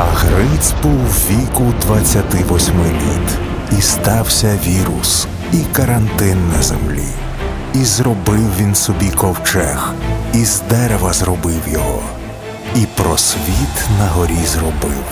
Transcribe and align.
А 0.00 0.04
Гриць 0.04 0.74
був 0.82 1.28
віку 1.30 1.74
28 1.86 2.84
літ, 2.84 3.38
і 3.78 3.82
стався 3.82 4.58
вірус, 4.66 5.26
і 5.52 5.56
карантин 5.72 6.38
на 6.56 6.62
землі. 6.62 7.08
І 7.74 7.84
зробив 7.84 8.56
він 8.60 8.74
собі 8.74 9.10
ковчег, 9.10 9.92
і 10.34 10.44
з 10.44 10.60
дерева 10.70 11.12
зробив 11.12 11.60
його, 11.72 12.02
і 12.74 12.86
просвіт 12.96 13.88
на 13.98 14.08
горі 14.08 14.46
зробив. 14.46 15.04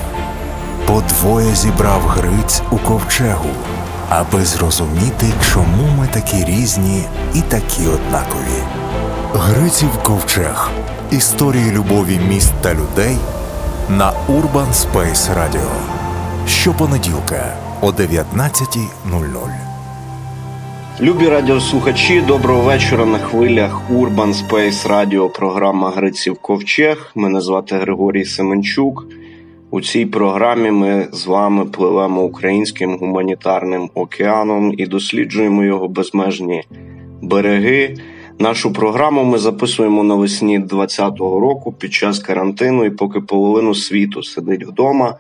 Подвоє 0.87 1.55
зібрав 1.55 2.03
Гриць 2.03 2.63
у 2.71 2.77
ковчегу, 2.77 3.51
аби 4.09 4.45
зрозуміти, 4.45 5.27
чому 5.53 5.89
ми 5.99 6.07
такі 6.07 6.45
різні 6.45 7.05
і 7.35 7.41
такі 7.41 7.87
однакові. 7.87 8.63
Гриців 9.35 9.91
ковчег. 10.03 10.71
Історії 11.11 11.71
любові 11.71 12.21
міст 12.29 12.53
та 12.63 12.75
людей 12.75 13.17
на 13.91 14.13
Urban 14.29 14.73
Space 14.73 15.35
Radio. 15.35 15.71
Щопонеділка 16.47 17.57
о 17.81 17.91
19.00. 17.91 19.51
Любі 21.01 21.29
радіослухачі, 21.29 22.21
доброго 22.21 22.63
вечора 22.63 23.05
на 23.05 23.19
хвилях 23.19 23.91
Urban 23.91 24.35
Space 24.35 24.89
Radio, 24.89 25.29
програма 25.29 25.91
Гриців 25.91 26.39
Ковчег. 26.39 27.13
Мене 27.15 27.41
звати 27.41 27.77
Григорій 27.77 28.25
Семенчук. 28.25 29.07
У 29.71 29.81
цій 29.81 30.07
програмі 30.07 30.71
ми 30.71 31.09
з 31.13 31.27
вами 31.27 31.65
пливемо 31.65 32.23
українським 32.23 32.99
гуманітарним 32.99 33.91
океаном 33.95 34.75
і 34.79 34.87
досліджуємо 34.87 35.65
його 35.65 35.89
безмежні 35.89 36.63
береги. 37.23 37.97
Нашу 38.41 38.73
програму 38.73 39.25
ми 39.25 39.39
записуємо 39.39 40.05
навесні 40.05 40.59
2020 40.59 41.19
року 41.19 41.73
під 41.73 41.93
час 41.93 42.19
карантину, 42.19 42.85
і 42.85 42.91
поки 42.91 43.21
половину 43.21 43.75
світу 43.75 44.23
сидить 44.23 44.67
вдома, 44.67 45.15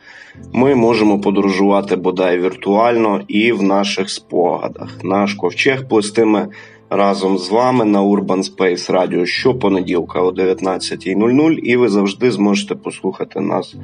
ми 0.52 0.74
можемо 0.74 1.20
подорожувати 1.20 1.96
бодай 1.96 2.38
віртуально 2.38 3.20
і 3.28 3.52
в 3.52 3.62
наших 3.62 4.10
спогадах. 4.10 4.98
Наш 5.02 5.34
ковчег 5.34 5.88
плестиме 5.88 6.48
разом 6.90 7.38
з 7.38 7.50
вами 7.50 7.84
на 7.84 8.02
Urban 8.02 8.54
Space 8.54 8.92
Radio 8.92 9.26
щопонеділка 9.26 10.20
о 10.20 10.30
19.00, 10.30 11.52
і 11.52 11.76
ви 11.76 11.88
завжди 11.88 12.30
зможете 12.30 12.74
послухати 12.74 13.40
нас 13.40 13.74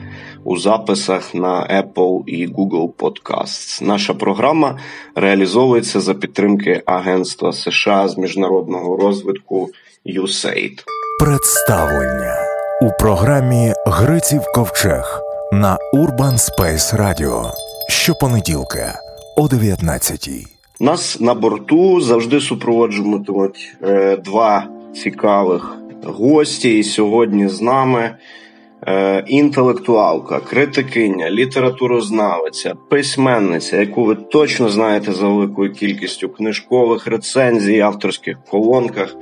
у 0.45 0.57
записах 0.57 1.35
на 1.35 1.83
Apple 1.85 2.23
і 2.27 2.49
Google 2.49 2.89
Podcasts. 2.93 3.85
Наша 3.85 4.15
програма 4.15 4.79
реалізовується 5.15 6.01
за 6.01 6.15
підтримки 6.15 6.83
Агентства 6.87 7.53
США 7.53 8.09
з 8.09 8.19
міжнародного 8.19 8.97
розвитку 8.97 9.69
USAID. 10.07 10.85
Представлення 11.21 12.37
у 12.83 12.91
програмі 13.01 13.73
Гриців 13.87 14.41
Ковчег 14.55 15.21
на 15.53 15.79
Urban 15.95 16.39
Space 16.39 16.97
Radio 16.97 17.51
щопонеділка 17.89 18.99
о 19.37 19.47
19.00. 19.47 20.54
Нас 20.81 21.21
на 21.21 21.35
борту 21.35 22.01
завжди 22.01 22.41
супроводжуватимуть 22.41 23.77
е, 23.83 24.17
два 24.17 24.69
цікавих 24.95 25.77
гості. 26.05 26.79
І 26.79 26.83
сьогодні 26.83 27.49
з 27.49 27.61
нами 27.61 28.17
е, 28.87 29.25
інтелектуалка, 29.27 30.41
критикиня, 30.41 31.31
літературознавиця, 31.31 32.75
письменниця, 32.91 33.81
яку 33.81 34.05
ви 34.05 34.15
точно 34.15 34.69
знаєте 34.69 35.13
за 35.13 35.29
великою 35.29 35.73
кількістю 35.73 36.29
книжкових 36.29 37.07
рецензій, 37.07 37.81
авторських 37.81 38.39
колонках 38.51 39.17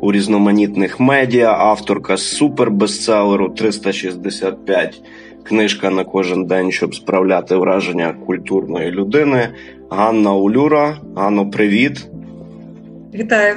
у 0.00 0.12
різноманітних 0.12 1.00
медіа, 1.00 1.52
авторка 1.52 2.16
супербестселеру 2.16 3.48
365 3.48 5.02
книжка 5.42 5.90
на 5.90 6.04
кожен 6.04 6.44
день, 6.46 6.72
щоб 6.72 6.94
справляти 6.94 7.56
враження 7.56 8.12
культурної 8.26 8.90
людини. 8.90 9.48
Ганна 9.90 10.34
Улюра. 10.34 10.96
Ганно, 11.16 11.50
привіт. 11.50 12.06
Вітаю. 13.14 13.56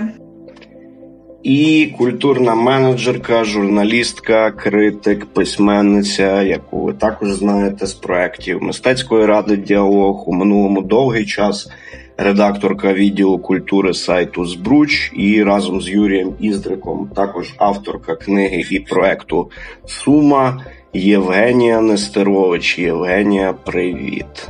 І 1.44 1.94
культурна 1.98 2.56
менеджерка, 2.56 3.44
журналістка, 3.44 4.52
критик, 4.52 5.26
письменниця, 5.26 6.42
яку 6.42 6.81
ви 6.81 6.94
також 6.94 7.31
знаєте 7.31 7.86
з 7.86 7.94
проєктів 7.94 8.64
мистецької 8.64 9.26
ради 9.26 9.58
діалог 9.58 10.30
у 10.30 10.34
минулому 10.34 10.81
довгий 10.81 11.26
час. 11.26 11.70
Редакторка 12.18 12.94
відділу 12.94 13.40
культури 13.40 13.94
сайту 13.94 14.46
Збруч 14.46 15.12
і 15.16 15.44
разом 15.44 15.82
з 15.82 15.90
Юрієм 15.90 16.34
Іздриком, 16.40 17.09
також 17.16 17.53
авторка 17.58 18.16
книги 18.16 18.66
і 18.72 18.80
проекту 18.80 19.52
Сума 19.86 20.66
Євгенія 20.94 21.82
Нестерович. 21.82 22.80
Євгенія, 22.80 23.53
привіт. 23.53 24.50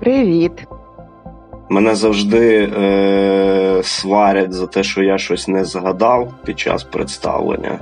Привіт. 0.00 0.52
Мене 1.68 1.94
завжди 1.94 2.72
е, 2.78 3.80
сварять 3.82 4.52
за 4.52 4.66
те, 4.66 4.82
що 4.82 5.02
я 5.02 5.18
щось 5.18 5.48
не 5.48 5.64
згадав 5.64 6.34
під 6.44 6.58
час 6.58 6.84
представлення. 6.84 7.78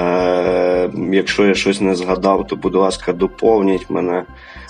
Е, 0.00 0.90
Якщо 1.12 1.46
я 1.46 1.54
щось 1.54 1.80
не 1.80 1.94
згадав, 1.94 2.46
то, 2.46 2.56
будь 2.56 2.74
ласка, 2.74 3.12
доповніть 3.12 3.90
мене. 3.90 4.24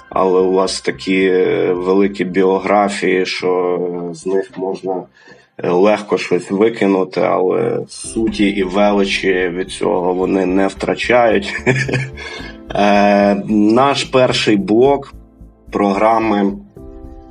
Але 0.08 0.40
у 0.40 0.52
вас 0.52 0.80
такі 0.80 1.30
великі 1.70 2.24
біографії, 2.24 3.26
що 3.26 3.80
з 4.12 4.26
них 4.26 4.50
можна 4.56 5.02
легко 5.62 6.18
щось 6.18 6.50
викинути, 6.50 7.20
але 7.20 7.80
суті 7.88 8.46
і 8.46 8.62
величі 8.62 9.48
від 9.48 9.70
цього 9.70 10.14
вони 10.14 10.46
не 10.46 10.66
втрачають. 10.66 11.54
Е, 12.74 13.34
Наш 13.48 14.04
перший 14.04 14.56
блок 14.56 15.14
програми. 15.70 16.52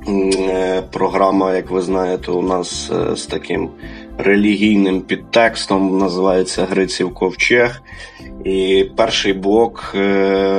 Е, 0.08 0.82
програма, 0.90 1.54
як 1.54 1.70
ви 1.70 1.82
знаєте, 1.82 2.30
у 2.30 2.42
нас 2.42 2.90
е, 2.90 3.16
з 3.16 3.26
таким 3.26 3.70
релігійним 4.18 5.00
підтекстом 5.00 5.98
називається 5.98 6.64
Гриців 6.64 7.14
Ковчег. 7.14 7.82
І 8.44 8.90
перший 8.96 9.32
блок 9.32 9.92
е, 9.94 9.98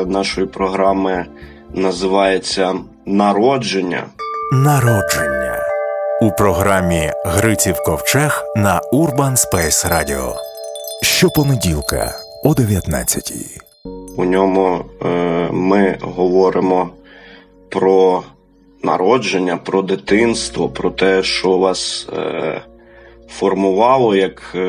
нашої 0.08 0.48
програми 0.48 1.26
називається 1.74 2.76
Народження. 3.06 4.04
Народження 4.54 5.60
у 6.22 6.32
програмі 6.32 7.12
Гриців 7.26 7.76
Ковчег 7.86 8.44
на 8.56 8.82
Urban 8.94 9.32
Space 9.32 9.92
Radio. 9.94 10.34
Щопонеділка 11.02 12.16
о 12.44 12.50
19-й. 12.50 13.62
У 14.18 14.26
ньому 14.26 14.86
ми 15.52 15.98
говоримо 16.02 16.90
про 17.70 18.24
народження, 18.84 19.58
про 19.58 19.82
дитинство, 19.82 20.70
про 20.70 20.90
те, 20.90 21.24
що 21.24 21.58
вас 21.58 22.10
е, 22.18 22.62
формувало 23.30 24.16
як 24.16 24.52
е, 24.56 24.60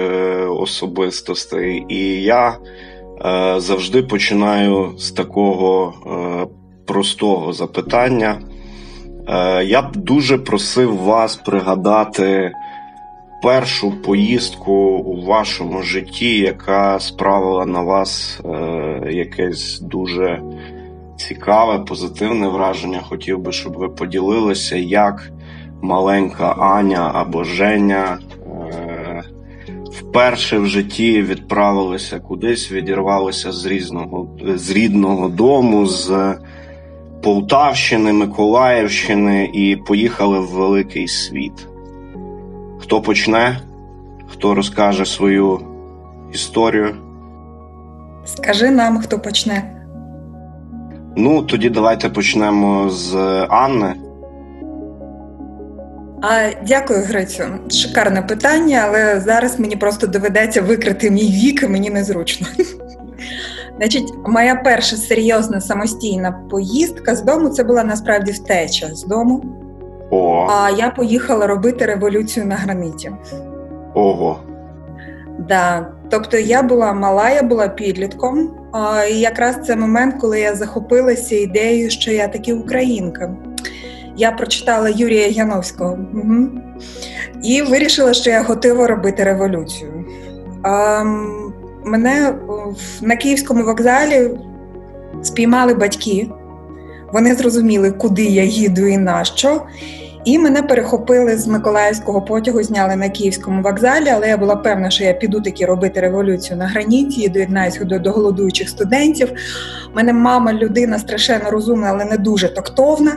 особистостей. 0.47 1.85
І 1.89 2.23
я 2.23 2.49
е, 2.49 3.55
завжди 3.61 4.03
починаю 4.03 4.99
з 4.99 5.11
такого 5.11 5.95
е, 6.07 6.47
простого 6.87 7.53
запитання. 7.53 8.41
Е, 9.29 9.65
я 9.65 9.83
б 9.83 9.97
дуже 9.97 10.39
просив 10.39 10.97
вас 10.97 11.37
пригадати 11.37 12.53
першу 13.43 14.03
поїздку 14.03 14.73
у 14.73 15.25
вашому 15.25 15.83
житті, 15.83 16.39
яка 16.39 17.01
справила 17.01 17.67
на 17.67 17.81
вас 17.81 18.41
е, 18.45 19.13
якесь 19.13 19.81
дуже 19.81 20.43
цікаве, 21.19 21.79
позитивне 21.79 22.49
враження. 22.49 23.01
Хотів 23.09 23.39
би, 23.39 23.53
щоб 23.53 23.73
ви 23.73 23.89
поділилися, 23.89 24.77
як 24.77 25.31
маленька 25.83 26.47
Аня 26.49 27.11
або 27.15 27.45
Женя 27.45 28.19
е- 28.47 29.23
вперше 29.93 30.59
в 30.59 30.67
житті 30.67 31.23
відправилися 31.23 32.21
кудись, 32.21 32.73
відірвалися 32.73 33.53
з 33.53 33.67
різного 33.67 34.29
з 34.57 34.71
рідного 34.71 35.29
дому, 35.29 35.87
з 35.87 36.35
Полтавщини, 37.23 38.13
Миколаївщини 38.13 39.51
і 39.53 39.77
поїхали 39.77 40.39
в 40.41 40.47
великий 40.47 41.09
світ. 41.09 41.69
Хто 42.79 43.01
почне, 43.01 43.61
хто 44.29 44.55
розкаже 44.55 45.05
свою 45.05 45.61
історію? 46.33 46.97
Скажи 48.25 48.71
нам, 48.71 48.99
хто 48.99 49.19
почне. 49.19 49.78
Ну, 51.21 51.43
тоді 51.43 51.71
давайте 51.71 52.09
почнемо 52.09 52.91
з 52.91 53.17
Анни. 53.49 53.95
А, 56.23 56.51
Дякую, 56.67 57.03
Грицю. 57.03 57.45
Шикарне 57.71 58.23
питання, 58.23 58.85
але 58.89 59.21
зараз 59.21 59.61
мені 59.61 59.77
просто 59.77 60.07
доведеться 60.07 60.63
викрити 60.63 61.11
мій 61.11 61.31
вік, 61.31 61.63
і 61.63 61.69
мені 61.69 61.91
незручно. 61.91 62.47
Значить, 63.79 64.15
моя 64.27 64.55
перша 64.55 64.97
серйозна 64.97 65.61
самостійна 65.61 66.41
поїздка 66.51 67.15
з 67.15 67.23
дому 67.23 67.49
це 67.49 67.65
була 67.65 67.85
насправді 67.85 68.33
втеча 68.33 68.87
з 68.95 69.05
дому. 69.05 69.45
О. 70.11 70.47
А 70.51 70.71
я 70.71 70.91
поїхала 70.91 71.47
робити 71.47 71.87
революцію 71.87 72.47
на 72.47 72.55
граниті. 72.55 73.11
Ого. 73.95 74.39
Да. 75.49 75.87
Тобто 76.11 76.39
я 76.39 76.63
була 76.63 76.93
мала, 76.93 77.31
я 77.31 77.43
була 77.43 77.69
підлітком. 77.69 78.58
І 79.11 79.21
якраз 79.21 79.57
це 79.67 79.77
момент, 79.77 80.15
коли 80.21 80.41
я 80.41 80.55
захопилася 80.55 81.37
ідеєю, 81.37 81.91
що 81.91 82.13
я 82.13 82.29
таки 82.29 82.53
українка. 82.53 83.35
Я 84.17 84.33
прочитала 84.33 84.89
Юрія 84.89 85.27
Яновського 85.27 85.99
угу. 86.15 86.49
і 87.43 87.63
вирішила, 87.63 88.15
що 88.15 88.31
я 88.31 88.43
готова 88.43 88.87
робити 88.87 89.25
революцію. 89.25 90.05
А, 90.63 91.05
Мене 91.85 92.35
на 93.03 93.17
Київському 93.17 93.65
вокзалі 93.65 94.31
спіймали 95.23 95.75
батьки. 95.75 96.29
Вони 97.13 97.35
зрозуміли, 97.35 97.91
куди 97.91 98.25
я 98.25 98.43
їду 98.43 98.87
і 98.87 98.99
на 98.99 99.25
що. 99.25 99.63
І 100.25 100.39
мене 100.39 100.63
перехопили 100.63 101.37
з 101.37 101.47
Миколаївського 101.47 102.23
потягу, 102.23 102.63
зняли 102.63 102.97
на 102.97 103.09
Київському 103.09 103.63
вокзалі, 103.63 104.09
але 104.15 104.29
я 104.29 104.37
була 104.37 104.57
певна, 104.57 104.91
що 104.91 105.05
я 105.05 105.13
піду 105.13 105.41
таки 105.41 105.67
робити 105.67 106.01
революцію 106.01 106.57
на 106.57 106.67
граніті 106.67 107.21
і 107.21 107.29
доєднаюся 107.29 107.85
до, 107.85 107.99
до 107.99 108.11
голодуючих 108.11 108.69
студентів. 108.69 109.33
У 109.93 109.97
мене 109.97 110.13
мама 110.13 110.53
людина 110.53 110.99
страшенно 110.99 111.51
розумна, 111.51 111.87
але 111.91 112.05
не 112.05 112.17
дуже 112.17 112.55
тактовна. 112.55 113.13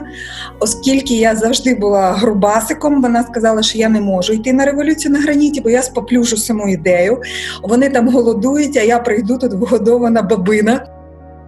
Оскільки 0.60 1.14
я 1.14 1.36
завжди 1.36 1.74
була 1.74 2.12
грубасиком, 2.12 3.02
вона 3.02 3.22
сказала, 3.22 3.62
що 3.62 3.78
я 3.78 3.88
не 3.88 4.00
можу 4.00 4.32
йти 4.32 4.52
на 4.52 4.64
революцію 4.64 5.12
на 5.12 5.20
граніті, 5.20 5.60
бо 5.60 5.70
я 5.70 5.82
споплюжу 5.82 6.36
саму 6.36 6.68
ідею. 6.68 7.22
Вони 7.62 7.88
там 7.88 8.08
голодують, 8.08 8.76
а 8.76 8.82
я 8.82 8.98
прийду 8.98 9.38
тут 9.38 9.52
вгодована 9.52 10.22
бабина. 10.22 10.86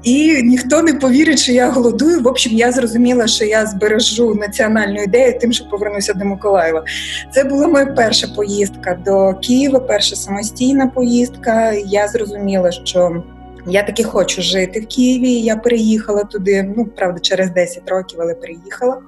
І 0.04 0.42
ніхто 0.42 0.82
не 0.82 0.94
повірить, 0.94 1.38
що 1.38 1.52
я 1.52 1.70
голодую. 1.70 2.20
В 2.20 2.26
общем, 2.26 2.52
я 2.52 2.72
зрозуміла, 2.72 3.26
що 3.26 3.44
я 3.44 3.66
збережу 3.66 4.34
національну 4.34 5.02
ідею, 5.02 5.38
тим, 5.40 5.52
що 5.52 5.68
повернуся 5.68 6.12
до 6.12 6.24
Миколаєва. 6.24 6.84
Це 7.32 7.44
була 7.44 7.68
моя 7.68 7.86
перша 7.86 8.28
поїздка 8.28 8.98
до 9.06 9.34
Києва, 9.34 9.80
перша 9.80 10.16
самостійна 10.16 10.86
поїздка. 10.86 11.72
Я 11.72 12.08
зрозуміла, 12.08 12.72
що 12.72 13.22
я 13.66 13.82
таки 13.82 14.04
хочу 14.04 14.42
жити 14.42 14.80
в 14.80 14.86
Києві. 14.86 15.32
Я 15.32 15.56
переїхала 15.56 16.24
туди. 16.24 16.72
Ну 16.76 16.86
правда, 16.96 17.20
через 17.20 17.50
10 17.50 17.90
років, 17.90 18.18
але 18.22 18.34
переїхала. 18.34 18.98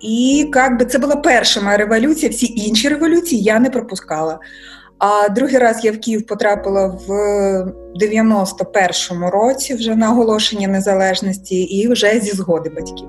І 0.00 0.50
як 0.54 0.78
би 0.78 0.84
це 0.84 0.98
була 0.98 1.16
перша 1.16 1.60
моя 1.60 1.76
революція. 1.76 2.30
Всі 2.30 2.52
інші 2.56 2.88
революції 2.88 3.42
я 3.42 3.60
не 3.60 3.70
пропускала. 3.70 4.38
А 5.00 5.28
другий 5.28 5.58
раз 5.58 5.84
я 5.84 5.92
в 5.92 5.98
Київ 5.98 6.26
потрапила 6.26 6.86
в 6.86 7.10
91-му 8.00 9.30
році, 9.30 9.74
вже 9.74 9.96
на 9.96 10.10
оголошення 10.10 10.68
незалежності, 10.68 11.62
і 11.62 11.88
вже 11.88 12.20
зі 12.20 12.30
згоди 12.30 12.70
батьків. 12.70 13.08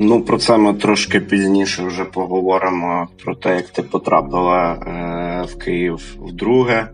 Ну, 0.00 0.20
про 0.20 0.38
це 0.38 0.56
ми 0.56 0.74
трошки 0.74 1.20
пізніше 1.20 1.82
вже 1.82 2.04
поговоримо 2.04 3.08
про 3.24 3.34
те, 3.34 3.56
як 3.56 3.68
ти 3.68 3.82
потрапила 3.82 4.72
е, 4.72 5.46
в 5.52 5.58
Київ 5.58 6.16
вдруге. 6.20 6.88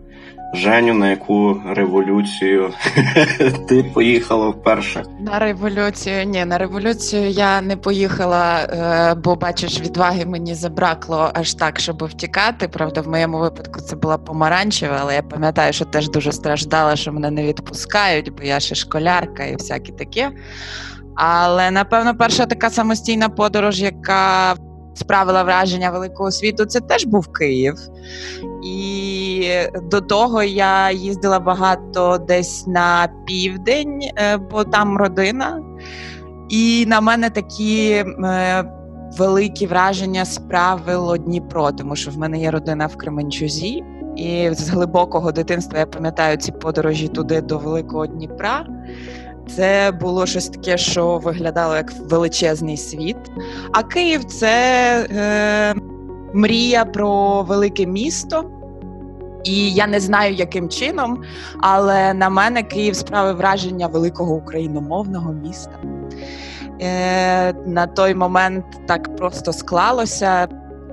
Женю, 0.53 0.93
на 0.93 1.09
яку 1.09 1.61
революцію 1.65 2.73
ти 3.69 3.83
поїхала 3.83 4.49
вперше? 4.49 5.03
На 5.19 5.39
революцію 5.39 6.23
ні, 6.23 6.45
на 6.45 6.57
революцію 6.57 7.29
я 7.29 7.61
не 7.61 7.77
поїхала, 7.77 8.59
е, 8.59 9.15
бо 9.15 9.35
бачиш, 9.35 9.81
відваги 9.81 10.25
мені 10.25 10.55
забракло 10.55 11.31
аж 11.33 11.53
так, 11.53 11.79
щоб 11.79 12.03
втікати. 12.03 12.67
Правда, 12.67 13.01
в 13.01 13.07
моєму 13.07 13.39
випадку 13.39 13.81
це 13.81 13.95
була 13.95 14.17
помаранчева, 14.17 14.97
але 15.01 15.15
я 15.15 15.21
пам'ятаю, 15.21 15.73
що 15.73 15.85
теж 15.85 16.09
дуже 16.09 16.31
страждала, 16.31 16.95
що 16.95 17.13
мене 17.13 17.31
не 17.31 17.43
відпускають, 17.43 18.31
бо 18.35 18.43
я 18.43 18.59
ще 18.59 18.75
школярка 18.75 19.43
і 19.43 19.55
всяке 19.55 19.91
таке. 19.91 20.31
Але 21.15 21.71
напевно, 21.71 22.17
перша 22.17 22.45
така 22.45 22.69
самостійна 22.69 23.29
подорож, 23.29 23.81
яка 23.81 24.55
справила 24.95 25.43
враження 25.43 25.89
великого 25.89 26.31
світу, 26.31 26.65
це 26.65 26.79
теж 26.79 27.05
був 27.05 27.31
Київ. 27.31 27.75
І 28.65 29.49
до 29.91 30.01
того 30.01 30.43
я 30.43 30.91
їздила 30.91 31.39
багато 31.39 32.17
десь 32.27 32.67
на 32.67 33.09
південь, 33.25 34.01
е, 34.01 34.37
бо 34.37 34.63
там 34.63 34.97
родина. 34.97 35.59
І 36.49 36.85
на 36.87 37.01
мене 37.01 37.29
такі 37.29 37.89
е, 37.91 38.63
великі 39.17 39.67
враження 39.67 40.25
справило 40.25 41.17
Дніпро, 41.17 41.71
тому 41.71 41.95
що 41.95 42.11
в 42.11 42.17
мене 42.17 42.39
є 42.39 42.51
родина 42.51 42.87
в 42.87 42.95
Кременчузі. 42.95 43.83
І 44.15 44.49
з 44.51 44.69
глибокого 44.69 45.31
дитинства 45.31 45.79
я 45.79 45.85
пам'ятаю 45.85 46.37
ці 46.37 46.51
подорожі 46.51 47.07
туди 47.07 47.41
до 47.41 47.57
Великого 47.57 48.07
Дніпра. 48.07 48.65
Це 49.55 49.91
було 50.01 50.25
щось 50.25 50.49
таке, 50.49 50.77
що 50.77 51.17
виглядало 51.17 51.75
як 51.75 51.91
величезний 51.99 52.77
світ. 52.77 53.17
А 53.71 53.83
Київ 53.83 54.23
це 54.23 54.49
е, 55.11 55.75
мрія 56.33 56.85
про 56.85 57.41
велике 57.41 57.85
місто. 57.85 58.49
І 59.43 59.71
я 59.71 59.87
не 59.87 59.99
знаю, 59.99 60.33
яким 60.33 60.69
чином, 60.69 61.21
але 61.59 62.13
на 62.13 62.29
мене 62.29 62.63
Київ 62.63 62.95
справив 62.95 63.37
враження 63.37 63.87
великого 63.87 64.33
україномовного 64.33 65.33
міста. 65.33 65.71
Е, 66.81 67.53
На 67.53 67.87
той 67.87 68.15
момент 68.15 68.65
так 68.87 69.15
просто 69.15 69.53
склалося 69.53 70.47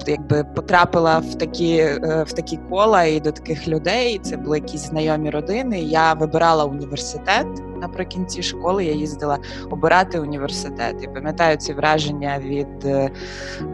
якби 0.07 0.45
потрапила 0.45 1.19
в 1.19 1.35
такі 1.35 1.77
е, 1.77 2.25
в 2.29 2.33
такі 2.33 2.57
кола 2.71 3.05
і 3.05 3.21
до 3.21 3.33
таких 3.33 3.69
людей. 3.69 4.19
Це 4.23 4.37
були 4.37 4.59
якісь 4.59 4.81
знайомі 4.81 5.31
родини. 5.31 5.81
Я 5.81 6.13
вибирала 6.13 6.65
університет 6.65 7.47
наприкінці 7.81 8.43
школи. 8.43 8.85
Я 8.85 8.93
їздила 8.93 9.39
обирати 9.71 10.21
університет. 10.21 10.97
І 11.03 11.07
пам'ятаю 11.07 11.57
ці 11.57 11.73
враження 11.73 12.39
від 12.39 12.85
е, 12.85 13.11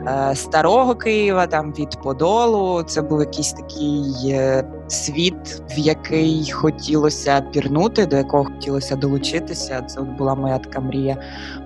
е, 0.06 0.34
старого 0.34 0.94
Києва, 0.94 1.46
там 1.46 1.72
від 1.72 2.02
Подолу. 2.02 2.82
Це 2.82 3.02
був 3.02 3.20
якийсь 3.20 3.52
такий 3.52 4.04
е, 4.30 4.64
світ, 4.88 5.62
в 5.70 5.78
який 5.78 6.50
хотілося 6.52 7.40
пірнути, 7.40 8.06
до 8.06 8.16
якого 8.16 8.44
хотілося 8.44 8.96
долучитися. 8.96 9.82
Це 9.82 10.00
була 10.00 10.34
моя 10.34 10.58
така 10.58 10.80
мрія 10.80 11.16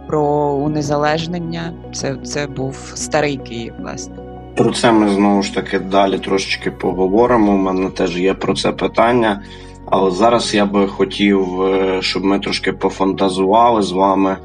про 0.07 0.23
унезалежнення. 0.53 1.75
Це, 1.93 2.17
Це 2.25 2.47
був 2.47 2.93
старий 2.95 3.37
Київ, 3.37 3.75
власне. 3.81 4.15
Про 4.57 4.73
це 4.73 4.93
ми 4.93 5.09
знову 5.09 5.43
ж 5.43 5.55
таки 5.55 5.79
далі 5.79 6.19
трошечки 6.19 6.71
поговоримо. 6.71 7.53
У 7.53 7.57
мене 7.57 7.91
теж 7.91 8.17
є 8.17 8.35
про 8.35 8.55
це 8.55 8.73
питання. 8.73 9.43
Але 9.91 10.11
зараз 10.11 10.55
я 10.55 10.67
би 10.67 10.89
хотів, 10.89 11.63
е, 11.63 11.99
щоб 12.03 12.25
ми 12.25 12.39
трошки 12.39 12.73
пофантазували 12.73 13.83
з 13.83 13.93
вами 13.93 14.37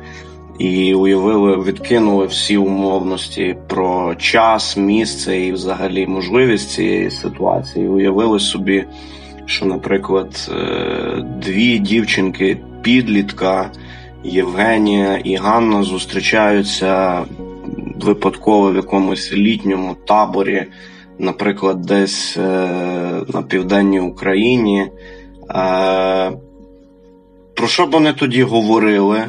і 0.60 0.94
уявили, 0.94 1.64
відкинули 1.64 2.26
всі 2.26 2.58
умовності 2.58 3.56
про 3.68 4.16
час, 4.16 4.78
місце 4.78 5.40
і 5.40 5.52
взагалі 5.52 6.08
можливість 6.08 6.70
цієї 6.70 7.12
ситуації. 7.12 7.88
Уявили 7.88 8.40
собі, 8.40 8.86
що, 9.46 9.66
наприклад, 9.66 10.52
е, 10.52 11.26
дві 11.42 11.80
дівчинки 11.80 12.58
підлітка 12.82 13.72
Євгенія 14.24 15.18
і 15.24 15.36
Ганна 15.36 15.84
зустрічаються 15.84 17.24
випадково 18.02 18.72
в 18.72 18.76
якомусь 18.76 19.34
літньому 19.34 19.96
таборі, 20.06 20.66
наприклад, 21.20 21.82
десь 21.82 22.38
е, 22.38 22.42
на 23.34 23.42
південній 23.42 24.00
Україні. 24.00 24.88
Е, 25.56 26.32
про 27.56 27.68
що 27.68 27.86
б 27.86 27.92
вони 27.92 28.14
тоді 28.14 28.44
говорили? 28.44 29.24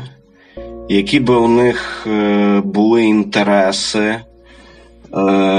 Які 0.88 1.20
би 1.20 1.36
у 1.36 1.48
них 1.48 2.06
е, 2.06 2.60
були 2.64 3.04
інтереси, 3.04 4.16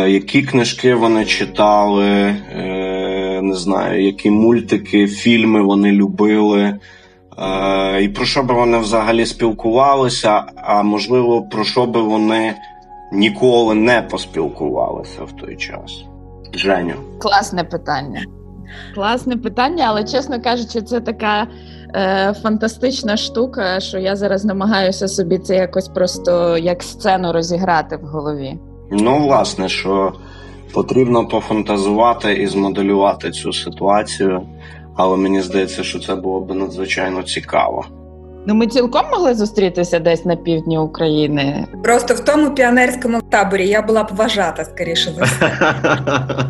які 0.07 0.43
книжки 0.43 0.95
вони 0.95 1.25
читали, 1.25 2.35
не 3.41 3.53
знаю, 3.53 4.05
які 4.05 4.29
мультики, 4.29 5.07
фільми 5.07 5.61
вони 5.61 5.91
любили, 5.91 6.79
і 8.01 8.07
про 8.07 8.25
що 8.25 8.43
би 8.43 8.53
вони 8.53 8.77
взагалі 8.77 9.25
спілкувалися, 9.25 10.43
а 10.55 10.83
можливо, 10.83 11.41
про 11.41 11.63
що 11.63 11.85
би 11.85 12.01
вони 12.01 12.55
ніколи 13.11 13.75
не 13.75 14.01
поспілкувалися 14.01 15.23
в 15.23 15.31
той 15.31 15.55
час? 15.55 16.03
Женю. 16.53 16.93
Класне 17.19 17.63
питання. 17.63 18.21
Класне 18.95 19.37
питання, 19.37 19.85
але 19.87 20.03
чесно 20.03 20.41
кажучи, 20.41 20.81
це 20.81 20.99
така 20.99 21.47
е, 21.95 22.33
фантастична 22.43 23.17
штука, 23.17 23.79
що 23.79 23.97
я 23.97 24.15
зараз 24.15 24.45
намагаюся 24.45 25.07
собі 25.07 25.37
це 25.37 25.55
якось 25.55 25.87
просто 25.87 26.57
як 26.57 26.83
сцену 26.83 27.33
розіграти 27.33 27.97
в 27.97 28.05
голові. 28.05 28.57
Ну, 28.91 29.17
власне, 29.17 29.69
що 29.69 30.13
потрібно 30.73 31.27
пофантазувати 31.27 32.33
і 32.33 32.47
змоделювати 32.47 33.31
цю 33.31 33.53
ситуацію, 33.53 34.41
але 34.95 35.17
мені 35.17 35.41
здається, 35.41 35.83
що 35.83 35.99
це 35.99 36.15
було 36.15 36.41
б 36.41 36.55
надзвичайно 36.55 37.23
цікаво. 37.23 37.85
Ну, 38.49 38.55
ми 38.55 38.67
цілком 38.67 39.05
могли 39.11 39.33
зустрітися 39.33 39.99
десь 39.99 40.25
на 40.25 40.35
півдні 40.35 40.77
України. 40.77 41.67
Просто 41.83 42.13
в 42.13 42.19
тому 42.19 42.51
піонерському 42.51 43.21
таборі 43.21 43.67
я 43.67 43.81
була 43.81 44.03
б 44.03 44.07
вважата, 44.11 44.65
скоріше 44.65 45.11
за 45.11 45.23
все. 45.23 45.51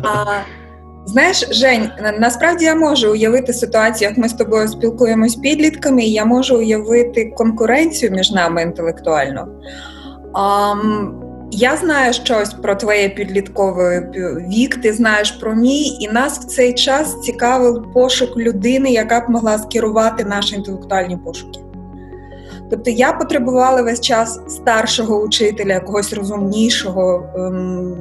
Знаєш, 1.08 1.48
Жень, 1.50 1.90
насправді 2.18 2.64
я 2.64 2.74
можу 2.74 3.12
уявити 3.12 3.52
ситуацію, 3.52 4.08
як 4.08 4.18
ми 4.18 4.28
з 4.28 4.32
тобою 4.32 4.68
спілкуємось 4.68 5.36
підлітками, 5.36 6.04
і 6.04 6.12
я 6.12 6.24
можу 6.24 6.58
уявити 6.58 7.24
конкуренцію 7.36 8.12
між 8.12 8.30
нами 8.30 8.62
інтелектуально. 8.62 9.48
А, 10.34 10.74
я 11.50 11.76
знаю 11.76 12.12
щось 12.12 12.52
про 12.52 12.74
твоє 12.74 13.08
підлітковий 13.08 14.00
вік, 14.50 14.76
ти 14.76 14.92
знаєш 14.92 15.30
про 15.30 15.54
мій, 15.54 15.86
і 16.00 16.08
нас 16.12 16.38
в 16.38 16.44
цей 16.44 16.74
час 16.74 17.20
цікавив 17.20 17.92
пошук 17.94 18.36
людини, 18.36 18.90
яка 18.90 19.20
б 19.20 19.30
могла 19.30 19.58
скерувати 19.58 20.24
наші 20.24 20.54
інтелектуальні 20.54 21.16
пошуки. 21.16 21.60
Тобто 22.70 22.90
я 22.90 23.12
потребувала 23.12 23.82
весь 23.82 24.00
час 24.00 24.40
старшого 24.48 25.22
учителя, 25.22 25.72
якогось 25.72 26.12
розумнішого, 26.12 27.32
ем, 27.36 27.96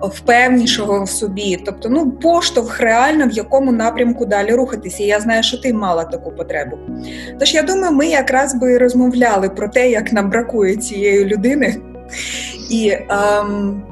впевнішого 0.00 1.04
в 1.04 1.10
собі. 1.10 1.62
Тобто, 1.66 1.88
ну, 1.88 2.10
поштовх 2.10 2.80
реально 2.80 3.26
в 3.26 3.32
якому 3.32 3.72
напрямку 3.72 4.26
далі 4.26 4.52
рухатися. 4.52 5.02
Я 5.04 5.20
знаю, 5.20 5.42
що 5.42 5.58
ти 5.58 5.72
мала 5.72 6.04
таку 6.04 6.30
потребу. 6.30 6.78
Тож 7.38 7.54
я 7.54 7.62
думаю, 7.62 7.92
ми 7.92 8.06
якраз 8.06 8.54
би 8.54 8.78
розмовляли 8.78 9.48
про 9.48 9.68
те, 9.68 9.90
як 9.90 10.12
нам 10.12 10.30
бракує 10.30 10.76
цієї 10.76 11.24
людини. 11.24 11.76
І 12.70 12.96
ем, 13.08 13.82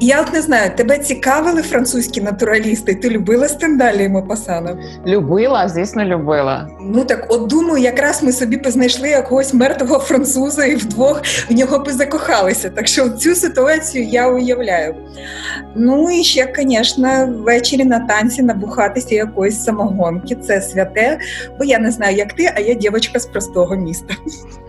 я 0.00 0.20
от 0.20 0.32
не 0.32 0.42
знаю, 0.42 0.70
тебе 0.76 0.98
цікавили 0.98 1.62
французькі 1.62 2.20
натуралісти? 2.20 2.94
Ти 2.94 3.10
любила 3.10 3.48
Стендалі 3.48 4.04
і 4.04 4.08
Мопасана? 4.08 4.78
Любила, 5.06 5.68
звісно, 5.68 6.04
любила. 6.04 6.68
Ну 6.80 7.04
так, 7.04 7.26
от 7.28 7.46
думаю, 7.46 7.84
якраз 7.84 8.22
ми 8.22 8.32
собі 8.32 8.56
познайшли 8.56 9.08
якогось 9.08 9.54
мертвого 9.54 9.98
француза 9.98 10.64
і 10.64 10.74
вдвох 10.74 11.22
в 11.50 11.54
нього 11.54 11.78
би 11.78 11.92
закохалися. 11.92 12.70
Так 12.70 12.88
що 12.88 13.08
цю 13.08 13.34
ситуацію 13.34 14.04
я 14.04 14.28
уявляю. 14.28 14.94
Ну 15.76 16.10
і 16.10 16.24
ще, 16.24 16.52
звісно, 16.58 17.34
ввечері 17.38 17.84
на 17.84 18.00
танці 18.00 18.42
набухатися 18.42 19.14
якоїсь 19.14 19.64
самогонки. 19.64 20.34
Це 20.34 20.62
святе, 20.62 21.18
бо 21.58 21.64
я 21.64 21.78
не 21.78 21.90
знаю, 21.90 22.16
як 22.16 22.32
ти, 22.32 22.52
а 22.56 22.60
я 22.60 22.74
дівчинка 22.74 23.20
з 23.20 23.26
простого 23.26 23.76
міста. 23.76 24.14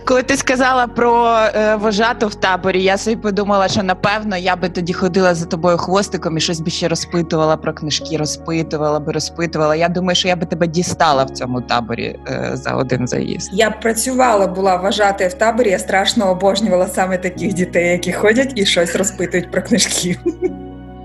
Коли 0.05 0.23
ти 0.23 0.37
сказала 0.37 0.87
про 0.87 1.37
е, 1.55 1.75
вожату 1.75 2.27
в 2.27 2.35
таборі, 2.35 2.83
я 2.83 2.97
собі 2.97 3.15
подумала, 3.15 3.67
що 3.67 3.83
напевно 3.83 4.37
я 4.37 4.55
би 4.55 4.69
тоді 4.69 4.93
ходила 4.93 5.20
за 5.21 5.45
тобою 5.45 5.77
хвостиком 5.77 6.37
і 6.37 6.41
щось 6.41 6.59
би 6.59 6.71
ще 6.71 6.87
розпитувала 6.87 7.57
про 7.57 7.73
книжки, 7.73 8.17
розпитувала 8.17 8.99
би, 8.99 9.11
розпитувала. 9.11 9.75
Я 9.75 9.89
думаю, 9.89 10.15
що 10.15 10.27
я 10.27 10.35
би 10.35 10.45
тебе 10.45 10.67
дістала 10.67 11.23
в 11.23 11.29
цьому 11.29 11.61
таборі 11.61 12.19
е, 12.27 12.51
за 12.53 12.71
один 12.71 13.07
заїзд. 13.07 13.49
Я 13.53 13.71
працювала, 13.71 14.47
була 14.47 14.75
вважати 14.75 15.27
в 15.27 15.33
таборі. 15.33 15.69
Я 15.69 15.79
страшно 15.79 16.31
обожнювала 16.31 16.87
саме 16.87 17.17
таких 17.17 17.53
дітей, 17.53 17.91
які 17.91 18.11
ходять 18.11 18.53
і 18.55 18.65
щось 18.65 18.95
розпитують 18.95 19.51
про 19.51 19.61
книжки. 19.61 20.17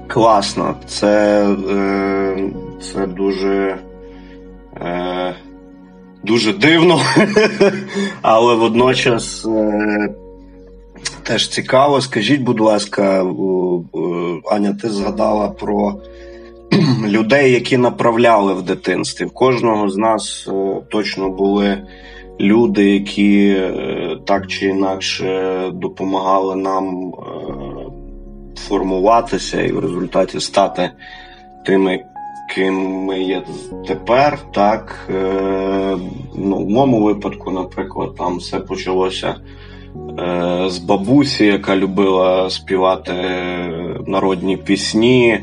Класно, 0.08 0.74
це, 0.86 1.42
е, 1.70 2.50
це 2.82 3.06
дуже. 3.06 3.78
Е, 4.80 5.34
дуже 6.26 6.52
дивно, 6.52 7.00
але 8.22 8.54
водночас 8.54 9.46
е, 9.46 10.08
теж 11.26 11.48
цікаво. 11.48 12.00
Скажіть, 12.00 12.40
будь 12.40 12.60
ласка, 12.60 13.26
Аня, 14.50 14.78
ти 14.82 14.88
згадала 14.88 15.48
про 15.48 15.94
людей, 17.06 17.52
які 17.52 17.76
направляли 17.76 18.54
в 18.54 18.62
дитинстві. 18.62 19.24
В 19.24 19.30
кожного 19.30 19.88
з 19.88 19.96
нас 19.96 20.48
е, 20.48 20.76
точно 20.90 21.28
були 21.30 21.82
люди, 22.40 22.90
які 22.90 23.48
е, 23.48 24.18
так 24.26 24.46
чи 24.46 24.66
інакше 24.66 25.70
допомагали 25.74 26.56
нам 26.56 27.12
формуватися 28.56 29.62
і 29.62 29.72
в 29.72 29.78
результаті 29.78 30.40
стати 30.40 30.90
тими 31.66 32.04
ким 32.54 32.74
ми 33.04 33.20
є 33.20 33.42
тепер, 33.88 34.38
так 34.54 35.08
е, 35.10 35.96
ну, 36.34 36.56
в 36.56 36.70
моєму 36.70 37.02
випадку, 37.02 37.50
наприклад, 37.50 38.14
там 38.18 38.36
все 38.36 38.60
почалося 38.60 39.28
е, 39.28 39.65
з 40.66 40.78
бабусі, 40.78 41.46
яка 41.46 41.76
любила 41.76 42.50
співати 42.50 43.12
народні 44.06 44.56
пісні, 44.56 45.38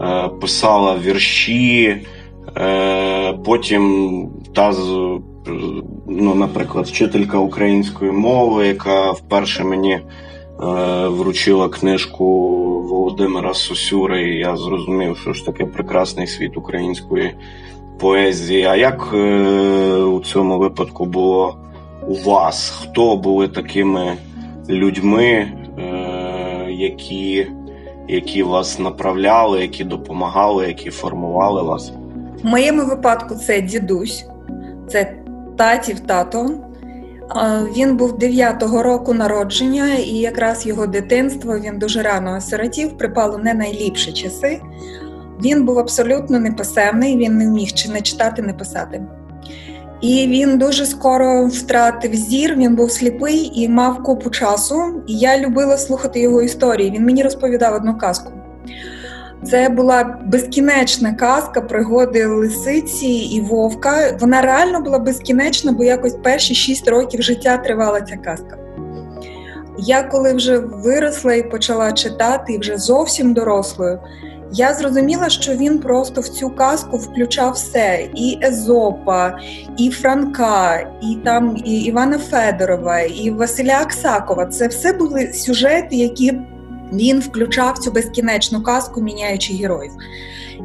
е, 0.00 0.28
писала 0.40 0.96
вірші. 0.98 1.96
Е, 2.56 3.32
Потім 3.32 4.28
та 4.54 4.72
ну, 6.06 6.34
наприклад, 6.34 6.86
вчителька 6.86 7.38
української 7.38 8.12
мови, 8.12 8.66
яка 8.66 9.10
вперше 9.10 9.64
мені. 9.64 10.00
Е, 10.62 11.08
вручила 11.08 11.68
книжку 11.68 12.24
Володимира 12.82 13.54
Сосюри, 13.54 14.22
і 14.22 14.38
я 14.38 14.56
зрозумів, 14.56 15.16
що 15.16 15.32
ж 15.32 15.46
таке 15.46 15.66
прекрасний 15.66 16.26
світ 16.26 16.56
української 16.56 17.34
поезії. 18.00 18.64
А 18.64 18.76
як 18.76 19.10
е, 19.14 19.46
у 19.94 20.20
цьому 20.20 20.58
випадку 20.58 21.04
було 21.04 21.56
у 22.08 22.14
вас? 22.14 22.70
Хто 22.82 23.16
були 23.16 23.48
такими 23.48 24.16
людьми, 24.68 25.52
е, 25.78 26.66
які 26.70 27.46
які 28.08 28.42
вас 28.42 28.78
направляли, 28.78 29.60
які 29.60 29.84
допомагали, 29.84 30.66
які 30.66 30.90
формували 30.90 31.62
вас? 31.62 31.92
В 32.42 32.46
моєму 32.46 32.84
випадку 32.84 33.34
це 33.34 33.60
дідусь, 33.60 34.26
це 34.88 35.14
татів 35.56 36.00
тато. 36.00 36.50
Він 37.76 37.96
був 37.96 38.12
9-го 38.12 38.82
року 38.82 39.14
народження, 39.14 39.94
і 39.94 40.14
якраз 40.14 40.66
його 40.66 40.86
дитинство 40.86 41.58
він 41.58 41.78
дуже 41.78 42.02
рано 42.02 42.36
осиротів, 42.36 42.98
припало 42.98 43.38
не 43.38 43.54
найліпші 43.54 44.12
часи. 44.12 44.60
Він 45.44 45.64
був 45.64 45.78
абсолютно 45.78 46.38
неписемний, 46.38 47.16
він 47.16 47.38
не 47.38 47.46
вміг 47.46 47.72
чи 47.72 47.90
не 47.90 48.00
читати, 48.00 48.42
не 48.42 48.52
писати. 48.52 49.02
І 50.00 50.26
він 50.26 50.58
дуже 50.58 50.86
скоро 50.86 51.46
втратив 51.46 52.14
зір, 52.14 52.54
він 52.56 52.74
був 52.74 52.90
сліпий 52.90 53.52
і 53.54 53.68
мав 53.68 54.02
купу 54.02 54.30
часу. 54.30 55.02
І 55.06 55.18
я 55.18 55.38
любила 55.38 55.76
слухати 55.76 56.20
його 56.20 56.42
історії. 56.42 56.90
Він 56.90 57.04
мені 57.04 57.22
розповідав 57.22 57.74
одну 57.74 57.98
казку. 57.98 58.32
Це 59.44 59.68
була 59.68 60.18
безкінечна 60.26 61.12
казка 61.12 61.60
пригоди 61.60 62.26
лисиці 62.26 63.06
і 63.06 63.40
вовка. 63.40 64.16
Вона 64.20 64.42
реально 64.42 64.80
була 64.80 64.98
безкінечна, 64.98 65.72
бо 65.72 65.84
якось 65.84 66.14
перші 66.22 66.54
шість 66.54 66.88
років 66.88 67.22
життя 67.22 67.56
тривала 67.56 68.00
ця 68.00 68.16
казка. 68.16 68.58
Я 69.78 70.02
коли 70.02 70.32
вже 70.32 70.58
виросла 70.58 71.34
і 71.34 71.50
почала 71.50 71.92
читати, 71.92 72.52
і 72.52 72.58
вже 72.58 72.78
зовсім 72.78 73.34
дорослою, 73.34 73.98
я 74.52 74.74
зрозуміла, 74.74 75.28
що 75.28 75.52
він 75.52 75.78
просто 75.78 76.20
в 76.20 76.28
цю 76.28 76.50
казку 76.50 76.96
включав 76.96 77.52
все: 77.52 78.08
і 78.14 78.38
Езопа, 78.42 79.38
і 79.76 79.90
Франка, 79.90 80.90
і 81.02 81.16
там 81.24 81.56
і 81.64 81.80
Івана 81.80 82.18
Федорова, 82.18 83.00
і 83.00 83.30
Василя 83.30 83.80
Аксакова. 83.80 84.46
Це 84.46 84.68
все 84.68 84.92
були 84.92 85.32
сюжети, 85.32 85.96
які 85.96 86.40
він 86.92 87.20
включав 87.20 87.78
цю 87.78 87.92
безкінечну 87.92 88.62
казку, 88.62 89.00
міняючи 89.00 89.54
героїв. 89.54 89.92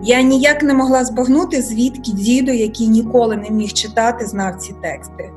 Я 0.04 0.22
ніяк 0.22 0.64
не 0.64 0.74
могла 0.74 1.06
збагнути, 1.06 1.62
звідки 1.62 2.12
діду, 2.12 2.52
який 2.52 2.88
ніколи 2.88 3.38
не 3.38 3.50
міг 3.50 3.74
читати, 3.74 4.26
знав 4.26 4.56
ці 4.56 4.76
тексти. 4.82 5.30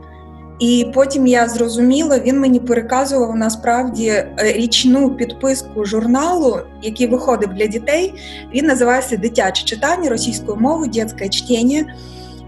І 0.59 0.87
потім 0.95 1.27
я 1.27 1.49
зрозуміла, 1.49 2.19
він 2.19 2.41
мені 2.41 2.61
переказував 2.61 3.37
насправді 3.37 4.07
е, 4.09 4.35
річну 4.39 5.11
підписку 5.11 5.85
журналу, 5.85 6.59
який 6.83 7.07
виходив 7.07 7.55
для 7.55 7.67
дітей. 7.67 8.15
Він 8.55 8.67
називався 8.67 9.17
Дитяче 9.17 9.65
читання 9.65 10.11
російською 10.11 10.57
мовою, 10.61 10.91
дитяче 10.91 11.29
чтення. 11.29 11.95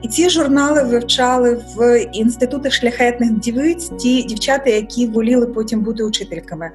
І 0.03 0.09
ці 0.09 0.31
журнали 0.31 0.83
вивчали 0.83 1.65
в 1.77 1.99
інститутах 2.12 2.73
шляхетних 2.73 3.33
дівиць 3.33 3.91
ті 3.99 4.23
дівчата, 4.23 4.71
які 4.71 5.07
воліли 5.07 5.47
потім 5.47 5.81
бути 5.81 6.05
учительками. 6.05 6.71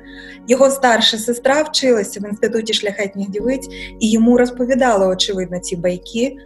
Його 0.47 0.69
старша 0.69 1.17
сестра 1.17 1.61
вчилася 1.61 2.19
в 2.19 2.29
інституті 2.29 2.73
шляхетних 2.73 3.29
дівиць 3.29 3.69
і 3.99 4.11
йому 4.11 4.37
розповідала, 4.37 5.07
очевидно, 5.07 5.59
ці 5.59 5.75
байки. 5.75 6.37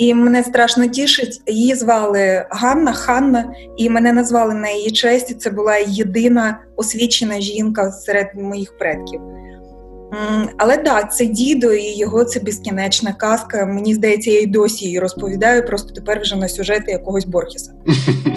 І 0.00 0.14
мене 0.14 0.44
страшно 0.44 0.86
тішить. 0.86 1.42
Її 1.46 1.74
звали 1.74 2.46
Ганна 2.50 2.92
Ханна, 2.92 3.54
і 3.76 3.90
мене 3.90 4.12
назвали 4.12 4.54
на 4.54 4.70
її 4.70 4.90
честь. 4.90 5.40
Це 5.40 5.50
була 5.50 5.76
єдина 5.76 6.58
освічена 6.76 7.40
жінка 7.40 7.92
серед 7.92 8.26
моїх 8.34 8.78
предків. 8.78 9.20
Але 10.58 10.76
так, 10.76 11.14
це 11.14 11.26
дідо 11.26 11.72
і 11.72 11.96
його 11.96 12.24
це 12.24 12.40
безкінечна 12.40 13.12
казка. 13.12 13.66
Мені 13.66 13.94
здається, 13.94 14.30
я 14.30 14.40
й 14.40 14.46
досі 14.46 14.84
її 14.84 14.98
розповідаю, 14.98 15.66
просто 15.66 15.94
тепер 15.94 16.20
вже 16.20 16.36
на 16.36 16.48
сюжети 16.48 16.92
якогось 16.92 17.24
Борхіса. 17.24 17.72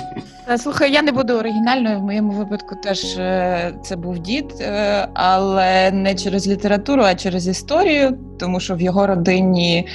Слухай, 0.58 0.92
я 0.92 1.02
не 1.02 1.12
буду 1.12 1.34
оригінальною. 1.34 2.00
В 2.00 2.04
моєму 2.04 2.32
випадку 2.32 2.76
теж 2.76 3.18
е, 3.18 3.74
це 3.84 3.96
був 3.96 4.20
дід, 4.20 4.54
е, 4.62 5.08
але 5.14 5.92
не 5.92 6.16
через 6.16 6.48
літературу, 6.48 7.04
а 7.04 7.16
через 7.16 7.48
історію, 7.48 8.18
тому 8.40 8.60
що 8.60 8.76
в 8.76 8.82
його 8.82 9.08
родині 9.08 9.88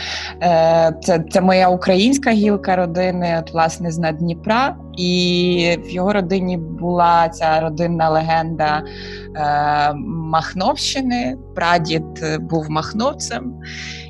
е, 0.42 0.92
це 1.02 1.24
це 1.30 1.40
моя 1.40 1.68
українська 1.68 2.30
гілка 2.30 2.76
родини, 2.76 3.42
от 3.42 3.52
власне 3.52 3.90
з 3.90 4.12
Дніпра. 4.12 4.76
І 4.98 5.78
в 5.84 5.90
його 5.90 6.12
родині 6.12 6.56
була 6.56 7.28
ця 7.28 7.60
родинна 7.60 8.10
легенда 8.10 8.82
е, 8.82 9.92
Махновщини. 10.04 11.36
Прадід 11.54 12.04
був 12.40 12.70
махновцем. 12.70 13.54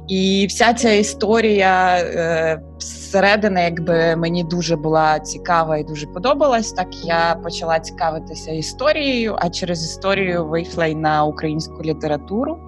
І 0.08 0.46
вся 0.48 0.72
ця 0.72 0.90
історія 0.90 1.98
е, 1.98 2.60
зсередини, 2.78 3.62
якби 3.62 4.16
мені 4.16 4.44
дуже 4.44 4.76
була 4.76 5.18
цікава 5.18 5.78
і 5.78 5.84
дуже 5.84 6.06
подобалась. 6.06 6.72
Так 6.72 6.88
я 7.04 7.40
почала 7.42 7.80
цікавитися 7.80 8.52
історією, 8.52 9.36
а 9.38 9.50
через 9.50 9.84
історію 9.84 10.46
вийшла 10.46 10.86
й 10.86 10.94
на 10.94 11.24
українську 11.24 11.82
літературу. 11.82 12.58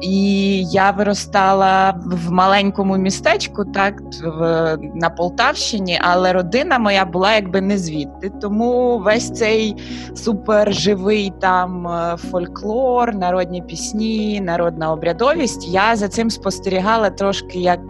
І 0.00 0.64
я 0.64 0.90
виростала 0.90 2.00
в 2.06 2.32
маленькому 2.32 2.96
містечку, 2.96 3.64
так 3.64 4.02
в 4.24 4.76
на 4.94 5.10
Полтавщині, 5.10 6.00
але 6.02 6.32
родина 6.32 6.78
моя 6.78 7.04
була 7.04 7.34
якби 7.34 7.60
не 7.60 7.78
звідти. 7.78 8.30
Тому 8.40 8.98
весь 8.98 9.30
цей 9.30 9.76
суперживий 10.14 11.32
там 11.40 11.88
е, 11.88 12.16
фольклор, 12.16 13.14
народні 13.14 13.62
пісні, 13.62 14.40
народна 14.40 14.92
обрядовість. 14.92 15.68
Я 15.68 15.96
за 15.96 16.08
цим 16.08 16.30
спостерігала 16.30 17.10
трошки 17.10 17.58
як. 17.58 17.80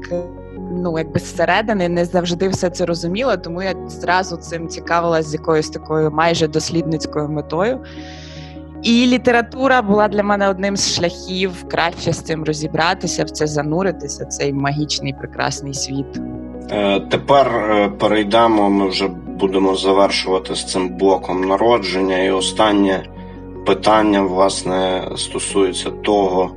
Ну, 0.71 0.99
якби 0.99 1.21
зсередини 1.21 1.89
не 1.89 2.05
завжди 2.05 2.49
все 2.49 2.71
це 2.71 2.87
розуміла, 2.87 3.37
тому 3.37 3.63
я 3.63 3.75
зразу 3.89 4.37
цим 4.37 4.69
цікавилась 4.69 5.27
з 5.27 5.35
якоюсь 5.35 5.71
такою 5.71 6.11
майже 6.11 6.49
дослідницькою 6.49 7.29
метою. 7.29 7.81
І 8.83 9.07
література 9.07 9.83
була 9.83 10.09
для 10.09 10.23
мене 10.23 10.49
одним 10.49 10.77
з 10.77 10.95
шляхів 10.95 11.65
краще 11.71 12.13
з 12.13 12.21
цим 12.21 12.45
розібратися, 12.45 13.25
в 13.25 13.31
це 13.31 13.47
зануритися, 13.47 14.25
цей 14.25 14.53
магічний 14.53 15.13
прекрасний 15.13 15.75
світ. 15.75 16.21
Е, 16.71 17.01
тепер 17.01 17.47
е, 17.47 17.89
перейдемо. 17.89 18.71
Ми 18.71 18.89
вже 18.89 19.09
будемо 19.27 19.75
завершувати 19.75 20.55
з 20.55 20.65
цим 20.65 20.89
блоком 20.89 21.41
народження. 21.41 22.19
І 22.19 22.31
останнє 22.31 23.03
питання 23.67 24.23
власне 24.23 25.09
стосується 25.17 25.91
того, 25.91 26.51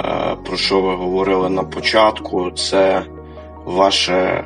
е, 0.00 0.36
про 0.46 0.56
що 0.56 0.80
ви 0.80 0.94
говорили 0.94 1.50
на 1.50 1.62
початку. 1.62 2.50
Це 2.50 3.02
ваше 3.64 4.44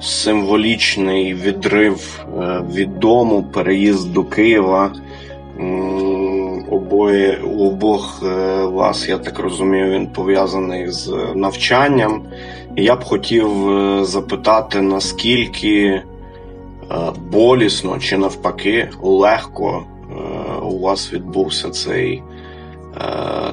символічний 0.00 1.34
відрив 1.34 2.24
від 2.74 2.98
дому, 2.98 3.42
переїзд 3.42 4.12
до 4.12 4.24
Києва 4.24 4.92
обоє 7.00 7.38
у 7.44 7.66
обох 7.66 8.22
е, 8.22 8.64
вас, 8.64 9.08
я 9.08 9.18
так 9.18 9.38
розумію, 9.38 9.90
він 9.90 10.06
пов'язаний 10.06 10.90
з 10.90 11.14
навчанням. 11.34 12.22
Я 12.76 12.96
б 12.96 13.04
хотів 13.04 13.70
е, 13.70 14.04
запитати, 14.04 14.80
наскільки 14.80 15.72
е, 15.80 16.02
болісно 17.32 17.98
чи 17.98 18.18
навпаки 18.18 18.88
легко 19.02 19.84
у 20.62 20.78
вас 20.78 21.12
відбувся 21.12 21.70
цей 21.70 22.22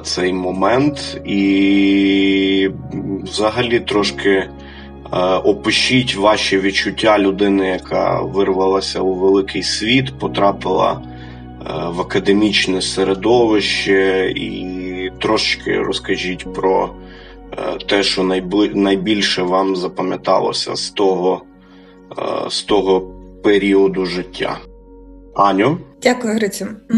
цей 0.02 0.32
момент, 0.32 1.20
і 1.24 2.70
взагалі 3.22 3.80
трошки 3.80 4.48
опишіть 5.44 6.16
ваші 6.16 6.58
відчуття 6.58 7.18
людини, 7.18 7.68
яка 7.68 8.20
вирвалася 8.22 9.00
у 9.00 9.14
великий 9.14 9.62
світ, 9.62 10.18
потрапила. 10.18 11.02
Е, 11.66 11.72
в 11.88 12.00
академічне 12.00 12.82
середовище, 12.82 14.32
і 14.36 15.10
трошечки 15.18 15.78
розкажіть 15.78 16.54
про 16.54 16.94
е, 17.52 17.78
те, 17.88 18.02
що 18.02 18.22
найбільше 18.74 19.42
вам 19.42 19.76
запам'яталося 19.76 20.76
з 20.76 20.90
того, 20.90 21.42
е, 22.18 22.50
з 22.50 22.62
того 22.62 23.14
періоду 23.42 24.06
життя. 24.06 24.58
Аню? 25.34 25.78
Дякую, 26.02 26.34
Грицю. 26.34 26.66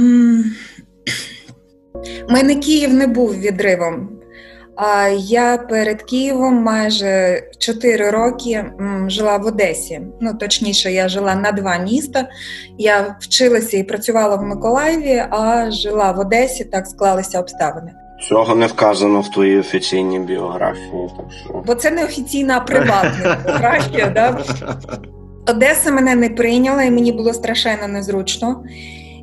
У 2.29 2.33
мене 2.33 2.55
Київ 2.55 2.95
не 2.95 3.07
був 3.07 3.35
відривом. 3.35 4.20
Я 5.19 5.59
перед 5.59 6.03
Києвом 6.03 6.55
майже 6.55 7.43
4 7.59 8.11
роки 8.11 8.65
жила 9.07 9.37
в 9.37 9.47
Одесі. 9.47 10.01
Ну 10.21 10.35
точніше, 10.35 10.93
я 10.93 11.09
жила 11.09 11.35
на 11.35 11.53
два 11.53 11.79
міста. 11.79 12.29
Я 12.79 13.17
вчилася 13.21 13.77
і 13.77 13.83
працювала 13.83 14.37
в 14.37 14.43
Миколаєві, 14.43 15.25
а 15.31 15.71
жила 15.71 16.13
в 16.13 16.19
Одесі. 16.19 16.65
Так 16.65 16.87
склалися 16.87 17.41
обставини. 17.41 17.93
Цього 18.29 18.55
не 18.55 18.67
вказано 18.67 19.21
в 19.21 19.31
твоїй 19.31 19.59
офіційній 19.59 20.19
біографії. 20.19 21.09
Так 21.17 21.27
що... 21.45 21.63
Бо 21.67 21.75
це 21.75 21.91
не 21.91 22.05
офіційна 22.05 22.61
приватна 22.61 23.39
біографія. 23.47 24.07
да? 24.07 24.45
Одеса 25.47 25.91
мене 25.91 26.15
не 26.15 26.29
прийняла, 26.29 26.83
і 26.83 26.91
мені 26.91 27.13
було 27.13 27.35
страшенно 27.35 27.89
незручно. 27.89 28.63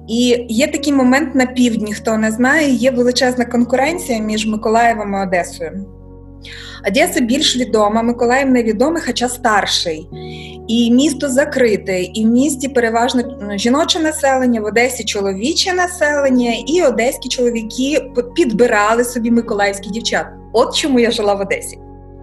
І 0.08 0.46
є 0.50 0.68
такий 0.68 0.94
момент 0.94 1.36
на 1.36 1.46
півдні, 1.46 1.94
хто 1.94 2.18
не 2.18 2.32
знає, 2.32 2.70
є 2.70 2.92
величезна 2.92 3.46
конкуренція 3.46 4.20
між 4.20 4.48
Миколаєвом 4.48 5.14
і 5.14 5.28
Одесою. 5.28 5.86
Одеса 6.88 7.20
більш 7.20 7.58
відома, 7.58 8.02
Миколаїв 8.02 8.50
невідомий, 8.50 9.02
хоча 9.06 9.30
старший. 9.30 10.10
І 10.68 10.92
місто 10.92 11.30
закрите, 11.30 12.02
і 12.02 12.26
в 12.26 12.28
місті 12.28 12.68
переважно 12.68 13.38
ну, 13.42 13.58
жіноче 13.58 14.00
населення, 14.00 14.62
в 14.62 14.66
Одесі 14.66 15.04
чоловіче 15.04 15.74
населення, 15.74 16.54
і 16.68 16.84
одеські 16.84 17.30
чоловіки 17.30 18.12
підбирали 18.36 19.04
собі 19.04 19.32
миколаївських 19.32 19.92
дівчат. 19.92 20.26
От 20.54 20.76
чому 20.76 21.00
я 21.00 21.12
жила 21.12 21.34
в 21.34 21.42
Одесі. 21.42 21.78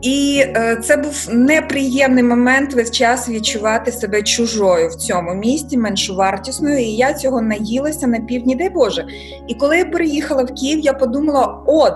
І 0.05 0.45
е, 0.47 0.77
це 0.83 0.97
був 0.97 1.29
неприємний 1.33 2.25
момент 2.25 2.75
весь 2.75 2.91
час 2.91 3.29
відчувати 3.29 3.93
себе 3.93 4.23
чужою 4.23 4.89
в 4.89 4.95
цьому 4.95 5.35
місті, 5.35 5.79
меншовартісною. 5.79 6.79
І 6.79 6.91
я 6.91 7.15
цього 7.15 7.43
наїлася 7.43 8.07
на 8.07 8.21
півдні, 8.21 8.55
дай 8.55 8.69
Боже. 8.69 9.07
І 9.49 9.55
коли 9.55 9.79
я 9.79 9.85
переїхала 9.85 10.43
в 10.43 10.55
Київ, 10.55 10.81
я 10.81 10.93
подумала: 10.93 11.63
от 11.67 11.95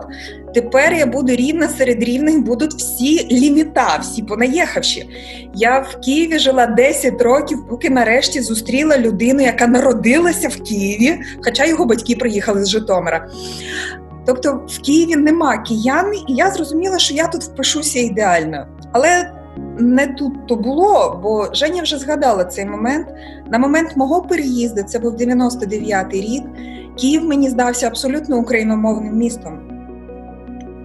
тепер 0.55 0.95
я 0.95 1.07
буду 1.07 1.37
рівна 1.37 1.69
серед 1.69 2.03
рівних, 2.03 2.43
будуть 2.43 2.75
всі 2.75 3.29
ліміта, 3.31 3.99
всі 4.03 4.23
понаїхавші. 4.23 5.09
Я 5.55 5.79
в 5.79 6.01
Києві 6.05 6.39
жила 6.39 6.67
10 6.67 7.23
років, 7.23 7.59
поки 7.69 7.91
нарешті 7.91 8.41
зустріла 8.41 8.99
людину, 8.99 9.43
яка 9.43 9.67
народилася 9.67 10.49
в 10.49 10.63
Києві, 10.63 11.21
хоча 11.45 11.65
його 11.65 11.85
батьки 11.85 12.17
приїхали 12.17 12.65
з 12.65 12.69
Житомира. 12.69 13.29
Тобто 14.29 14.61
в 14.69 14.79
Києві 14.83 15.17
нема 15.17 15.59
киян, 15.59 16.15
і 16.15 16.35
я 16.35 16.51
зрозуміла, 16.51 16.99
що 16.99 17.15
я 17.15 17.27
тут 17.27 17.43
впишуся 17.43 17.99
ідеально. 17.99 18.67
Але 18.93 19.33
не 19.79 20.07
тут 20.07 20.47
то 20.47 20.57
було, 20.57 21.21
бо 21.23 21.49
Женя 21.55 21.83
вже 21.83 21.99
згадала 21.99 22.45
цей 22.45 22.65
момент. 22.65 23.09
На 23.51 23.59
момент 23.59 23.97
мого 23.97 24.23
переїзду, 24.23 24.83
це 24.83 24.99
був 24.99 25.15
99-й 25.15 26.21
рік, 26.21 26.43
Київ 27.01 27.25
мені 27.25 27.49
здався 27.49 27.87
абсолютно 27.87 28.39
україномовним 28.39 29.17
містом. 29.17 29.61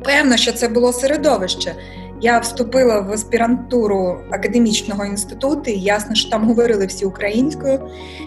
Певно, 0.04 0.38
що 0.38 0.52
це 0.52 0.68
було 0.68 0.94
середовище. 0.94 1.76
Я 2.24 2.40
вступила 2.40 3.00
в 3.00 3.12
аспірантуру 3.12 4.18
академічного 4.32 5.06
інституту, 5.06 5.72
і 5.72 5.80
ясно, 5.80 6.16
що 6.16 6.30
там 6.30 6.48
говорили 6.48 6.86
всі 6.86 7.06
українською, 7.06 7.80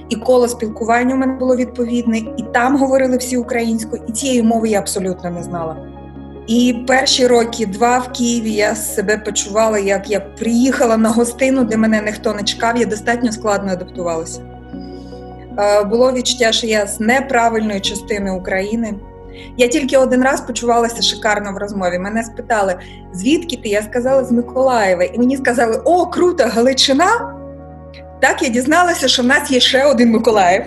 і 0.09 0.17
коло 0.17 0.49
спілкування 0.49 1.15
у 1.15 1.19
мене 1.19 1.33
було 1.33 1.57
відповідне, 1.57 2.19
і 2.19 2.45
там 2.55 2.77
говорили 2.77 3.17
всі 3.17 3.37
українською, 3.37 4.03
і 4.09 4.13
цієї 4.13 4.43
мови 4.43 4.69
я 4.69 4.79
абсолютно 4.79 5.31
не 5.31 5.43
знала. 5.43 5.77
І 6.47 6.85
перші 6.87 7.27
роки 7.27 7.67
два 7.67 7.99
в 7.99 8.13
Києві 8.13 8.53
я 8.53 8.75
себе 8.75 9.19
почувала, 9.19 9.79
як 9.79 10.11
я 10.11 10.21
приїхала 10.21 10.97
на 10.97 11.09
гостину, 11.09 11.65
де 11.65 11.77
мене 11.77 12.03
ніхто 12.03 12.35
не 12.35 12.43
чекав, 12.43 12.77
я 12.77 12.87
достатньо 12.87 13.33
складно 13.33 13.73
адаптувалася. 13.73 14.41
Е, 15.59 15.85
було 15.85 16.13
відчуття, 16.13 16.53
що 16.53 16.67
я 16.67 16.87
з 16.87 17.01
неправильної 17.01 17.81
частини 17.81 18.31
України. 18.31 18.95
Я 19.57 19.69
тільки 19.69 19.97
один 19.97 20.23
раз 20.23 20.41
почувалася 20.41 21.03
шикарно 21.03 21.53
в 21.53 21.57
розмові. 21.57 21.99
Мене 21.99 22.25
спитали, 22.25 22.75
звідки 23.13 23.57
ти? 23.57 23.69
Я 23.69 23.83
сказала 23.83 24.25
з 24.25 24.33
Миколаєва. 24.33 25.05
І 25.05 25.19
мені 25.19 25.37
сказали, 25.37 25.83
о, 25.85 26.07
круто, 26.07 26.45
Галичина. 26.47 27.35
Так 28.21 28.43
я 28.43 28.49
дізналася, 28.49 29.09
що 29.09 29.23
в 29.23 29.27
нас 29.27 29.51
є 29.51 29.61
ще 29.61 29.85
один 29.85 30.11
Миколаїв. 30.11 30.63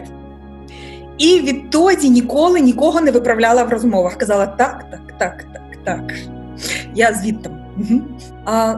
І 1.18 1.40
відтоді 1.40 2.10
ніколи 2.10 2.60
нікого 2.60 3.02
не 3.02 3.12
виправляла 3.12 3.64
в 3.64 3.70
розмовах. 3.70 4.16
Казала 4.16 4.46
так, 4.48 4.86
так, 4.92 5.02
так, 5.20 5.46
так, 5.54 5.84
так. 5.86 6.14
Я 6.96 7.14
звідти. 7.14 7.50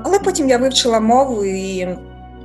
Але 0.04 0.20
потім 0.20 0.50
я 0.50 0.58
вивчила 0.58 1.00
мову 1.00 1.46
і 1.46 1.88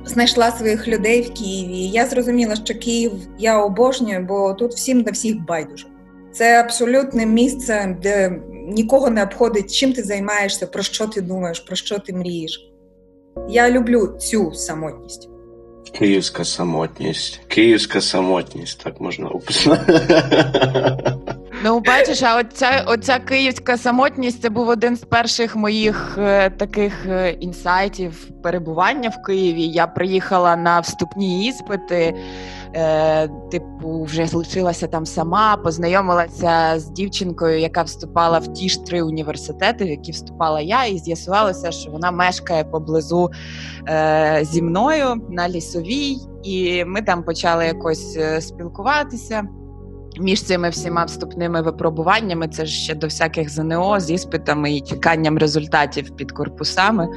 знайшла 0.05 0.51
своїх 0.51 0.87
людей 0.87 1.21
в 1.21 1.33
Києві. 1.33 1.77
Я 1.77 2.05
зрозуміла, 2.05 2.55
що 2.55 2.73
Київ 2.79 3.11
я 3.39 3.57
обожнюю, 3.61 4.25
бо 4.25 4.53
тут 4.53 4.73
всім 4.73 5.01
на 5.01 5.11
всіх 5.11 5.45
байдуже. 5.45 5.87
Це 6.33 6.59
абсолютне 6.59 7.25
місце, 7.25 7.97
де 8.01 8.41
нікого 8.67 9.09
не 9.09 9.23
обходить, 9.23 9.73
чим 9.73 9.93
ти 9.93 10.03
займаєшся, 10.03 10.67
про 10.67 10.83
що 10.83 11.07
ти 11.07 11.21
думаєш, 11.21 11.59
про 11.59 11.75
що 11.75 11.99
ти 11.99 12.13
мрієш. 12.13 12.71
Я 13.49 13.71
люблю 13.71 14.07
цю 14.19 14.53
самотність. 14.53 15.29
Київська 15.91 16.45
самотність. 16.45 17.41
Київська 17.47 18.01
самотність, 18.01 18.83
так 18.83 19.01
можна 19.01 19.27
описати. 19.27 19.93
Ну, 21.63 21.79
бачиш, 21.79 22.23
а 22.23 22.39
оця, 22.39 22.83
оця 22.87 23.19
київська 23.19 23.77
самотність 23.77 24.41
це 24.41 24.49
був 24.49 24.69
один 24.69 24.95
з 24.95 24.99
перших 24.99 25.55
моїх 25.55 26.17
е, 26.17 26.49
таких 26.49 27.05
е, 27.05 27.29
інсайтів 27.29 28.29
перебування 28.43 29.09
в 29.09 29.21
Києві. 29.27 29.63
Я 29.63 29.87
приїхала 29.87 30.55
на 30.55 30.79
вступні 30.79 31.47
іспити. 31.47 32.15
Е, 32.75 33.29
Типу, 33.51 34.03
вже 34.03 34.25
залишилася 34.25 34.87
там 34.87 35.05
сама, 35.05 35.57
познайомилася 35.57 36.79
з 36.79 36.89
дівчинкою, 36.89 37.59
яка 37.59 37.81
вступала 37.81 38.39
в 38.39 38.53
ті 38.53 38.69
ж 38.69 38.85
три 38.85 39.01
університети, 39.01 39.85
в 39.85 39.89
які 39.89 40.11
вступала 40.11 40.61
я, 40.61 40.85
і 40.85 40.97
з'ясувалося, 40.97 41.71
що 41.71 41.91
вона 41.91 42.11
мешкає 42.11 42.63
поблизу 42.63 43.29
е, 43.89 44.39
зі 44.51 44.61
мною 44.61 45.15
на 45.29 45.49
лісовій, 45.49 46.17
і 46.43 46.85
ми 46.85 47.01
там 47.01 47.23
почали 47.23 47.65
якось 47.65 48.17
е, 48.17 48.41
спілкуватися. 48.41 49.43
Між 50.19 50.43
цими 50.43 50.69
всіма 50.69 51.05
вступними 51.05 51.61
випробуваннями 51.61 52.47
це 52.47 52.65
ж 52.65 52.71
ще 52.71 52.95
до 52.95 53.07
всяких 53.07 53.49
ЗНО 53.49 53.99
з 53.99 54.11
іспитами 54.11 54.73
і 54.73 54.81
чеканням 54.81 55.37
результатів 55.37 56.15
під 56.15 56.31
корпусами. 56.31 57.07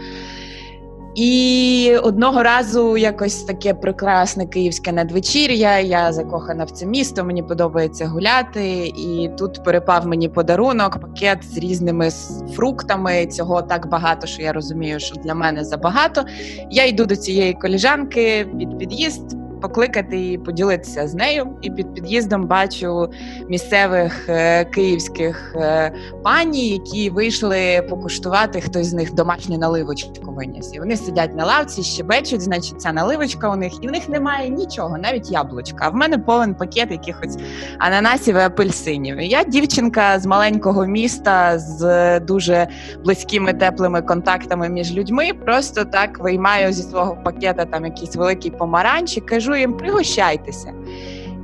І 1.15 1.97
одного 2.03 2.43
разу 2.43 2.97
якось 2.97 3.43
таке 3.43 3.75
прекрасне 3.75 4.47
київське 4.47 4.93
надвечір'я. 4.93 5.79
Я 5.79 6.13
закохана 6.13 6.65
в 6.65 6.71
це 6.71 6.87
місто, 6.87 7.25
мені 7.25 7.43
подобається 7.43 8.07
гуляти. 8.07 8.87
І 8.87 9.31
тут 9.39 9.65
перепав 9.65 10.07
мені 10.07 10.29
подарунок, 10.29 11.01
пакет 11.01 11.39
з 11.45 11.59
різними 11.59 12.11
фруктами. 12.55 13.27
Цього 13.27 13.63
так 13.63 13.89
багато, 13.89 14.27
що 14.27 14.43
я 14.43 14.53
розумію, 14.53 15.01
що 15.01 15.15
для 15.15 15.35
мене 15.35 15.65
забагато. 15.65 16.25
Я 16.71 16.87
йду 16.87 17.07
до 17.07 17.17
цієї 17.17 17.53
коліжанки 17.53 18.47
під 18.59 18.79
під'їзд 18.79 19.40
покликати 19.61 20.31
і 20.33 20.39
поділитися 20.39 21.09
з 21.09 21.15
нею. 21.15 21.47
І 21.63 21.71
під 21.71 21.95
під'їздом 21.95 22.47
бачу 22.47 23.11
місцевих 23.49 24.29
е, 24.29 24.65
київських 24.65 25.55
е, 25.57 25.93
пані, 26.25 26.69
які 26.69 27.11
вийшли 27.11 27.87
покуштувати 27.91 28.61
хтось 28.61 28.87
з 28.87 28.93
них 28.93 29.15
домашню 29.15 29.59
наливочку 29.59 30.33
виніс. 30.33 30.75
І 30.75 30.79
Вони 30.79 30.97
сидять 30.97 31.37
на 31.37 31.45
лавці, 31.45 31.83
щебечуть, 31.83 32.41
значить, 32.41 32.81
ця 32.83 32.93
наливочка 32.93 33.51
у 33.51 33.57
них, 33.57 33.73
і 33.83 33.89
в 33.89 33.91
них 33.91 34.09
немає 34.09 34.49
нічого, 34.49 34.99
навіть 34.99 35.31
яблучка. 35.31 35.79
А 35.81 35.89
в 35.89 35.95
мене 35.95 36.19
повен 36.19 36.55
пакет 36.55 36.91
якихось 36.91 37.37
ананасів 37.79 38.37
і 38.37 38.39
апельсинів. 38.39 39.17
І 39.17 39.29
Я 39.29 39.45
дівчинка 39.45 40.19
з 40.19 40.27
маленького 40.27 40.87
міста 40.87 41.59
з 41.59 42.21
дуже 42.21 42.69
близькими 43.05 43.53
теплими 43.53 44.03
контактами 44.03 44.69
між 44.69 44.93
людьми. 44.93 45.31
Просто 45.45 45.85
так 45.85 46.19
виймаю 46.19 46.73
зі 46.73 46.83
свого 46.83 47.17
пакета 47.25 47.65
там 47.65 47.85
якийсь 47.85 48.17
великий 48.17 48.51
помаранч 48.51 49.17
і 49.17 49.21
кажу 49.21 49.50
кажу 49.51 49.61
їм 49.61 49.73
пригощайтеся. 49.77 50.73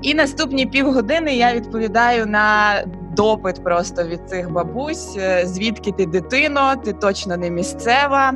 І 0.02 0.14
наступні 0.14 0.66
півгодини 0.66 1.36
я 1.36 1.54
відповідаю 1.54 2.26
на 2.26 2.74
допит 3.16 3.64
просто 3.64 4.04
від 4.04 4.20
цих 4.28 4.50
бабусь, 4.50 5.16
е, 5.16 5.46
звідки 5.46 5.92
ти 5.92 6.06
дитино, 6.06 6.76
ти 6.84 6.92
точно 6.92 7.36
не 7.36 7.50
місцева. 7.50 8.32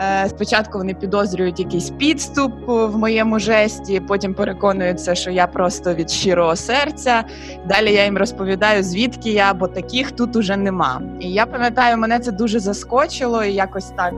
Е, 0.00 0.28
спочатку 0.28 0.78
вони 0.78 0.94
підозрюють 0.94 1.60
якийсь 1.60 1.90
підступ 1.90 2.52
в 2.66 2.96
моєму 2.96 3.38
жесті, 3.38 4.00
потім 4.00 4.34
переконуються, 4.34 5.14
що 5.14 5.30
я 5.30 5.46
просто 5.46 5.94
від 5.94 6.10
щирого 6.10 6.56
серця. 6.56 7.24
Далі 7.68 7.92
я 7.92 8.04
їм 8.04 8.18
розповідаю, 8.18 8.82
звідки 8.82 9.30
я, 9.30 9.54
бо 9.54 9.68
таких 9.68 10.12
тут 10.12 10.36
уже 10.36 10.56
нема. 10.56 11.02
І 11.20 11.32
я 11.32 11.46
пам'ятаю, 11.46 11.96
мене 11.96 12.18
це 12.18 12.32
дуже 12.32 12.60
заскочило 12.60 13.44
і 13.44 13.52
якось 13.52 13.90
так 13.96 14.14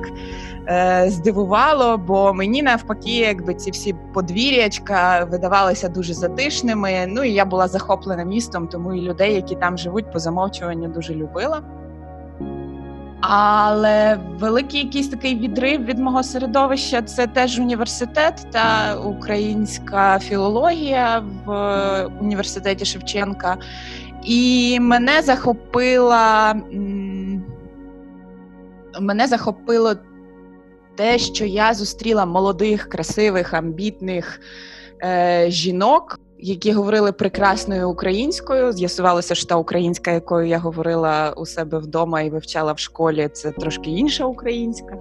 е, 0.68 1.04
здивувало, 1.08 1.98
бо 1.98 2.34
мені 2.34 2.62
навпаки, 2.62 3.16
якби 3.16 3.54
ці 3.54 3.70
всі 3.70 3.94
подвір'ячка 4.14 5.24
видавалися 5.30 5.88
дуже 5.88 6.14
затишними. 6.14 7.06
Ну 7.08 7.24
і 7.24 7.32
я 7.32 7.44
була 7.44 7.68
захоплена 7.68 8.24
містом, 8.24 8.68
тому 8.68 8.94
і 8.94 9.00
людей, 9.00 9.34
які 9.34 9.54
там 9.54 9.78
живуть, 9.78 10.12
по 10.12 10.18
замовчуванню 10.18 10.88
дуже 10.88 11.14
любила. 11.14 11.79
Але 13.20 14.18
великий 14.38 14.84
якийсь 14.84 15.08
такий 15.08 15.38
відрив 15.38 15.84
від 15.84 15.98
мого 15.98 16.22
середовища 16.22 17.02
це 17.02 17.26
теж 17.26 17.58
університет 17.58 18.46
та 18.52 18.96
українська 18.96 20.18
філологія 20.18 21.24
в 21.44 22.04
університеті 22.20 22.84
Шевченка. 22.84 23.56
І 24.24 24.78
мене 24.80 25.22
захопила 25.22 26.54
мене 29.00 29.26
захопило 29.26 29.94
те, 30.96 31.18
що 31.18 31.44
я 31.44 31.74
зустріла 31.74 32.26
молодих, 32.26 32.88
красивих, 32.88 33.54
амбітних 33.54 34.40
е, 35.02 35.44
жінок 35.48 36.18
які 36.42 36.72
говорили 36.72 37.12
прекрасною 37.12 37.90
українською. 37.90 38.72
З'ясувалося, 38.72 39.34
що 39.34 39.46
та 39.46 39.56
українська, 39.56 40.10
якою 40.10 40.48
я 40.48 40.58
говорила 40.58 41.34
у 41.36 41.46
себе 41.46 41.78
вдома 41.78 42.20
і 42.20 42.30
вивчала 42.30 42.72
в 42.72 42.78
школі, 42.78 43.28
це 43.32 43.50
трошки 43.50 43.90
інша 43.90 44.24
українська. 44.24 44.96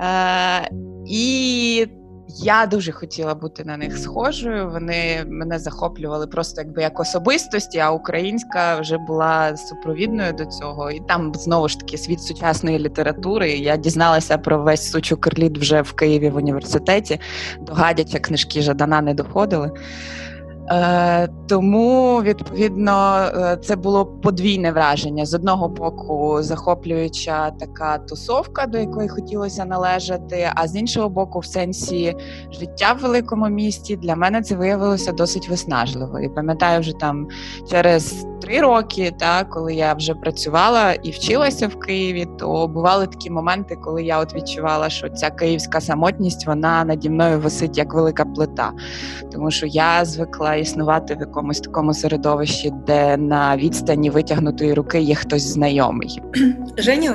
Е, 0.00 0.70
І 1.06 1.86
я 2.28 2.66
дуже 2.66 2.92
хотіла 2.92 3.34
бути 3.34 3.64
на 3.64 3.76
них 3.76 3.98
схожою. 3.98 4.70
Вони 4.70 5.24
мене 5.26 5.58
захоплювали 5.58 6.26
просто 6.26 6.60
якби 6.60 6.82
як 6.82 7.00
особистості, 7.00 7.78
а 7.78 7.90
українська 7.90 8.80
вже 8.80 8.98
була 8.98 9.56
супровідною 9.56 10.32
до 10.32 10.44
цього. 10.44 10.90
І 10.90 11.00
там 11.08 11.32
знову 11.34 11.68
ж 11.68 11.78
таки 11.78 11.98
світ 11.98 12.22
сучасної 12.22 12.78
літератури. 12.78 13.50
Я 13.50 13.76
дізналася 13.76 14.38
про 14.38 14.62
весь 14.62 14.90
сучу 14.90 15.16
Керліт 15.16 15.58
вже 15.58 15.82
в 15.82 15.92
Києві 15.92 16.30
в 16.30 16.36
університеті. 16.36 17.20
До 17.60 17.72
Гадяча 17.72 18.18
книжки 18.18 18.62
Жадана 18.62 19.00
не 19.00 19.14
доходили. 19.14 19.70
Е, 20.70 21.28
Тому 21.48 22.22
відповідно 22.22 23.18
е, 23.34 23.58
це 23.62 23.76
було 23.76 24.06
подвійне 24.06 24.72
враження 24.72 25.26
з 25.26 25.34
одного 25.34 25.68
боку, 25.68 26.36
захоплююча 26.40 27.50
така 27.50 27.98
тусовка, 27.98 28.66
до 28.66 28.78
якої 28.78 29.08
хотілося 29.08 29.64
належати. 29.64 30.50
А 30.54 30.68
з 30.68 30.76
іншого 30.76 31.08
боку, 31.08 31.38
в 31.38 31.46
сенсі 31.46 32.14
життя 32.50 32.92
в 32.92 33.02
великому 33.02 33.48
місті 33.48 33.96
для 33.96 34.16
мене 34.16 34.42
це 34.42 34.56
виявилося 34.56 35.12
досить 35.12 35.48
виснажливо. 35.48 36.20
І 36.20 36.28
пам'ятаю, 36.28 36.80
вже 36.80 36.92
там 36.92 37.28
через 37.70 38.26
три 38.42 38.60
роки, 38.60 39.12
та 39.18 39.44
коли 39.44 39.74
я 39.74 39.94
вже 39.94 40.14
працювала 40.14 40.92
і 40.92 41.10
вчилася 41.10 41.68
в 41.68 41.78
Києві, 41.78 42.26
то 42.38 42.68
бували 42.68 43.06
такі 43.06 43.30
моменти, 43.30 43.76
коли 43.76 44.02
я 44.02 44.18
от 44.18 44.34
відчувала, 44.34 44.90
що 44.90 45.08
ця 45.08 45.30
київська 45.30 45.80
самотність 45.80 46.46
вона 46.46 46.84
наді 46.84 47.10
мною 47.10 47.40
висить 47.40 47.78
як 47.78 47.94
велика 47.94 48.24
плита, 48.24 48.72
тому 49.32 49.50
що 49.50 49.66
я 49.66 50.04
звикла 50.04 50.51
існувати 50.56 51.14
в 51.14 51.20
якомусь 51.20 51.60
такому 51.60 51.94
середовищі, 51.94 52.72
де 52.86 53.16
на 53.16 53.56
відстані 53.56 54.10
витягнутої 54.10 54.74
руки 54.74 55.00
є 55.00 55.14
хтось 55.14 55.42
знайомий. 55.42 56.22
Женю, 56.78 57.14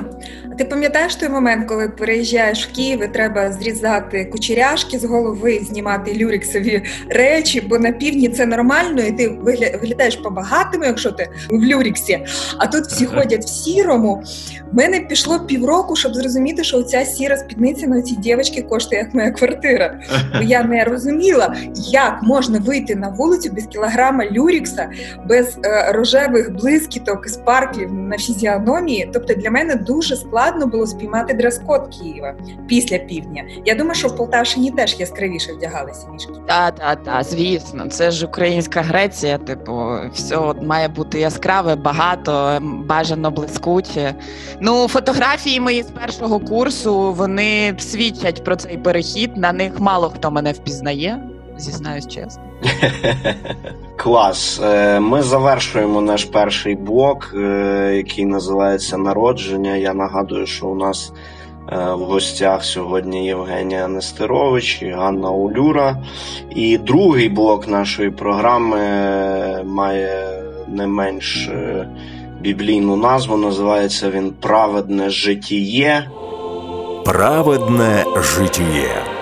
а 0.51 0.55
ти 0.55 0.65
пам'ятаєш 0.65 1.15
той 1.15 1.29
момент, 1.29 1.67
коли 1.67 1.89
переїжджаєш 1.89 2.67
в 2.67 2.71
Київ 2.71 3.03
і 3.03 3.07
треба 3.07 3.51
зрізати 3.51 4.25
кучеряшки 4.25 4.99
з 4.99 5.05
голови, 5.05 5.59
знімати 5.63 6.13
люріксові 6.13 6.83
речі, 7.09 7.61
бо 7.69 7.79
на 7.79 7.91
півдні 7.91 8.29
це 8.29 8.45
нормально, 8.45 9.01
і 9.01 9.11
ти 9.11 9.27
виглядаєш 9.27 10.15
по-багатому, 10.15 10.85
якщо 10.85 11.11
ти 11.11 11.29
в 11.49 11.63
люріксі. 11.63 12.25
А 12.57 12.67
тут 12.67 12.83
всі 12.83 13.05
ходять 13.05 13.43
в 13.45 13.49
сірому. 13.49 14.23
В 14.71 14.75
мене 14.75 14.99
пішло 14.99 15.39
півроку, 15.39 15.95
щоб 15.95 16.15
зрозуміти, 16.15 16.63
що 16.63 16.83
ця 16.83 17.05
сіра 17.05 17.37
спідниця 17.37 17.87
на 17.87 18.01
цій 18.01 18.15
дівчинці 18.15 18.61
коштує 18.61 19.01
як 19.01 19.13
моя 19.13 19.31
квартира. 19.31 19.99
Бо 20.33 20.41
я 20.41 20.63
не 20.63 20.83
розуміла, 20.83 21.55
як 21.75 22.19
можна 22.23 22.59
вийти 22.59 22.95
на 22.95 23.09
вулицю 23.09 23.26
без 23.53 23.65
кілограма 23.65 24.25
люрікса, 24.25 24.89
без 25.25 25.57
е, 25.65 25.91
рожевих 25.91 26.51
блискіток, 26.53 27.27
спарклів 27.27 27.93
на 27.93 28.17
фізіономії. 28.17 29.09
Тобто 29.13 29.33
для 29.33 29.51
мене 29.51 29.75
дуже 29.75 30.15
складно 30.15 30.67
було 30.67 30.87
спіймати 30.87 31.33
дрес-код 31.33 31.89
Києва 31.99 32.35
після 32.67 32.97
півдня. 32.97 33.43
Я 33.65 33.75
думаю, 33.75 33.95
що 33.95 34.07
в 34.07 34.15
Полтавщині 34.17 34.71
теж 34.71 34.99
яскравіше 34.99 35.53
вдягалися 35.53 36.07
ніж. 36.11 36.27
Так, 36.47 36.75
так, 36.75 37.03
так, 37.03 37.23
звісно, 37.23 37.87
це 37.87 38.11
ж 38.11 38.25
українська 38.25 38.81
Греція. 38.81 39.37
Типу, 39.37 39.89
все 40.13 40.37
має 40.61 40.87
бути 40.87 41.19
яскраве, 41.19 41.75
багато, 41.75 42.59
бажано 42.61 43.31
блискуче. 43.31 44.15
Ну, 44.61 44.87
фотографії 44.87 45.59
мої 45.59 45.83
з 45.83 45.85
першого 45.85 46.39
курсу 46.39 47.13
вони 47.13 47.75
свідчать 47.79 48.43
про 48.43 48.55
цей 48.55 48.77
перехід. 48.77 49.37
На 49.37 49.53
них 49.53 49.79
мало 49.79 50.09
хто 50.09 50.31
мене 50.31 50.51
впізнає, 50.51 51.23
зізнаюсь 51.57 52.07
чесно. 52.07 52.43
Клас. 53.95 54.61
Е, 54.63 54.99
ми 54.99 55.21
завершуємо 55.21 56.01
наш 56.01 56.25
перший 56.25 56.75
блок, 56.75 57.35
е, 57.37 57.93
який 57.95 58.25
називається 58.25 58.97
Народження. 58.97 59.75
Я 59.75 59.93
нагадую, 59.93 60.45
що 60.45 60.67
у 60.67 60.75
нас 60.75 61.13
е, 61.71 61.75
в 61.93 61.99
гостях 61.99 62.63
сьогодні 62.63 63.25
Євгенія 63.25 63.87
Нестерович 63.87 64.81
і 64.81 64.89
Ганна 64.89 65.29
Улюра. 65.29 65.97
І 66.49 66.77
другий 66.77 67.29
блок 67.29 67.67
нашої 67.67 68.09
програми 68.09 68.79
має 69.63 70.43
не 70.67 70.87
менш 70.87 71.49
біблійну 72.41 72.95
назву. 72.95 73.37
Називається 73.37 74.09
він 74.09 74.31
Праведне 74.31 75.09
життіє. 75.09 76.09
Праведне 77.05 78.05
життіє 78.17 79.16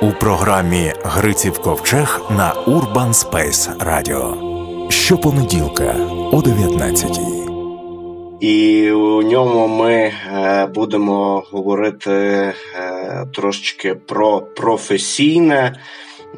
у 0.00 0.10
програмі 0.10 0.92
Гриців 1.04 1.58
Ковчег 1.58 2.22
на 2.30 2.52
Urban 2.66 3.12
Space 3.12 3.76
Radio. 3.78 4.34
Щопонеділка 4.90 5.94
о 6.32 6.42
19 6.42 7.20
І 8.40 8.90
у 8.90 9.22
ньому 9.22 9.68
ми 9.68 9.92
е, 9.92 10.66
будемо 10.66 11.42
говорити 11.52 12.12
е, 12.12 12.54
трошечки 13.34 13.94
про 13.94 14.40
професійне, 14.40 15.74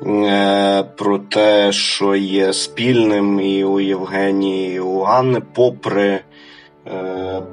е, 0.07 0.85
про 0.97 1.19
те, 1.19 1.73
що 1.73 2.15
є 2.15 2.53
спільним 2.53 3.41
і 3.41 3.65
у 3.65 3.81
Євгенії, 3.81 4.77
і 4.77 4.81
у 4.81 5.03
Анни, 5.03 5.43
попри 5.55 6.21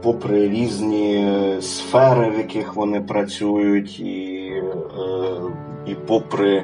попри 0.03 0.49
різні 0.49 1.27
сфери, 1.61 2.29
в 2.29 2.37
яких 2.37 2.75
вони 2.75 3.01
працюють, 3.01 3.99
і, 3.99 4.51
і 5.87 5.95
попри 6.07 6.63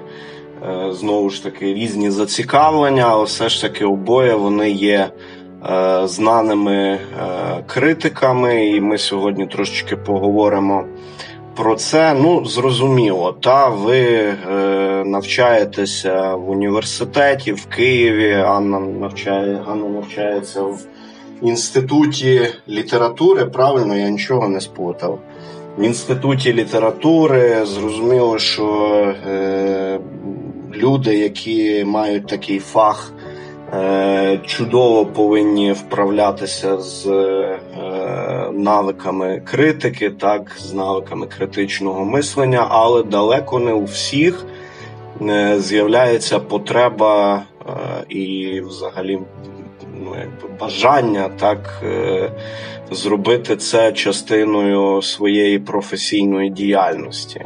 знову 0.91 1.29
ж 1.29 1.43
таки 1.43 1.73
різні 1.73 2.09
зацікавлення, 2.09 3.05
але 3.07 3.23
все 3.23 3.49
ж 3.49 3.61
таки 3.61 3.85
обоє 3.85 4.35
вони 4.35 4.71
є. 4.71 5.11
Е, 5.69 6.07
знаними 6.07 6.75
е, 6.75 6.99
критиками, 7.67 8.67
і 8.67 8.81
ми 8.81 8.97
сьогодні 8.97 9.47
трошечки 9.47 9.95
поговоримо 9.95 10.85
про 11.55 11.75
це. 11.75 12.13
Ну, 12.13 12.45
зрозуміло, 12.45 13.31
та 13.31 13.67
ви 13.67 13.99
е, 13.99 14.35
навчаєтеся 15.05 16.35
в 16.35 16.49
університеті 16.49 17.53
в 17.53 17.65
Києві. 17.65 18.33
Анна 18.33 18.79
навчає, 18.79 19.61
Анна 19.67 19.89
навчається 19.89 20.61
в 20.61 20.79
інституті 21.41 22.41
літератури. 22.69 23.45
Правильно, 23.45 23.95
я 23.95 24.09
нічого 24.09 24.47
не 24.47 24.61
сплутав. 24.61 25.19
В 25.81 25.83
інституті 25.83 26.53
літератури 26.53 27.65
зрозуміло, 27.65 28.39
що 28.39 28.65
е, 29.27 29.99
люди, 30.73 31.17
які 31.17 31.83
мають 31.85 32.27
такий 32.27 32.59
фах. 32.59 33.13
Е, 33.73 34.39
чудово 34.45 35.05
повинні 35.05 35.71
вправлятися 35.71 36.77
з 36.77 37.07
е, 37.07 37.59
навиками 38.53 39.41
критики, 39.45 40.09
так, 40.09 40.55
з 40.59 40.73
навиками 40.73 41.27
критичного 41.27 42.05
мислення, 42.05 42.67
але 42.69 43.03
далеко 43.03 43.59
не 43.59 43.73
у 43.73 43.83
всіх 43.83 44.45
е, 45.21 45.59
з'являється 45.59 46.39
потреба 46.39 47.43
і, 48.09 48.61
взагалі, 48.65 49.19
ну, 50.05 50.15
якби 50.19 50.55
бажання 50.59 51.29
так 51.39 51.83
зробити 52.91 53.55
це 53.55 53.91
частиною 53.91 55.01
своєї 55.01 55.59
професійної 55.59 56.49
діяльності. 56.49 57.41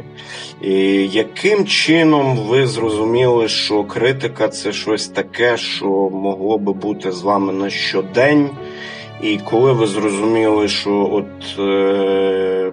І 0.62 1.08
Яким 1.12 1.66
чином 1.66 2.36
ви 2.36 2.66
зрозуміли, 2.66 3.48
що 3.48 3.84
критика 3.84 4.48
це 4.48 4.72
щось 4.72 5.08
таке, 5.08 5.56
що 5.56 5.86
могло 6.12 6.58
би 6.58 6.72
бути 6.72 7.12
з 7.12 7.22
вами 7.22 7.52
на 7.52 7.70
щодень? 7.70 8.50
І 9.22 9.38
коли 9.38 9.72
ви 9.72 9.86
зрозуміли, 9.86 10.68
що 10.68 11.10
от 11.12 11.58
е, 11.58 12.72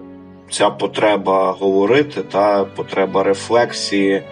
ця 0.50 0.70
потреба 0.70 1.52
говорити, 1.52 2.22
та 2.22 2.64
потреба 2.64 3.22
рефлексії, 3.22 4.12
е, 4.12 4.24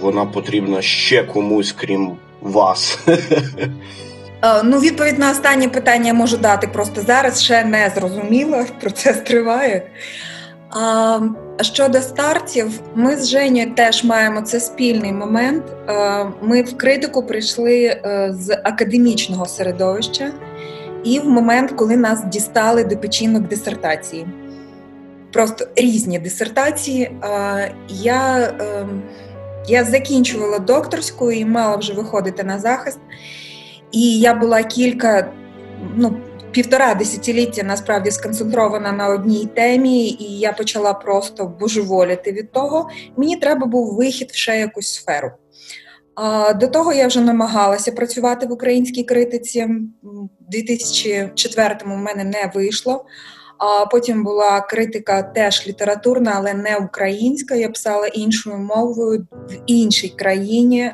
вона 0.00 0.24
потрібна 0.24 0.82
ще 0.82 1.22
комусь, 1.22 1.72
крім 1.72 2.16
вас? 2.44 2.98
Е, 4.44 4.62
ну, 4.64 4.80
відповідь 4.80 5.18
на 5.18 5.30
останнє 5.30 5.68
питання 5.68 6.06
я 6.06 6.14
можу 6.14 6.36
дати 6.36 6.66
просто 6.66 7.00
зараз. 7.02 7.42
Ще 7.42 7.64
не 7.64 7.92
зрозуміла, 7.94 8.66
процес 8.80 9.16
триває. 9.16 9.82
А 10.70 11.20
щодо 11.60 12.00
стартів, 12.00 12.80
ми 12.94 13.16
з 13.16 13.28
Женєю 13.28 13.74
теж 13.74 14.04
маємо 14.04 14.40
це 14.40 14.60
спільний 14.60 15.12
момент. 15.12 15.64
Е, 15.88 16.26
ми 16.42 16.62
в 16.62 16.76
критику 16.76 17.26
прийшли 17.26 17.84
е, 17.84 18.34
з 18.38 18.60
академічного 18.64 19.46
середовища, 19.46 20.32
і 21.04 21.18
в 21.18 21.28
момент, 21.28 21.72
коли 21.72 21.96
нас 21.96 22.24
дістали 22.24 22.84
до 22.84 22.96
печінок 22.96 23.42
дисертації. 23.42 24.26
Просто 25.32 25.66
різні 25.76 26.18
дисертації. 26.18 27.10
Я 27.88 28.52
я 29.68 29.84
закінчувала 29.84 30.58
докторську 30.58 31.32
і 31.32 31.44
мала 31.44 31.76
вже 31.76 31.92
виходити 31.92 32.44
на 32.44 32.58
захист. 32.58 32.98
І 33.92 34.20
я 34.20 34.34
була 34.34 34.62
кілька, 34.62 35.32
ну, 35.96 36.16
півтора 36.50 36.94
десятиліття 36.94 37.62
насправді 37.62 38.10
сконцентрована 38.10 38.92
на 38.92 39.08
одній 39.08 39.46
темі, 39.54 40.08
і 40.08 40.38
я 40.38 40.52
почала 40.52 40.94
просто 40.94 41.46
божеволіти 41.46 42.32
від 42.32 42.52
того. 42.52 42.88
Мені 43.16 43.36
треба 43.36 43.66
був 43.66 43.96
вихід 43.96 44.30
в 44.30 44.34
ще 44.34 44.58
якусь 44.58 44.94
сферу. 44.94 45.30
До 46.60 46.68
того 46.68 46.92
я 46.92 47.06
вже 47.06 47.20
намагалася 47.20 47.92
працювати 47.92 48.46
в 48.46 48.52
українській 48.52 49.04
критиці. 49.04 49.68
У 50.02 50.28
2004-му 50.56 51.94
в 51.94 51.98
мене 51.98 52.24
не 52.24 52.50
вийшло. 52.54 53.04
Потім 53.90 54.24
була 54.24 54.60
критика 54.60 55.22
теж 55.22 55.66
літературна, 55.66 56.32
але 56.36 56.54
не 56.54 56.76
українська. 56.76 57.54
Я 57.54 57.68
писала 57.68 58.06
іншою 58.06 58.56
мовою 58.56 59.26
в 59.32 59.52
іншій 59.66 60.08
країні. 60.08 60.90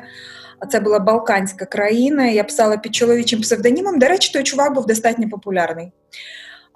Це 0.69 0.79
була 0.79 0.99
Балканська 0.99 1.65
країна. 1.65 2.27
Я 2.27 2.43
писала 2.43 2.77
під 2.77 2.95
чоловічим 2.95 3.41
псевдонімом. 3.41 3.99
До 3.99 4.07
речі, 4.07 4.33
той 4.33 4.43
чувак 4.43 4.73
був 4.73 4.85
достатньо 4.85 5.29
популярний. 5.29 5.91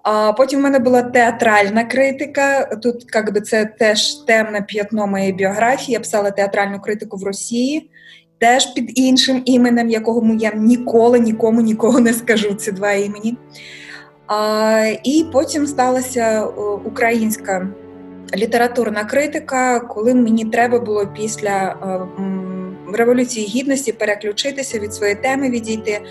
А 0.04 0.34
Потім 0.34 0.60
в 0.60 0.64
мене 0.64 0.80
була 0.80 1.02
театральна 1.02 1.84
критика. 1.84 2.66
Тут 2.84 3.06
якби 3.14 3.42
це 3.42 3.66
теж 3.66 4.14
темне 4.14 4.62
п'ятно 4.62 5.08
моєї 5.08 5.34
біографії. 5.34 5.94
Я 5.94 6.00
писала 6.00 6.32
театральну 6.32 6.80
критику 6.80 7.18
в 7.18 7.24
Росії, 7.24 7.90
теж 8.38 8.74
під 8.74 9.00
іншим 9.00 9.42
іменем, 9.46 9.90
якого 9.90 10.36
я 10.40 10.52
ніколи 10.52 11.20
нікому 11.20 11.62
нікого 11.62 12.00
не 12.00 12.14
скажу. 12.14 12.54
Ці 12.54 12.72
два 12.72 12.92
імені. 12.92 13.38
І 15.04 15.26
потім 15.32 15.68
сталася 15.68 16.46
українська 16.86 17.68
літературна 18.36 19.04
критика, 19.04 19.80
коли 19.80 20.14
мені 20.14 20.46
треба 20.46 20.80
було 20.80 21.08
після 21.08 21.76
революції 22.94 23.48
гідності 23.48 23.92
переключитися 23.92 24.80
від 24.80 24.94
своєї 24.94 25.16
теми, 25.16 25.50
відійти. 25.50 26.02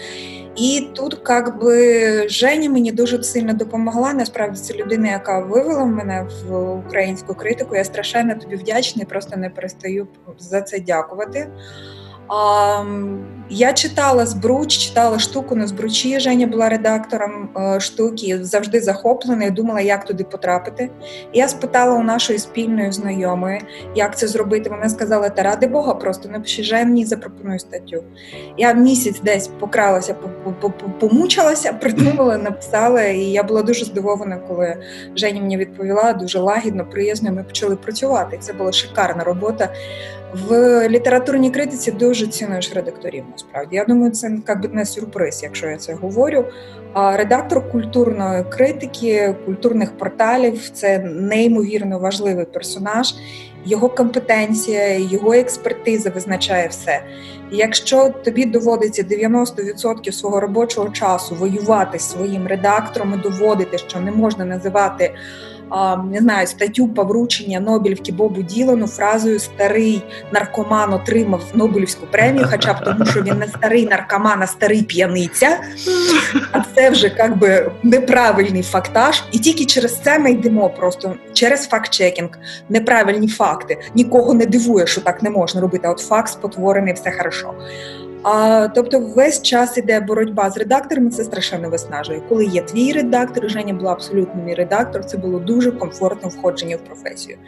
І 0.56 0.88
тут, 0.94 1.18
як 1.28 1.60
би, 1.60 2.28
Женя 2.28 2.70
мені 2.70 2.92
дуже 2.92 3.22
сильно 3.22 3.52
допомогла. 3.52 4.12
Насправді 4.12 4.60
це 4.60 4.74
людина, 4.74 5.10
яка 5.10 5.38
вивела 5.38 5.84
мене 5.84 6.26
в 6.48 6.72
українську 6.86 7.34
критику. 7.34 7.76
Я 7.76 7.84
страшенно 7.84 8.34
тобі 8.34 8.56
вдячна, 8.56 9.02
і 9.02 9.06
просто 9.06 9.36
не 9.36 9.50
перестаю 9.50 10.06
за 10.38 10.60
це 10.62 10.80
дякувати. 10.80 11.48
Я 13.48 13.72
читала 13.72 14.26
збруч, 14.26 14.78
читала 14.78 15.18
штуку 15.18 15.54
на 15.54 15.66
збручі. 15.66 16.20
Женя 16.20 16.46
була 16.46 16.68
редактором 16.68 17.48
е, 17.56 17.80
штуки, 17.80 18.44
завжди 18.44 18.80
захоплена 18.80 19.44
і 19.44 19.50
думала, 19.50 19.80
як 19.80 20.04
туди 20.04 20.24
потрапити. 20.24 20.90
І 21.32 21.38
я 21.38 21.48
спитала 21.48 21.94
у 21.94 22.02
нашої 22.02 22.38
спільної 22.38 22.92
знайомої, 22.92 23.60
як 23.94 24.18
це 24.18 24.26
зробити. 24.28 24.70
Вона 24.70 24.88
сказала: 24.88 25.28
Та 25.28 25.42
ради 25.42 25.66
Бога, 25.66 25.94
просто 25.94 26.28
напиши 26.28 26.62
Жені, 26.62 27.04
запропонуй 27.04 27.58
статтю. 27.58 28.04
Я 28.58 28.72
місяць 28.72 29.20
десь 29.20 29.48
покралася, 29.48 30.16
помучилася, 31.00 31.72
придумала, 31.80 32.38
написала. 32.38 33.02
І 33.02 33.20
я 33.20 33.42
була 33.42 33.62
дуже 33.62 33.84
здивована, 33.84 34.36
коли 34.36 34.76
Женя 35.16 35.40
мені 35.40 35.56
відповіла 35.56 36.12
дуже 36.12 36.38
лагідно, 36.38 36.86
приязно. 36.86 37.32
Ми 37.32 37.44
почали 37.44 37.76
працювати. 37.76 38.38
Це 38.40 38.52
була 38.52 38.72
шикарна 38.72 39.24
робота. 39.24 39.68
В 40.34 40.88
літературній 40.88 41.50
критиці 41.50 41.92
дуже 41.92 42.26
цінуєш 42.26 42.74
редакторів. 42.74 43.24
Насправді 43.32 43.76
я 43.76 43.84
думаю, 43.84 44.12
це 44.12 44.38
якби 44.48 44.68
не 44.68 44.86
сюрприз, 44.86 45.42
якщо 45.42 45.66
я 45.66 45.76
це 45.76 45.94
говорю. 45.94 46.44
А 46.92 47.16
редактор 47.16 47.70
культурної 47.70 48.44
критики, 48.48 49.34
культурних 49.46 49.98
порталів 49.98 50.70
це 50.72 50.98
неймовірно 50.98 51.98
важливий 51.98 52.44
персонаж. 52.44 53.14
Його 53.64 53.88
компетенція, 53.88 54.98
його 54.98 55.32
експертиза 55.32 56.10
визначає 56.10 56.68
все. 56.68 57.02
Якщо 57.50 58.08
тобі 58.08 58.44
доводиться 58.44 59.02
90% 59.02 60.12
свого 60.12 60.40
робочого 60.40 60.88
часу 60.88 61.34
воювати 61.34 61.98
з 61.98 62.10
своїм 62.10 62.46
редактором 62.46 63.14
і 63.14 63.22
доводити, 63.22 63.78
що 63.78 64.00
не 64.00 64.10
можна 64.10 64.44
називати 64.44 65.14
не 66.10 66.18
знаю, 66.20 66.46
статтю 66.46 66.88
по 66.88 67.04
вручення 67.04 67.60
Нобелівки 67.60 68.12
Бобу 68.12 68.42
Ділану 68.42 68.86
фразою 68.86 69.38
Старий 69.38 70.02
наркоман 70.32 70.92
отримав 70.92 71.42
Нобелівську 71.54 72.06
премію, 72.06 72.46
хоча 72.50 72.72
б 72.72 72.84
тому, 72.84 73.06
що 73.06 73.22
він 73.22 73.38
не 73.38 73.48
старий 73.48 73.86
наркоман, 73.86 74.42
а 74.42 74.46
старий 74.46 74.82
п'яниця. 74.82 75.60
А 76.52 76.60
це 76.74 76.90
вже 76.90 77.12
як 77.18 77.38
би 77.38 77.72
неправильний 77.82 78.62
фактаж. 78.62 79.22
І 79.32 79.38
тільки 79.38 79.64
через 79.64 79.96
це 79.96 80.18
ми 80.18 80.30
йдемо 80.30 80.70
просто 80.70 81.14
через 81.32 81.68
факт-чекінг, 81.68 82.30
неправильні 82.68 83.28
факти. 83.28 83.80
Нікого 83.94 84.34
не 84.34 84.46
дивує, 84.46 84.86
що 84.86 85.00
так 85.00 85.22
не 85.22 85.30
можна 85.30 85.60
робити. 85.60 85.88
От 85.88 85.98
факт 85.98 86.32
спотворений, 86.32 86.94
все 86.94 87.12
хорошо. 87.12 87.54
А, 88.24 88.68
Тобто, 88.74 89.00
весь 89.00 89.42
час 89.42 89.78
іде 89.78 90.00
боротьба 90.00 90.50
з 90.50 90.56
редакторами, 90.56 91.10
це 91.10 91.24
страшенно 91.24 91.70
виснажує. 91.70 92.22
Коли 92.28 92.44
є 92.44 92.62
твій 92.62 92.92
редактор, 92.92 93.50
Женя 93.50 93.74
була 93.74 93.92
абсолютно 93.92 94.42
мій 94.42 94.54
редактор, 94.54 95.04
це 95.04 95.16
було 95.16 95.38
дуже 95.38 95.72
комфортне 95.72 96.28
входження 96.28 96.76
в 96.76 96.80
професію. 96.80 97.38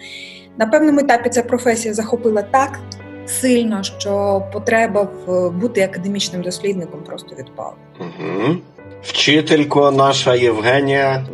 На 0.58 0.66
певному 0.66 1.00
етапі 1.00 1.30
ця 1.30 1.42
професія 1.42 1.94
захопила 1.94 2.42
так 2.42 2.80
сильно, 3.26 3.82
що 3.82 4.42
потреба 4.52 5.08
в 5.26 5.50
бути 5.50 5.82
академічним 5.82 6.42
дослідником 6.42 7.00
просто 7.02 7.36
відпала. 7.36 7.74
Угу. 8.00 8.56
Вчителько 9.02 9.90
наша 9.90 10.34
Євгенія. 10.34 11.26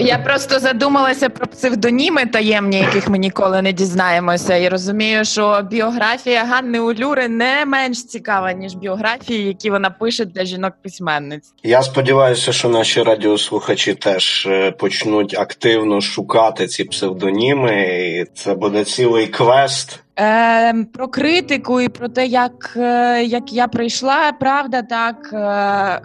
Я 0.00 0.18
просто 0.18 0.58
задумалася 0.58 1.28
про 1.28 1.46
псевдоніми 1.46 2.26
таємні, 2.26 2.78
яких 2.78 3.08
ми 3.08 3.18
ніколи 3.18 3.62
не 3.62 3.72
дізнаємося, 3.72 4.56
і 4.56 4.68
розумію, 4.68 5.24
що 5.24 5.62
біографія 5.70 6.44
Ганни 6.44 6.80
Улюри 6.80 7.28
не 7.28 7.64
менш 7.66 8.04
цікава, 8.04 8.52
ніж 8.52 8.74
біографії, 8.74 9.46
які 9.46 9.70
вона 9.70 9.90
пише 9.90 10.24
для 10.24 10.44
жінок-письменниць. 10.44 11.52
Я 11.62 11.82
сподіваюся, 11.82 12.52
що 12.52 12.68
наші 12.68 13.02
радіослухачі 13.02 13.94
теж 13.94 14.46
е, 14.46 14.70
почнуть 14.70 15.34
активно 15.38 16.00
шукати 16.00 16.66
ці 16.66 16.84
псевдоніми. 16.84 17.82
і 17.82 18.24
Це 18.34 18.54
буде 18.54 18.84
цілий 18.84 19.26
квест. 19.26 20.00
Е, 20.18 20.84
Про 20.84 21.08
критику 21.08 21.80
і 21.80 21.88
про 21.88 22.08
те, 22.08 22.26
як 22.26 22.72
е, 22.76 23.24
як 23.24 23.52
я 23.52 23.68
прийшла, 23.68 24.32
правда, 24.32 24.82
так 24.82 25.30
е, 25.32 25.36
е, 25.36 25.40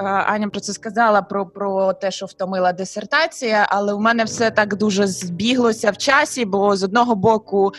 Аня 0.04 0.48
про 0.50 0.60
це 0.60 0.74
сказала 0.74 1.22
про 1.22 1.46
про 1.46 1.94
те, 1.94 2.12
що 2.12 2.26
втомила 2.26 2.74
дисертація, 2.74 3.68
але 3.70 3.94
у 3.94 4.00
мене 4.00 4.24
все 4.24 4.52
так 4.52 4.76
дуже 4.76 5.08
збіглося 5.08 5.92
в 5.92 5.98
часі, 5.98 6.46
бо 6.46 6.76
з 6.76 6.84
одного 6.84 7.16
боку. 7.16 7.72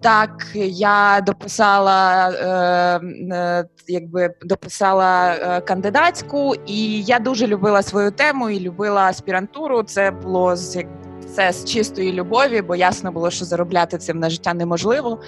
Так, 0.00 0.46
я 0.54 1.20
дописала 1.26 2.30
е, 2.30 3.64
якби 3.88 4.34
дописала 4.42 5.34
кандидатську, 5.60 6.54
і 6.66 7.02
я 7.02 7.18
дуже 7.18 7.46
любила 7.46 7.82
свою 7.82 8.10
тему 8.10 8.50
і 8.50 8.60
любила 8.60 9.02
аспірантуру. 9.02 9.82
Це 9.82 10.10
було 10.10 10.56
з 10.56 10.84
це 11.34 11.52
з 11.52 11.64
чистої 11.64 12.12
любові, 12.12 12.62
бо 12.62 12.76
ясно 12.76 13.12
було, 13.12 13.30
що 13.30 13.44
заробляти 13.44 13.98
цим 13.98 14.18
на 14.18 14.30
життя 14.30 14.54
неможливо. 14.54 15.20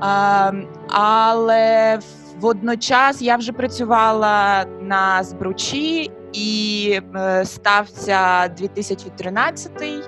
А, 0.00 0.52
Але 0.88 1.98
водночас 2.40 3.22
я 3.22 3.36
вже 3.36 3.52
працювала 3.52 4.64
на 4.80 5.24
збручі 5.24 6.10
і 6.32 7.00
е, 7.16 7.44
стався 7.44 8.48
2013-й. 8.60 10.02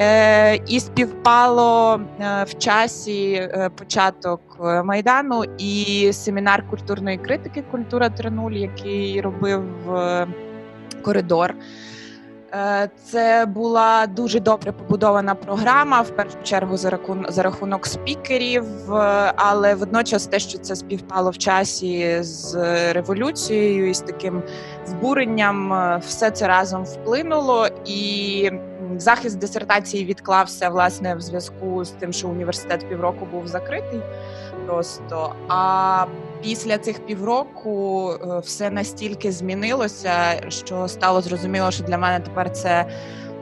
Е, 0.00 0.56
і 0.56 0.80
співпало 0.80 2.00
е, 2.20 2.44
в 2.44 2.58
часі 2.58 3.48
початок 3.78 4.40
майдану 4.84 5.44
і 5.58 6.10
семінар 6.12 6.70
культурної 6.70 7.18
критики 7.18 7.64
Культура 7.70 8.08
3.0», 8.08 8.52
який 8.52 9.20
робив 9.20 9.62
коридор. 11.02 11.54
Е, 12.54 12.88
це 13.04 13.46
була 13.46 14.06
дуже 14.06 14.40
добре 14.40 14.72
побудована 14.72 15.34
програма, 15.34 16.00
в 16.00 16.10
першу 16.10 16.36
чергу 16.42 16.76
за 16.76 16.90
рахунок 16.90 17.32
за 17.32 17.42
рахунок 17.42 17.86
спікерів, 17.86 18.94
е, 18.94 19.32
але 19.36 19.74
водночас 19.74 20.26
те, 20.26 20.38
що 20.38 20.58
це 20.58 20.76
співпало 20.76 21.30
в 21.30 21.38
часі 21.38 22.22
з 22.22 22.54
революцією 22.92 23.90
і 23.90 23.94
з 23.94 24.00
таким 24.00 24.42
збуренням, 24.86 25.72
е, 25.72 26.00
все 26.06 26.30
це 26.30 26.48
разом 26.48 26.84
вплинуло, 26.84 27.68
і 27.86 28.50
захист 28.96 29.38
дисертації 29.38 30.04
відклався 30.04 30.68
власне 30.68 31.14
в 31.14 31.20
зв'язку 31.20 31.84
з 31.84 31.90
тим, 31.90 32.12
що 32.12 32.28
університет 32.28 32.88
півроку 32.88 33.26
був 33.32 33.46
закритий. 33.46 34.00
Просто 34.66 35.34
а 35.48 36.04
після 36.42 36.78
цих 36.78 37.06
півроку 37.06 38.10
е, 38.12 38.38
все 38.38 38.70
настільки 38.70 39.32
змінилося, 39.32 40.40
що 40.48 40.88
стало 40.88 41.20
зрозуміло, 41.20 41.70
що 41.70 41.84
для 41.84 41.98
мене 41.98 42.20
тепер 42.20 42.52
це 42.52 42.86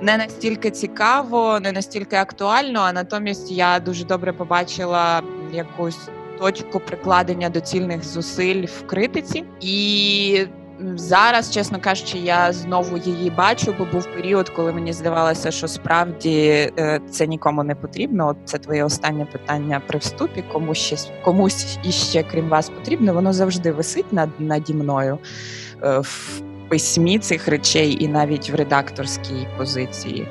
не 0.03 0.17
настільки 0.17 0.71
цікаво, 0.71 1.61
не 1.61 1.73
настільки 1.73 2.17
актуально. 2.17 2.81
А 2.81 2.93
натомість 2.93 3.53
я 3.53 3.81
дуже 3.81 4.05
добре 4.05 4.33
побачила 4.33 5.23
якусь 5.53 5.99
точку 6.39 6.81
прикладення 6.81 7.49
доцільних 7.49 8.05
зусиль 8.05 8.67
в 8.67 8.87
критиці 8.87 9.45
і. 9.61 10.47
Зараз, 10.95 11.51
чесно 11.51 11.81
кажучи, 11.81 12.19
я 12.19 12.53
знову 12.53 12.97
її 12.97 13.31
бачу, 13.31 13.75
бо 13.79 13.85
був 13.85 14.07
період, 14.15 14.49
коли 14.49 14.73
мені 14.73 14.93
здавалося, 14.93 15.51
що 15.51 15.69
справді 15.69 16.49
е, 16.79 17.01
це 17.11 17.27
нікому 17.27 17.63
не 17.63 17.75
потрібно. 17.75 18.29
От 18.29 18.37
це 18.45 18.59
твоє 18.59 18.85
останнє 18.85 19.25
питання 19.25 19.83
при 19.87 19.99
вступі. 19.99 20.45
Комусь 20.53 20.79
ще 20.79 20.97
комусь 21.25 21.79
іще 21.85 22.23
крім 22.23 22.49
вас 22.49 22.69
потрібно. 22.69 23.15
Воно 23.15 23.33
завжди 23.33 23.73
висить 23.73 24.13
над 24.13 24.29
наді 24.39 24.75
мною 24.75 25.19
е, 25.83 25.99
в 25.99 26.43
письмі 26.69 27.19
цих 27.19 27.49
речей 27.49 28.05
і 28.05 28.09
навіть 28.09 28.51
в 28.51 28.55
редакторській 28.55 29.47
позиції. 29.59 30.29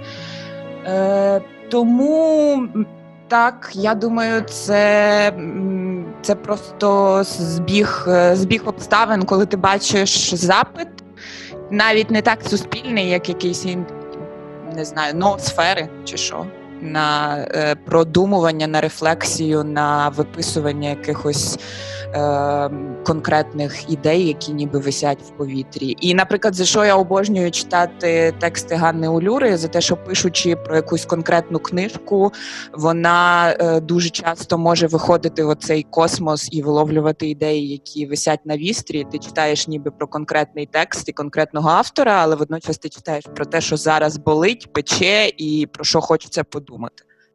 Е, 0.86 1.42
тому 1.70 2.68
так, 3.36 3.72
я 3.74 3.96
думаю, 3.96 4.42
це 4.42 5.34
це 6.22 6.36
просто 6.36 7.20
збіг 7.24 8.06
е, 8.08 8.36
збіг 8.36 8.62
обставин, 8.66 9.24
коли 9.24 9.46
ти 9.46 9.58
бачиш 9.58 10.34
запит, 10.34 10.88
навіть 11.72 12.12
не 12.12 12.22
так 12.22 12.40
суспільний, 12.44 13.10
як 13.10 13.30
якийсь 13.30 13.66
не 14.76 14.86
знаю, 14.86 15.14
ноосфери 15.14 15.90
чи 16.04 16.18
що, 16.18 16.46
на 16.86 17.38
е, 17.38 17.76
продумування, 17.76 18.68
на 18.68 18.82
рефлексію, 18.82 19.64
на 19.64 20.10
виписування 20.10 20.90
якихось 20.90 21.60
е, 22.14 22.70
конкретних 23.06 23.90
ідей, 23.90 24.28
які 24.28 24.54
ніби 24.54 24.80
висять 24.80 25.22
в 25.22 25.30
повітрі. 25.30 25.96
І, 26.02 26.14
наприклад, 26.14 26.56
за 26.56 26.66
що 26.66 26.86
я 26.86 26.96
обожнюю 26.96 27.52
читати 27.52 28.34
тексти 28.40 28.76
Ганни 28.76 29.08
Улюри, 29.08 29.58
за 29.58 29.68
те, 29.68 29.82
що 29.82 29.98
пишучи 29.98 30.56
про 30.56 30.76
якусь 30.76 31.06
конкретну 31.06 31.60
книжку, 31.60 32.32
вона 32.74 33.50
е, 33.60 33.80
дуже 33.80 34.10
часто 34.10 34.58
може 34.58 34.88
виходити 34.88 35.44
в 35.44 35.50
оцей 35.50 35.86
космос 35.90 36.50
і 36.52 36.62
виловлювати 36.62 37.30
ідеї, 37.30 37.70
які 37.70 38.06
висять 38.06 38.46
на 38.46 38.58
вістрі. 38.58 39.06
Ти 39.12 39.20
читаєш 39.20 39.68
ніби 39.68 39.92
про 39.92 40.08
конкретний 40.08 40.66
текст 40.66 41.10
і 41.10 41.12
конкретного 41.12 41.70
автора, 41.70 42.20
але 42.22 42.36
водночас 42.36 42.78
ти 42.78 42.90
читаєш 42.90 43.26
про 43.36 43.46
те, 43.46 43.62
що 43.62 43.78
зараз 43.78 44.18
болить, 44.18 44.74
пече, 44.74 45.32
і 45.38 45.68
про 45.72 45.84
що 45.84 46.02
хочеться 46.02 46.44
подумати. 46.44 46.75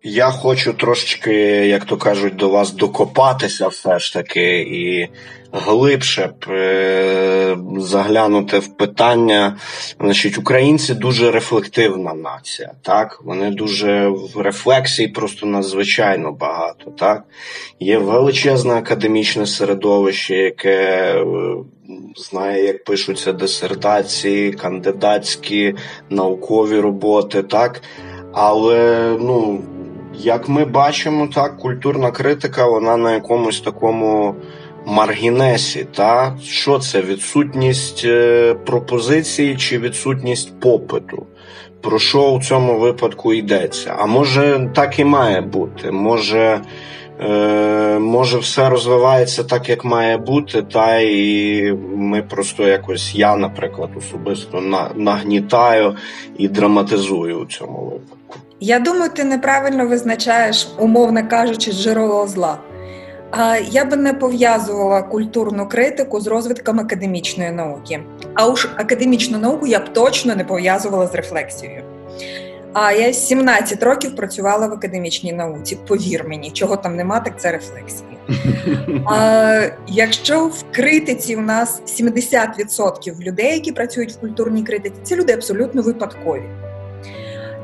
Я 0.02 0.30
хочу 0.30 0.72
трошечки, 0.72 1.32
як 1.66 1.84
то 1.84 1.96
кажуть, 1.96 2.36
до 2.36 2.48
вас 2.48 2.72
докопатися 2.72 3.68
все 3.68 3.98
ж 3.98 4.12
таки 4.12 4.60
і 4.60 5.08
глибше 5.52 6.30
е- 6.48 7.56
заглянути 7.78 8.58
в 8.58 8.76
питання. 8.76 9.56
Значить, 10.00 10.38
Українці 10.38 10.94
дуже 10.94 11.30
рефлективна 11.30 12.14
нація. 12.14 12.72
так? 12.82 13.20
Вони 13.24 13.50
дуже 13.50 14.08
в 14.08 14.40
рефлексії 14.40 15.08
просто 15.08 15.46
надзвичайно 15.46 16.32
багато. 16.32 16.90
так? 16.90 17.24
Є 17.80 17.98
величезне 17.98 18.74
академічне 18.74 19.46
середовище, 19.46 20.36
яке. 20.36 20.76
Е, 21.16 21.24
знає, 22.16 22.64
як 22.64 22.84
пишуться 22.84 23.32
дисертації, 23.32 24.52
кандидатські, 24.52 25.74
наукові 26.10 26.80
роботи, 26.80 27.42
так? 27.42 27.82
Але 28.32 29.16
ну 29.20 29.60
як 30.14 30.48
ми 30.48 30.64
бачимо, 30.64 31.28
так, 31.34 31.56
культурна 31.56 32.10
критика, 32.10 32.66
вона 32.66 32.96
на 32.96 33.14
якомусь 33.14 33.60
такому 33.60 34.34
маргінесі. 34.86 35.86
Та? 35.94 36.36
Що 36.42 36.78
це? 36.78 37.02
Відсутність 37.02 38.02
е, 38.04 38.54
пропозиції 38.54 39.56
чи 39.56 39.78
відсутність 39.78 40.60
попиту? 40.60 41.26
Про 41.80 41.98
що 41.98 42.30
у 42.30 42.40
цьому 42.40 42.78
випадку 42.78 43.32
йдеться? 43.32 43.96
А 43.98 44.06
може, 44.06 44.70
так 44.74 44.98
і 44.98 45.04
має 45.04 45.40
бути. 45.40 45.90
Може, 45.90 46.60
е, 47.20 47.98
може, 47.98 48.38
все 48.38 48.68
розвивається 48.68 49.44
так, 49.44 49.68
як 49.68 49.84
має 49.84 50.16
бути, 50.16 50.62
та 50.62 50.98
і 50.98 51.72
ми 51.96 52.22
просто 52.22 52.68
якось, 52.68 53.14
я, 53.14 53.36
наприклад, 53.36 53.90
особисто 53.96 54.60
нагнітаю 54.94 55.96
і 56.38 56.48
драматизую 56.48 57.38
у 57.38 57.46
цьому 57.46 57.84
випадку. 57.84 58.36
Я 58.60 58.78
думаю, 58.78 59.10
ти 59.10 59.24
неправильно 59.24 59.86
визначаєш, 59.86 60.68
умовно 60.78 61.28
кажучи, 61.28 61.72
джерело 61.72 62.26
зла. 62.26 62.58
Я 63.70 63.84
би 63.84 63.96
не 63.96 64.14
пов'язувала 64.14 65.02
культурну 65.02 65.68
критику 65.68 66.20
з 66.20 66.26
розвитком 66.26 66.80
академічної 66.80 67.50
науки. 67.50 68.00
А 68.34 68.48
уж 68.48 68.68
академічну 68.76 69.38
науку 69.38 69.66
я 69.66 69.78
б 69.78 69.92
точно 69.92 70.36
не 70.36 70.44
пов'язувала 70.44 71.06
з 71.06 71.14
рефлексією. 71.14 71.82
А 72.72 72.92
я 72.92 73.12
17 73.12 73.82
років 73.82 74.16
працювала 74.16 74.66
в 74.66 74.72
академічній 74.72 75.32
науці. 75.32 75.78
Повір 75.86 76.28
мені, 76.28 76.50
чого 76.50 76.76
там 76.76 76.96
нема, 76.96 77.20
так 77.20 77.40
це 77.40 77.52
рефлексії. 77.52 78.18
А, 79.06 79.66
Якщо 79.88 80.46
в 80.46 80.64
критиці 80.72 81.36
у 81.36 81.40
нас 81.40 81.82
70% 81.86 83.20
людей, 83.20 83.54
які 83.54 83.72
працюють 83.72 84.12
в 84.12 84.20
культурній 84.20 84.62
критиці, 84.62 84.96
це 85.02 85.16
люди 85.16 85.32
абсолютно 85.32 85.82
випадкові 85.82 86.44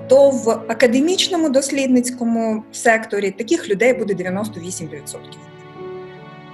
то 0.09 0.31
в 0.31 0.51
академічному 0.51 1.49
дослідницькому 1.49 2.65
секторі 2.73 3.31
таких 3.31 3.69
людей 3.69 3.93
буде 3.93 4.15
98%. 4.15 5.19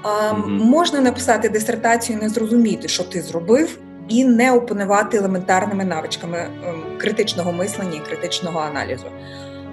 А. 0.02 0.32
Можна 0.46 1.00
написати 1.00 1.48
дисертацію, 1.48 2.18
не 2.22 2.28
зрозуміти, 2.28 2.88
що 2.88 3.04
ти 3.04 3.22
зробив, 3.22 3.78
і 4.12 4.24
не 4.24 4.52
опанувати 4.52 5.16
елементарними 5.16 5.84
навичками 5.84 6.38
ем, 6.38 6.82
критичного 6.98 7.52
мислення 7.52 8.00
і 8.04 8.08
критичного 8.08 8.60
аналізу. 8.60 9.06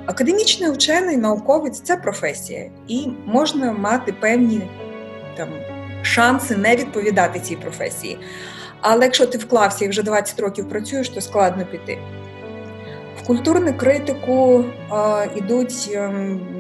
Академічний 0.06 0.70
учений, 0.70 1.18
науковець 1.18 1.80
це 1.80 1.98
професія, 1.98 2.72
і 2.88 3.08
можна 3.26 3.72
мати 3.72 4.14
певні 4.14 4.62
там 5.38 5.50
шанси 6.02 6.58
не 6.58 6.76
відповідати 6.76 7.40
цій 7.40 7.56
професії. 7.56 8.20
Але 8.82 9.06
якщо 9.06 9.26
ти 9.26 9.38
вклався 9.38 9.86
і 9.86 9.88
вже 9.88 10.04
20 10.04 10.40
років 10.40 10.70
працюєш, 10.70 11.10
то 11.10 11.22
складно 11.22 11.66
піти. 11.66 11.98
Культурну 13.30 13.74
критику 13.74 14.66
ідуть, 15.36 15.90
е, 15.94 16.12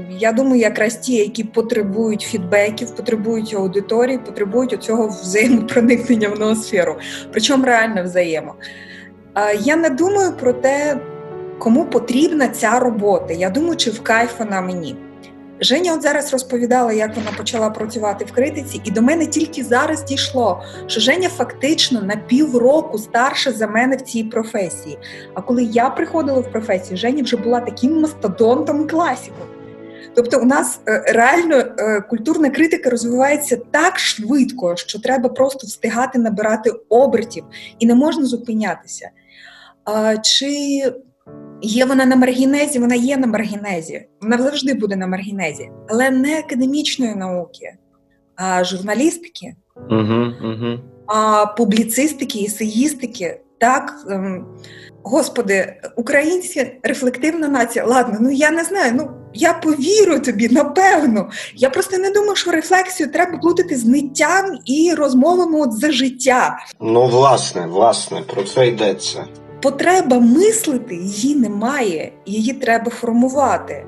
я 0.09 0.32
думаю, 0.32 0.61
якраз 0.61 0.97
ті, 0.97 1.15
які 1.15 1.43
потребують 1.43 2.22
фідбеків, 2.22 2.95
потребують 2.95 3.53
аудиторії, 3.53 4.17
потребують 4.17 4.74
оцього 4.74 5.07
взаємопроникнення 5.07 6.30
в 6.30 6.39
ноосферу, 6.39 6.95
причому 7.32 7.65
реально 7.65 8.03
взаємо. 8.03 8.55
Я 9.59 9.76
не 9.76 9.89
думаю 9.89 10.32
про 10.39 10.53
те, 10.53 10.97
кому 11.59 11.86
потрібна 11.86 12.47
ця 12.47 12.80
робота. 12.80 13.34
Я 13.34 13.49
думаю, 13.49 13.76
чи 13.76 13.91
в 13.91 14.03
кайф 14.03 14.39
вона 14.39 14.61
мені. 14.61 14.95
Женя 15.62 15.93
от 15.93 16.01
зараз 16.01 16.34
розповідала, 16.34 16.93
як 16.93 17.16
вона 17.16 17.32
почала 17.38 17.70
працювати 17.70 18.26
в 18.26 18.32
критиці, 18.32 18.82
і 18.84 18.91
до 18.91 19.01
мене 19.01 19.26
тільки 19.26 19.64
зараз 19.64 20.03
дійшло, 20.03 20.64
що 20.88 20.99
Женя 20.99 21.30
фактично 21.30 22.01
на 22.01 22.16
півроку 22.16 22.97
старша 22.97 23.51
за 23.51 23.68
мене 23.68 23.95
в 23.95 24.01
цій 24.01 24.24
професії. 24.24 24.97
А 25.34 25.41
коли 25.41 25.64
я 25.64 25.89
приходила 25.89 26.39
в 26.39 26.51
професію, 26.51 26.97
Женя 26.97 27.24
вже 27.24 27.38
була 27.38 27.60
таким 27.60 28.01
мастодонтом 28.01 28.88
класіком. 28.88 29.47
Тобто, 30.16 30.39
у 30.39 30.45
нас 30.45 30.80
е, 30.88 31.03
реально 31.07 31.55
е, 31.55 32.01
культурна 32.01 32.49
критика 32.49 32.89
розвивається 32.89 33.57
так 33.72 33.99
швидко, 33.99 34.76
що 34.76 34.99
треба 34.99 35.30
просто 35.30 35.68
встигати 35.68 36.20
набирати 36.20 36.72
обертів 36.89 37.43
і 37.80 37.86
не 37.86 37.95
можна 37.95 38.26
зупинятися. 38.26 39.10
Чи 40.24 40.82
Є 41.62 41.86
вона 41.86 42.05
на 42.05 42.16
маргінезі, 42.16 42.80
вона 42.80 42.95
є 42.95 43.18
на 43.18 43.28
маргінезі, 43.28 44.05
вона 44.22 44.38
завжди 44.38 44.74
буде 44.74 44.95
на 44.95 45.07
маргінезі, 45.07 45.70
але 45.89 46.10
не 46.10 46.39
академічної 46.39 47.16
науки, 47.16 47.74
а 48.36 48.64
журналістики, 48.64 49.55
угу, 49.76 50.34
угу. 50.43 50.80
а 51.07 51.45
публіцистики, 51.45 52.43
есеїстики. 52.43 53.41
Так, 53.60 53.93
ем, 54.10 54.45
господи, 55.03 55.82
українці 55.95 56.80
рефлективна 56.84 57.47
нація. 57.47 57.86
Ладно, 57.86 58.18
ну 58.22 58.32
я 58.32 58.51
не 58.51 58.64
знаю. 58.64 58.91
Ну 58.95 59.12
я 59.34 59.53
повірю 59.53 60.20
тобі, 60.20 60.49
напевно. 60.49 61.30
Я 61.55 61.70
просто 61.70 61.97
не 61.97 62.12
думаю, 62.12 62.36
що 62.36 62.51
рефлексію 62.51 63.12
треба 63.12 63.38
плутати 63.38 63.76
з 63.76 63.86
ниттям 63.86 64.45
і 64.66 64.93
розмовами 64.97 65.62
от 65.62 65.74
за 65.74 65.91
життя. 65.91 66.57
Ну, 66.82 67.07
власне, 67.07 67.68
власне, 67.68 68.22
про 68.22 68.43
це 68.43 68.68
йдеться 68.68 69.26
потреба 69.62 70.20
мислити 70.20 70.95
її 70.95 71.36
немає, 71.36 72.12
її 72.26 72.53
треба 72.53 72.91
формувати. 72.91 73.86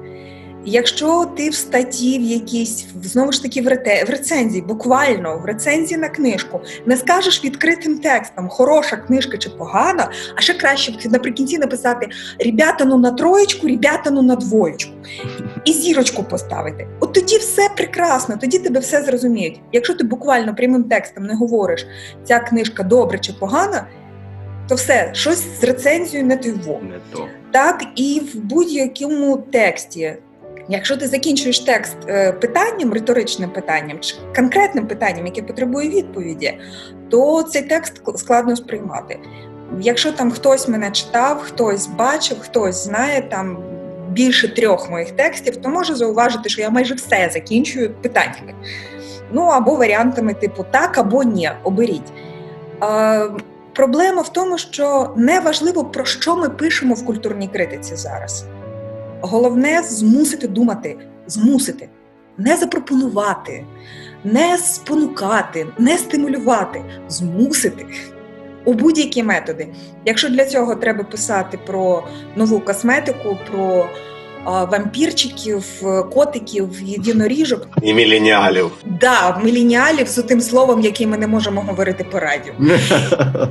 Якщо 0.66 1.26
ти 1.38 1.50
в 1.50 1.56
статті 1.56 2.20
в 2.20 2.22
якійсь, 2.22 2.86
знову 3.04 3.32
ж 3.32 3.44
таки, 3.44 3.62
в 3.62 3.68
рецензії, 4.10 4.62
буквально 4.62 5.38
в 5.38 5.46
рецензії 5.46 6.00
на 6.00 6.10
книжку, 6.10 6.62
не 6.86 6.98
скажеш 6.98 7.46
відкритим 7.46 7.98
текстом, 7.98 8.50
хороша 8.50 8.98
книжка 8.98 9.38
чи 9.38 9.50
погана, 9.50 10.12
а 10.36 10.42
ще 10.42 10.54
краще 10.54 11.10
наприкінці 11.10 11.58
написати 11.58 12.10
ребята 12.46 12.86
ну 12.86 12.98
на 12.98 13.12
троєчку, 13.12 13.68
ребята 13.68 14.12
ну 14.12 14.22
на 14.22 14.36
двоєчку. 14.36 14.92
І 15.66 15.74
зірочку 15.74 16.24
поставити. 16.24 16.88
От 17.00 17.14
тоді 17.14 17.38
все 17.38 17.70
прекрасно, 17.78 18.38
тоді 18.42 18.60
тебе 18.60 18.80
все 18.80 19.04
зрозуміють. 19.04 19.62
Якщо 19.72 19.94
ти 19.94 20.04
буквально 20.04 20.56
прямим 20.56 20.84
текстом 20.84 21.24
не 21.24 21.36
говориш, 21.36 21.88
ця 22.24 22.40
книжка 22.40 22.84
добра 22.84 23.20
чи 23.20 23.34
погана, 23.34 23.88
то 24.72 24.76
все, 24.76 25.10
щось 25.14 25.60
з 25.60 25.64
рецензією 25.64 26.28
не 26.28 26.38
того. 26.38 26.80
Не 26.84 27.00
то. 27.14 27.28
Так, 27.52 27.84
і 27.96 28.22
в 28.34 28.40
будь-якому 28.40 29.38
тексті. 29.38 30.16
Якщо 30.70 30.98
ти 30.98 31.08
закінчуєш 31.08 31.60
текст 31.60 31.96
е, 32.08 32.32
питанням, 32.32 32.94
риторичним 32.94 33.50
питанням 33.50 34.00
чи 34.00 34.16
конкретним 34.36 34.88
питанням, 34.88 35.26
яке 35.26 35.42
потребує 35.42 35.90
відповіді, 35.90 36.58
то 37.10 37.44
цей 37.44 37.62
текст 37.62 38.02
складно 38.16 38.56
сприймати. 38.56 39.20
Якщо 39.80 40.12
там 40.12 40.32
хтось 40.32 40.68
мене 40.68 40.92
читав, 40.92 41.42
хтось 41.42 41.88
бачив, 41.88 42.38
хтось 42.40 42.84
знає 42.84 43.22
там 43.22 43.58
більше 44.10 44.56
трьох 44.56 44.90
моїх 44.90 45.12
текстів, 45.12 45.56
то 45.56 45.70
може 45.70 45.96
зауважити, 45.96 46.50
що 46.50 46.62
я 46.62 46.70
майже 46.70 46.94
все 46.94 47.30
закінчую 47.34 47.94
питаннями. 47.94 48.54
Ну 49.32 49.42
або 49.42 49.76
варіантами 49.76 50.34
типу 50.34 50.66
так 50.72 50.98
або 50.98 51.24
ні, 51.24 51.52
оберіть. 51.64 52.12
Проблема 53.74 54.22
в 54.22 54.34
тому, 54.34 54.58
що 54.58 55.14
не 55.18 55.40
важливо, 55.40 55.86
про 55.86 56.06
що 56.06 56.36
ми 56.36 56.50
пишемо 56.50 56.94
в 56.94 57.06
культурній 57.06 57.48
критиці 57.48 57.96
зараз. 57.96 58.46
Головне 59.22 59.84
змусити 59.84 60.48
думати, 60.48 60.98
змусити, 61.28 61.90
не 62.38 62.58
запропонувати, 62.58 63.66
не 64.24 64.58
спонукати, 64.58 65.68
не 65.78 65.98
стимулювати, 65.98 66.84
змусити 67.10 67.86
у 68.66 68.74
будь-які 68.74 69.24
методи. 69.24 69.68
Якщо 70.06 70.30
для 70.30 70.46
цього 70.46 70.76
треба 70.76 71.04
писати 71.04 71.60
про 71.68 72.04
нову 72.36 72.60
косметику, 72.60 73.38
про 73.52 73.90
вампірчиків, 74.46 75.64
котиків, 76.14 76.70
єдиноріжок. 76.82 77.68
І 77.82 77.94
міленіалів. 77.94 78.72
Да, 78.86 79.40
міленіалів 79.44 80.08
з 80.08 80.24
тим 80.24 80.42
словом, 80.42 80.82
яким 80.82 81.10
ми 81.10 81.18
не 81.18 81.28
можемо 81.28 81.62
говорити 81.62 82.06
по 82.12 82.20
радіо. 82.20 82.54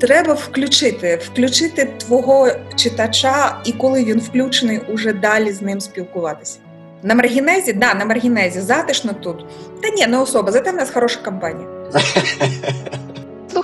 Треба 0.00 0.34
включити, 0.34 1.20
включити 1.26 1.84
твого 1.98 2.48
читача, 2.76 3.56
і 3.64 3.72
коли 3.72 4.04
він 4.04 4.20
включений, 4.20 4.80
уже 4.88 5.12
далі 5.12 5.52
з 5.52 5.62
ним 5.62 5.80
спілкуватися. 5.80 6.58
На 7.02 7.14
маргінезі, 7.14 7.72
да, 7.72 7.94
на 7.94 8.04
маргінезі 8.04 8.60
затишно 8.60 9.12
тут. 9.12 9.44
Та 9.82 9.88
ні, 9.88 10.06
не 10.06 10.18
особа, 10.18 10.52
зате 10.52 10.70
в 10.72 10.74
нас 10.74 10.90
хороша 10.90 11.20
компанія. 11.24 11.68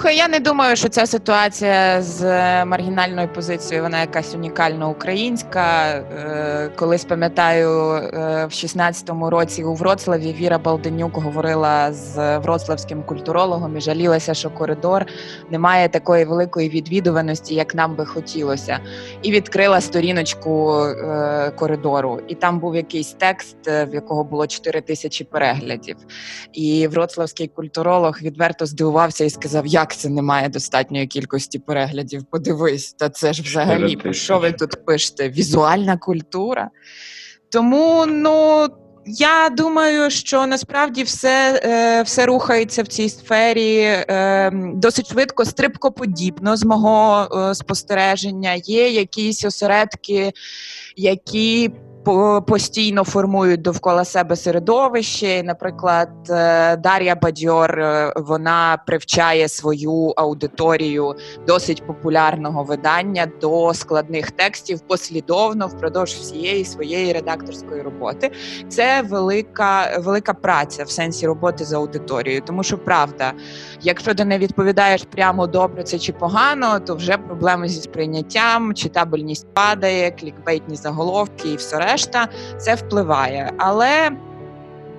Слухай, 0.07 0.19
я 0.19 0.29
не 0.29 0.41
думаю, 0.41 0.77
що 0.77 0.89
ця 0.89 1.07
ситуація 1.07 2.03
з 2.03 2.23
е, 2.23 2.65
маргінальною 2.65 3.29
позицією 3.29 3.83
вона 3.83 4.01
якась 4.01 4.35
унікально 4.35 4.91
українська. 4.91 5.87
Е, 5.89 6.71
колись 6.77 7.05
пам'ятаю, 7.05 7.69
е, 7.93 8.47
в 8.47 8.51
16-му 8.51 9.31
році 9.31 9.65
у 9.65 9.75
Вроцлаві 9.75 10.33
Віра 10.33 10.59
Балденюк 10.59 11.17
говорила 11.17 11.93
з 11.93 12.39
вроцлавським 12.39 13.03
культурологом 13.03 13.77
і 13.77 13.81
жалілася, 13.81 14.35
що 14.35 14.51
коридор 14.51 15.07
не 15.51 15.59
має 15.59 15.89
такої 15.89 16.25
великої 16.25 16.69
відвідуваності, 16.69 17.55
як 17.55 17.75
нам 17.75 17.97
би 17.97 18.07
хотілося, 18.07 18.79
і 19.23 19.31
відкрила 19.31 19.81
сторіночку 19.81 20.85
коридору. 21.57 22.21
І 22.29 22.35
там 22.35 22.59
був 22.59 22.77
якийсь 22.77 23.13
текст, 23.13 23.57
в 23.67 23.95
якого 23.95 24.25
було 24.25 24.47
4 24.47 24.81
тисячі 24.81 25.25
переглядів. 25.25 25.97
І 26.53 26.89
вроцлавський 26.89 27.49
культуролог 27.49 28.19
відверто 28.23 28.67
здивувався 28.67 29.25
і 29.25 29.31
сказав: 29.31 29.67
як 29.67 29.96
це 29.97 30.09
немає 30.09 30.49
достатньої 30.49 31.07
кількості 31.07 31.59
переглядів? 31.59 32.25
Подивись, 32.31 32.93
та 32.93 33.09
це 33.09 33.33
ж 33.33 33.43
взагалі 33.43 33.97
про 33.97 34.13
що 34.13 34.39
ви 34.39 34.53
тут 34.53 34.85
пишете? 34.85 35.29
Візуальна 35.29 35.97
культура. 35.97 36.71
Тому, 37.51 38.07
ну. 38.07 38.69
Я 39.09 39.49
думаю, 39.49 40.11
що 40.11 40.47
насправді 40.47 41.03
все 41.03 41.61
е, 41.65 42.03
все 42.03 42.27
рухається 42.27 42.83
в 42.83 42.87
цій 42.87 43.09
сфері 43.09 43.79
е, 43.83 44.51
досить 44.75 45.11
швидко, 45.13 45.45
стрибкоподібно 45.45 46.57
з 46.57 46.65
мого 46.65 47.29
е, 47.51 47.55
спостереження. 47.55 48.53
Є 48.55 48.91
якісь 48.91 49.45
осередки, 49.45 50.33
які 50.97 51.71
постійно 52.47 53.05
формують 53.05 53.63
довкола 53.63 54.05
себе 54.05 54.37
середовище. 54.37 55.43
Наприклад, 55.43 56.09
е, 56.31 56.77
Дар'я 56.77 57.15
Бадьор 57.15 57.81
е, 57.81 58.13
вона 58.17 58.79
привчає 58.87 59.49
свою 59.49 60.13
аудиторію 60.17 61.15
досить 61.47 61.87
популярного 61.87 62.65
видання 62.65 63.27
до 63.41 63.75
складних 63.75 64.31
текстів 64.31 64.81
послідовно 64.81 65.67
впродовж 65.67 66.13
всієї 66.13 66.65
своєї 66.65 67.13
редакторської 67.13 67.83
роботи. 67.83 68.31
Це 68.69 69.03
велика 69.03 69.99
велика 69.99 70.35
праця 70.35 70.85
в 70.85 70.91
сенсі 70.91 71.27
роботи 71.27 71.65
з 71.65 71.73
аудиторією, 71.73 72.43
тому 72.47 72.63
що 72.63 72.79
правда, 72.79 73.33
якщо 73.83 74.15
ти 74.15 74.25
не 74.25 74.39
відповідаєш 74.39 75.05
прямо 75.05 75.47
добре 75.47 75.83
це 75.83 75.99
чи 75.99 76.13
погано, 76.13 76.81
то 76.81 76.95
вже 76.95 77.19
проблеми 77.19 77.69
зі 77.69 77.81
сприйняттям, 77.81 78.75
читабельність 78.75 79.47
падає, 79.55 80.11
клікбейтні 80.11 80.77
заголовки 80.77 81.49
і 81.49 81.57
все 81.57 81.79
решта, 81.79 81.96
це 82.59 82.75
впливає. 82.75 83.53
Але 83.59 84.11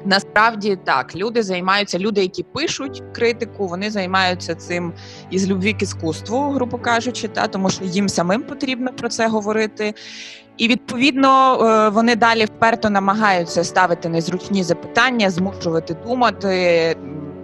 насправді 0.05 0.77
так, 0.83 1.15
люди 1.15 1.43
займаються, 1.43 1.99
люди, 1.99 2.21
які 2.21 2.43
пишуть 2.43 3.03
критику, 3.13 3.67
вони 3.67 3.91
займаються 3.91 4.55
цим 4.55 4.93
із 5.29 5.49
любві 5.49 5.73
к 5.73 5.79
іскусству, 5.81 6.49
грубо 6.49 6.77
кажучи, 6.77 7.27
та 7.27 7.47
тому 7.47 7.69
що 7.69 7.83
їм 7.83 8.09
самим 8.09 8.43
потрібно 8.43 8.93
про 8.93 9.09
це 9.09 9.27
говорити. 9.27 9.93
І 10.57 10.67
відповідно 10.67 11.59
е, 11.61 11.89
вони 11.89 12.15
далі 12.15 12.45
вперто 12.45 12.89
намагаються 12.89 13.63
ставити 13.63 14.09
незручні 14.09 14.63
запитання, 14.63 15.29
змушувати 15.29 15.93
думати 15.93 16.95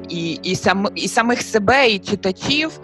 і 0.09 0.31
і, 0.31 0.55
сам, 0.55 0.87
і 0.95 1.07
самих 1.07 1.41
себе, 1.41 1.89
і 1.89 1.99
читачів. 1.99 2.79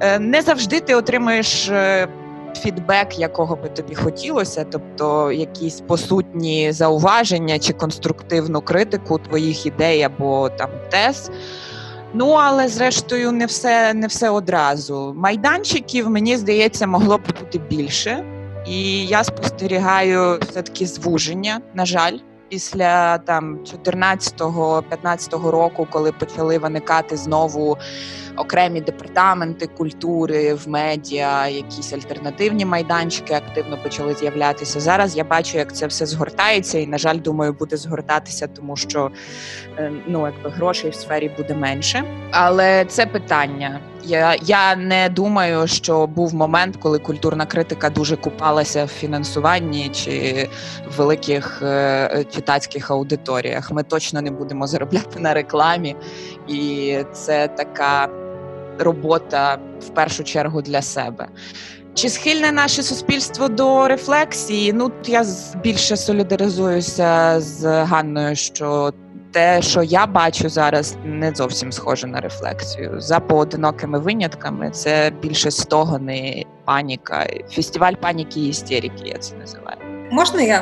Е, 0.00 0.18
не 0.18 0.42
завжди 0.42 0.80
ти 0.80 0.94
отримуєш 0.94 1.68
е, 1.68 2.08
фідбек, 2.56 3.18
якого 3.18 3.56
би 3.56 3.68
тобі 3.68 3.94
хотілося, 3.94 4.64
тобто 4.70 5.32
якісь 5.32 5.80
посутні 5.80 6.72
зауваження 6.72 7.58
чи 7.58 7.72
конструктивну 7.72 8.60
критику 8.60 9.18
твоїх 9.18 9.66
ідей 9.66 10.02
або 10.02 10.48
там 10.48 10.70
тез. 10.90 11.30
Ну, 12.14 12.30
але 12.30 12.68
зрештою, 12.68 13.32
не 13.32 13.46
все 13.46 13.94
не 13.94 14.06
все 14.06 14.30
одразу. 14.30 15.14
Майданчиків, 15.16 16.10
мені 16.10 16.36
здається, 16.36 16.86
могло 16.86 17.18
б 17.18 17.22
бути 17.40 17.58
більше. 17.58 18.24
І 18.66 19.06
я 19.06 19.24
спостерігаю 19.24 20.38
все-таки 20.50 20.86
звуження, 20.86 21.60
на 21.74 21.86
жаль, 21.86 22.18
після 22.48 23.18
там 23.18 23.58
14-15 23.84 25.50
року, 25.50 25.86
коли 25.90 26.12
почали 26.12 26.58
виникати 26.58 27.16
знову 27.16 27.78
окремі 28.36 28.80
департаменти 28.80 29.66
культури 29.66 30.54
в 30.54 30.68
медіа, 30.68 31.48
якісь 31.48 31.92
альтернативні 31.92 32.64
майданчики 32.64 33.34
активно 33.34 33.78
почали 33.82 34.14
з'являтися. 34.14 34.80
Зараз 34.80 35.16
я 35.16 35.24
бачу, 35.24 35.58
як 35.58 35.76
це 35.76 35.86
все 35.86 36.06
згортається, 36.06 36.78
і 36.78 36.86
на 36.86 36.98
жаль, 36.98 37.18
думаю, 37.18 37.52
буде 37.52 37.76
згортатися, 37.76 38.46
тому 38.46 38.76
що 38.76 39.10
е, 39.78 39.92
ну 40.06 40.26
якби 40.26 40.50
грошей 40.50 40.90
в 40.90 40.94
сфері 40.94 41.30
буде 41.36 41.54
менше. 41.54 42.04
Але 42.30 42.84
це 42.84 43.06
питання. 43.06 43.80
Я 44.04 44.36
я 44.42 44.76
не 44.76 45.08
думаю, 45.08 45.66
що 45.66 46.06
був 46.06 46.34
момент, 46.34 46.76
коли 46.76 46.98
культурна 46.98 47.46
критика 47.46 47.90
дуже 47.90 48.16
купалася 48.16 48.84
в 48.84 48.88
фінансуванні 48.88 49.88
чи 49.88 50.48
в 50.88 50.96
великих 50.96 51.62
е, 51.62 52.24
читацьких 52.34 52.90
аудиторіях. 52.90 53.70
Ми 53.72 53.82
точно 53.82 54.22
не 54.22 54.30
будемо 54.30 54.66
заробляти 54.66 55.20
на 55.20 55.34
рекламі, 55.34 55.96
і 56.48 56.96
це 57.12 57.48
така 57.48 58.08
робота 58.80 59.58
в 59.80 59.88
першу 59.88 60.24
чергу 60.24 60.62
для 60.62 60.82
себе. 60.82 61.28
Чи 61.94 62.08
схильне 62.08 62.52
наше 62.52 62.82
суспільство 62.82 63.48
до 63.48 63.88
рефлексії? 63.88 64.72
Ну 64.72 64.92
я 65.06 65.24
більше 65.62 65.96
солідаризуюся 65.96 67.40
з 67.40 67.84
Ганною, 67.84 68.36
що 68.36 68.92
те, 69.32 69.62
що 69.62 69.82
я 69.82 70.06
бачу 70.06 70.48
зараз, 70.48 70.96
не 71.04 71.32
зовсім 71.34 71.72
схоже 71.72 72.06
на 72.06 72.20
рефлексію. 72.20 73.00
За 73.00 73.20
поодинокими 73.20 73.98
винятками 73.98 74.70
це 74.70 75.12
більше 75.22 75.50
стогони, 75.50 76.44
паніка, 76.64 77.26
фестиваль 77.50 77.94
паніки 77.94 78.40
і 78.40 78.48
істерики, 78.48 79.08
я 79.08 79.18
це 79.18 79.36
називаю. 79.36 79.89
Можна 80.10 80.42
я? 80.42 80.60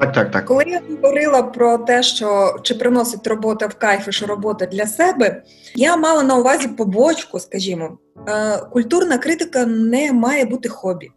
Так, 0.00 0.12
так, 0.12 0.30
так. 0.30 0.44
Коли 0.44 0.64
я 0.66 0.82
говорила 0.90 1.42
про 1.42 1.78
те, 1.78 2.02
що 2.02 2.56
чи 2.62 2.74
приносить 2.74 3.26
робота 3.26 3.66
в 3.66 3.74
кайф, 3.74 4.08
і 4.08 4.12
що 4.12 4.26
робота 4.26 4.66
для 4.66 4.86
себе, 4.86 5.42
я 5.74 5.96
мала 5.96 6.22
на 6.22 6.36
увазі 6.36 6.68
побочку, 6.68 7.40
скажімо, 7.40 7.98
е, 8.28 8.58
культурна 8.72 9.18
критика 9.18 9.66
не 9.66 10.12
має 10.12 10.44
бути 10.44 10.68
хобі. 10.68 11.10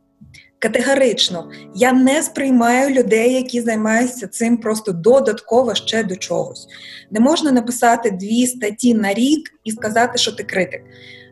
Категорично, 0.59 1.51
я 1.75 1.93
не 1.93 2.23
сприймаю 2.23 2.89
людей, 2.89 3.33
які 3.33 3.61
займаються 3.61 4.27
цим 4.27 4.57
просто 4.57 4.91
додатково 4.91 5.75
ще 5.75 6.03
до 6.03 6.15
чогось. 6.15 6.67
Не 7.11 7.19
можна 7.19 7.51
написати 7.51 8.11
дві 8.11 8.47
статті 8.47 8.93
на 8.93 9.13
рік 9.13 9.49
і 9.63 9.71
сказати, 9.71 10.17
що 10.17 10.31
ти 10.31 10.43
критик. 10.43 10.81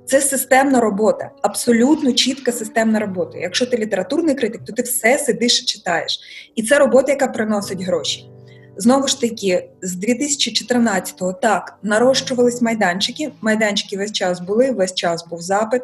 Це 0.05 0.21
системна 0.21 0.79
робота, 0.79 1.31
абсолютно 1.41 2.13
чітка 2.13 2.51
системна 2.51 2.99
робота. 2.99 3.37
Якщо 3.37 3.65
ти 3.65 3.77
літературний 3.77 4.35
критик, 4.35 4.61
то 4.65 4.73
ти 4.73 4.81
все 4.81 5.17
сидиш 5.17 5.61
і 5.61 5.65
читаєш. 5.65 6.19
І 6.55 6.63
це 6.63 6.79
робота, 6.79 7.11
яка 7.11 7.27
приносить 7.27 7.81
гроші. 7.81 8.29
Знову 8.77 9.07
ж 9.07 9.21
таки, 9.21 9.69
з 9.81 9.95
2014-го 9.95 11.33
так 11.33 11.77
нарощувались 11.83 12.61
майданчики. 12.61 13.31
Майданчики 13.41 13.97
весь 13.97 14.11
час 14.11 14.39
були, 14.39 14.71
весь 14.71 14.93
час 14.93 15.27
був 15.27 15.41
запит. 15.41 15.81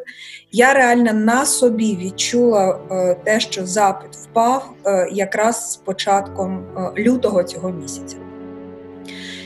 Я 0.52 0.74
реально 0.74 1.12
на 1.12 1.46
собі 1.46 1.96
відчула 1.96 2.80
е, 2.90 3.16
те, 3.24 3.40
що 3.40 3.66
запит 3.66 4.16
впав 4.16 4.74
е, 4.86 5.08
якраз 5.12 5.72
з 5.72 5.76
початком 5.76 6.64
е, 6.76 7.02
лютого 7.02 7.42
цього 7.42 7.70
місяця. 7.70 8.16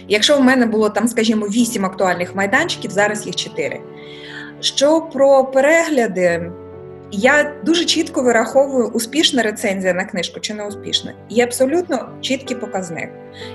Якщо 0.08 0.38
в 0.38 0.40
мене 0.40 0.66
було 0.66 0.90
там, 0.90 1.08
скажімо, 1.08 1.46
вісім 1.46 1.84
актуальних 1.84 2.34
майданчиків, 2.34 2.90
зараз 2.90 3.26
їх 3.26 3.36
чотири. 3.36 3.80
Що 4.66 5.00
про 5.00 5.44
перегляди? 5.44 6.50
Я 7.10 7.54
дуже 7.64 7.84
чітко 7.84 8.22
вираховую, 8.22 8.88
успішна 8.88 9.42
рецензія 9.42 9.94
на 9.94 10.04
книжку 10.04 10.40
чи 10.40 10.54
не 10.54 10.66
успішна. 10.66 11.12
Є 11.28 11.44
абсолютно 11.44 12.08
чіткий 12.20 12.56
показник. 12.56 13.08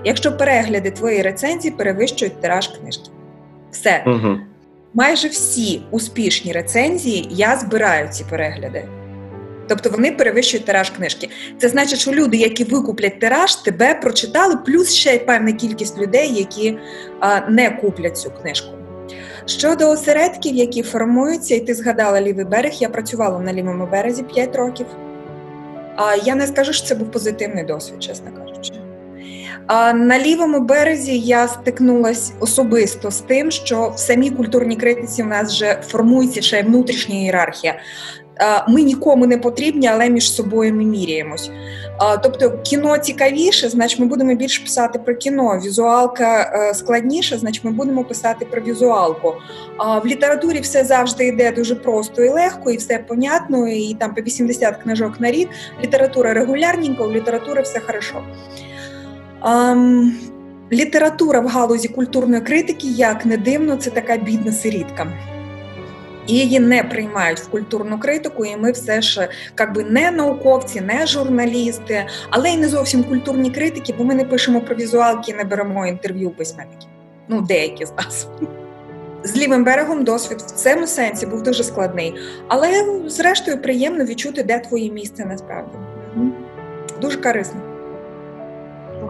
Якщо 0.03 0.37
перегляди 0.37 0.91
твоєї 0.91 1.21
рецензії 1.21 1.73
перевищують 1.77 2.41
тираж 2.41 2.67
книжки, 2.67 3.09
все. 3.71 4.03
Угу. 4.07 4.37
Майже 4.93 5.27
всі 5.27 5.81
успішні 5.91 6.51
рецензії 6.51 7.27
я 7.31 7.57
збираю 7.57 8.09
ці 8.09 8.23
перегляди. 8.29 8.87
Тобто 9.67 9.89
вони 9.89 10.11
перевищують 10.11 10.65
тираж 10.65 10.89
книжки. 10.89 11.29
Це 11.57 11.69
значить, 11.69 11.99
що 11.99 12.11
люди, 12.11 12.37
які 12.37 12.63
викуплять 12.63 13.19
тираж, 13.19 13.55
тебе 13.55 13.95
прочитали, 13.95 14.55
плюс 14.65 14.93
ще 14.93 15.15
й 15.15 15.19
певна 15.19 15.51
кількість 15.51 15.97
людей, 15.97 16.33
які 16.33 16.77
а, 17.19 17.49
не 17.49 17.69
куплять 17.69 18.17
цю 18.17 18.31
книжку. 18.31 18.80
Щодо 19.45 19.89
осередків, 19.89 20.55
які 20.55 20.83
формуються, 20.83 21.55
і 21.55 21.59
ти 21.59 21.73
згадала 21.73 22.21
лівий 22.21 22.45
берег, 22.45 22.71
я 22.73 22.89
працювала 22.89 23.39
на 23.39 23.53
лівому 23.53 23.87
березі 23.91 24.23
5 24.23 24.55
років. 24.55 24.85
А 25.95 26.15
я 26.15 26.35
не 26.35 26.47
скажу, 26.47 26.73
що 26.73 26.87
це 26.87 26.95
був 26.95 27.11
позитивний 27.11 27.63
досвід, 27.63 28.03
чесно 28.03 28.31
кажучи. 28.37 28.73
А 29.67 29.93
на 29.93 30.19
лівому 30.19 30.59
березі 30.59 31.19
я 31.19 31.47
стикнулася 31.47 32.33
особисто 32.39 33.11
з 33.11 33.19
тим, 33.19 33.51
що 33.51 33.93
в 33.95 33.99
самій 33.99 34.29
культурній 34.29 34.75
критиці 34.75 35.23
в 35.23 35.27
нас 35.27 35.51
вже 35.51 35.81
формується 35.87 36.41
ще 36.41 36.63
внутрішня 36.63 37.15
ієрархія. 37.15 37.75
Ми 38.67 38.81
нікому 38.81 39.25
не 39.25 39.37
потрібні, 39.37 39.87
але 39.87 40.09
між 40.09 40.33
собою 40.33 40.73
ми 40.73 40.83
міряємось. 40.83 41.51
Тобто 42.23 42.51
кіно 42.51 42.97
цікавіше, 42.97 43.69
значить 43.69 43.99
ми 43.99 44.05
будемо 44.05 44.35
більше 44.35 44.63
писати 44.63 44.99
про 44.99 45.15
кіно. 45.15 45.61
Візуалка 45.65 46.41
е, 46.41 46.73
складніша, 46.73 47.37
значить 47.37 47.63
ми 47.63 47.71
будемо 47.71 48.03
писати 48.03 48.45
про 48.45 48.61
візуалку. 48.61 49.33
А 49.77 49.99
в 49.99 50.05
літературі 50.05 50.59
все 50.59 50.83
завжди 50.83 51.27
йде 51.27 51.51
дуже 51.51 51.75
просто 51.75 52.23
і 52.23 52.29
легко, 52.29 52.71
і 52.71 52.77
все 52.77 52.99
понятно, 53.07 53.67
і 53.67 53.93
там 53.99 54.15
по 54.15 54.21
80 54.21 54.77
книжок 54.77 55.19
на 55.19 55.31
рік. 55.31 55.49
Література 55.83 56.33
регулярненька, 56.33 57.03
у 57.03 57.11
літератури 57.11 57.61
все 57.61 57.79
хорошо. 57.79 58.23
Література 60.71 61.39
в 61.39 61.47
галузі 61.47 61.87
культурної 61.87 62.41
критики, 62.41 62.87
як 62.87 63.25
не 63.25 63.37
дивно, 63.37 63.75
це 63.75 63.89
така 63.89 64.17
бідна 64.17 64.51
сирітка 64.51 65.07
і 66.31 66.33
її 66.33 66.59
не 66.59 66.83
приймають 66.83 67.39
в 67.39 67.49
культурну 67.49 67.99
критику. 67.99 68.45
І 68.45 68.57
ми 68.57 68.71
все 68.71 69.01
ж 69.01 69.29
якби 69.59 69.83
не 69.83 70.11
науковці, 70.11 70.81
не 70.81 71.07
журналісти, 71.07 72.05
але 72.29 72.49
й 72.49 72.57
не 72.57 72.67
зовсім 72.67 73.03
культурні 73.03 73.51
критики, 73.51 73.95
бо 73.97 74.03
ми 74.03 74.15
не 74.15 74.25
пишемо 74.25 74.61
про 74.61 74.75
візуалки, 74.75 75.33
не 75.33 75.43
беремо 75.43 75.87
інтерв'ю 75.87 76.29
письменників. 76.29 76.89
Ну, 77.27 77.41
деякі 77.41 77.85
з 77.85 77.91
нас. 77.97 78.27
З 79.23 79.37
лівим 79.37 79.63
берегом 79.63 80.03
досвід 80.03 80.41
в 80.41 80.51
цьому 80.51 80.87
сенсі 80.87 81.25
був 81.25 81.43
дуже 81.43 81.63
складний, 81.63 82.15
але 82.47 82.85
зрештою 83.07 83.61
приємно 83.61 84.05
відчути, 84.05 84.43
де 84.43 84.59
твоє 84.59 84.91
місце 84.91 85.25
насправді. 85.25 85.77
Дуже 87.01 87.17
корисно. 87.17 87.70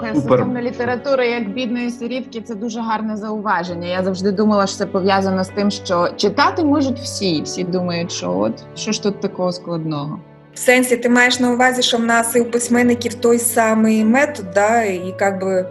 Слухай, 0.02 0.22
стосовно 0.22 0.62
літератури 0.62 1.28
як 1.28 1.54
бідної 1.54 1.90
сирітки, 1.90 2.42
це 2.42 2.56
дуже 2.56 2.82
гарне 2.82 3.18
зауваження. 3.18 3.88
Я 3.88 4.04
завжди 4.04 4.32
думала, 4.32 4.68
що 4.68 4.78
це 4.78 4.86
пов'язано 4.86 5.44
з 5.44 5.48
тим, 5.48 5.72
що 5.72 6.10
читати 6.18 6.64
можуть 6.64 7.00
всі. 7.00 7.42
Всі 7.42 7.64
думають, 7.64 8.12
що 8.12 8.38
от 8.38 8.64
що 8.76 8.92
ж 8.92 9.04
тут 9.04 9.22
такого 9.22 9.52
складного. 9.52 10.20
В 10.54 10.60
сенсі, 10.60 10.98
ти 10.98 11.10
маєш 11.10 11.40
на 11.40 11.52
увазі, 11.52 11.82
що 11.82 11.98
в 11.98 12.04
нас 12.04 12.36
і 12.36 12.42
у 12.42 12.46
письменників 12.46 13.14
той 13.14 13.40
самий 13.40 14.06
метод, 14.06 14.46
да, 14.54 14.84
і 14.84 15.16
як 15.20 15.42
би 15.42 15.66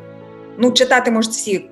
ну, 0.58 0.72
читати 0.72 1.10
можуть 1.10 1.32
всі. 1.32 1.70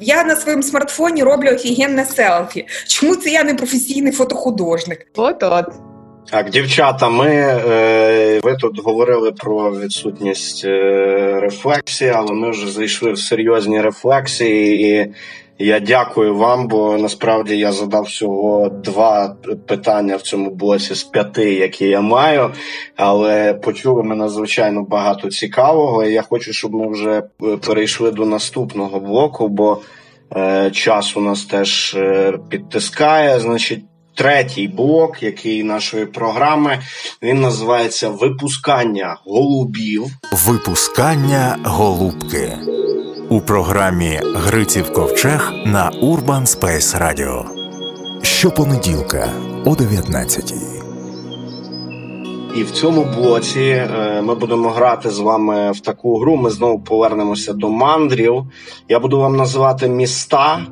Я 0.00 0.24
на 0.24 0.36
своєму 0.36 0.62
смартфоні 0.62 1.22
роблю 1.22 1.48
офігенне 1.48 2.04
селфі. 2.04 2.66
Чому 2.86 3.16
це 3.16 3.30
я 3.30 3.44
не 3.44 3.54
професійний 3.54 4.12
фотохудожник? 4.12 5.06
От-от. 5.16 5.87
Так, 6.30 6.50
дівчата, 6.50 7.08
ми 7.08 7.30
е, 7.30 8.40
ви 8.42 8.56
тут 8.56 8.84
говорили 8.84 9.32
про 9.32 9.70
відсутність 9.70 10.64
е, 10.64 11.40
рефлексії, 11.40 12.10
але 12.10 12.32
ми 12.32 12.50
вже 12.50 12.70
зайшли 12.70 13.12
в 13.12 13.18
серйозні 13.18 13.80
рефлексії, 13.80 14.92
і 14.92 15.14
я 15.58 15.80
дякую 15.80 16.36
вам, 16.36 16.68
бо 16.68 16.98
насправді 16.98 17.58
я 17.58 17.72
задав 17.72 18.02
всього 18.02 18.68
два 18.68 19.36
питання 19.66 20.16
в 20.16 20.22
цьому 20.22 20.50
блоці 20.50 20.94
з 20.94 21.02
п'яти, 21.02 21.54
які 21.54 21.88
я 21.88 22.00
маю. 22.00 22.50
Але 22.96 23.54
почули 23.54 24.02
ми 24.02 24.14
надзвичайно 24.14 24.82
багато 24.82 25.28
цікавого. 25.28 26.04
і 26.04 26.12
Я 26.12 26.22
хочу, 26.22 26.52
щоб 26.52 26.74
ми 26.74 26.92
вже 26.92 27.22
е, 27.42 27.56
перейшли 27.66 28.10
до 28.10 28.26
наступного 28.26 29.00
блоку, 29.00 29.48
бо 29.48 29.80
час 30.72 31.16
у 31.16 31.20
нас 31.20 31.44
теж 31.44 31.96
підтискає. 32.50 33.40
Значить 33.40 33.84
третій 34.18 34.68
блок, 34.68 35.22
який 35.22 35.62
нашої 35.64 36.06
програми 36.06 36.78
він 37.22 37.40
називається 37.40 38.08
Випускання 38.08 39.16
голубів. 39.24 40.06
Випускання 40.46 41.58
голубки 41.64 42.58
у 43.28 43.40
програмі 43.40 44.20
Гриців 44.34 44.92
Ковчег 44.92 45.52
на 45.66 45.90
Urban 45.90 46.42
Space 46.42 47.02
Radio. 47.02 47.44
Щопонеділка 48.22 49.28
о 49.64 49.74
19 49.74 50.54
І 52.56 52.62
в 52.62 52.70
цьому 52.70 53.04
блоці 53.04 53.60
е, 53.60 54.22
ми 54.22 54.34
будемо 54.34 54.70
грати 54.70 55.10
з 55.10 55.18
вами 55.18 55.72
в 55.72 55.80
таку 55.80 56.18
гру. 56.18 56.36
Ми 56.36 56.50
знову 56.50 56.80
повернемося 56.80 57.52
до 57.52 57.68
мандрів. 57.68 58.44
Я 58.88 58.98
буду 58.98 59.20
вам 59.20 59.36
називати 59.36 59.88
міста, 59.88 60.66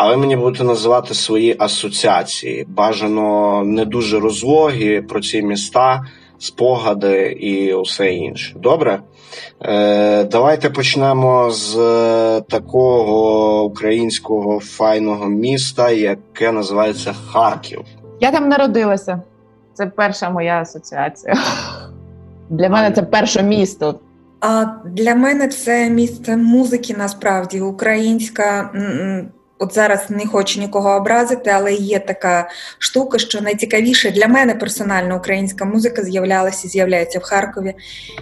а 0.00 0.08
ви 0.08 0.16
мені 0.16 0.36
будете 0.36 0.64
називати 0.64 1.14
свої 1.14 1.56
асоціації. 1.58 2.66
Бажано 2.68 3.62
не 3.64 3.84
дуже 3.84 4.20
розлогі 4.20 5.00
про 5.00 5.20
ці 5.20 5.42
міста, 5.42 6.04
спогади 6.38 7.36
і 7.40 7.74
усе 7.74 8.12
інше. 8.14 8.56
Добре? 8.58 9.00
Е, 9.62 10.24
Давайте 10.24 10.70
почнемо 10.70 11.50
з 11.50 11.74
такого 12.40 13.64
українського 13.64 14.60
файного 14.60 15.28
міста, 15.28 15.90
яке 15.90 16.52
називається 16.52 17.12
Харків. 17.12 17.80
Я 18.20 18.32
там 18.32 18.48
народилася. 18.48 19.22
Це 19.74 19.86
перша 19.86 20.30
моя 20.30 20.60
асоціація. 20.60 21.34
Для 22.50 22.68
мене 22.68 22.90
це 22.90 23.02
перше 23.02 23.42
місто. 23.42 24.00
А 24.40 24.64
для 24.86 25.14
мене 25.14 25.48
це 25.48 25.90
місце 25.90 26.36
музики 26.36 26.94
насправді 26.98 27.60
українська. 27.60 28.70
От 29.62 29.74
зараз 29.74 30.10
не 30.10 30.26
хочу 30.26 30.60
нікого 30.60 30.90
образити, 30.90 31.50
але 31.50 31.72
є 31.72 31.98
така 31.98 32.48
штука, 32.78 33.18
що 33.18 33.40
найцікавіше 33.40 34.10
для 34.10 34.26
мене 34.26 34.54
персонально 34.54 35.16
українська 35.16 35.64
музика 35.64 36.02
з'являлася 36.02 36.66
і 36.66 36.70
з'являється 36.70 37.18
в 37.18 37.22
Харкові. 37.22 37.74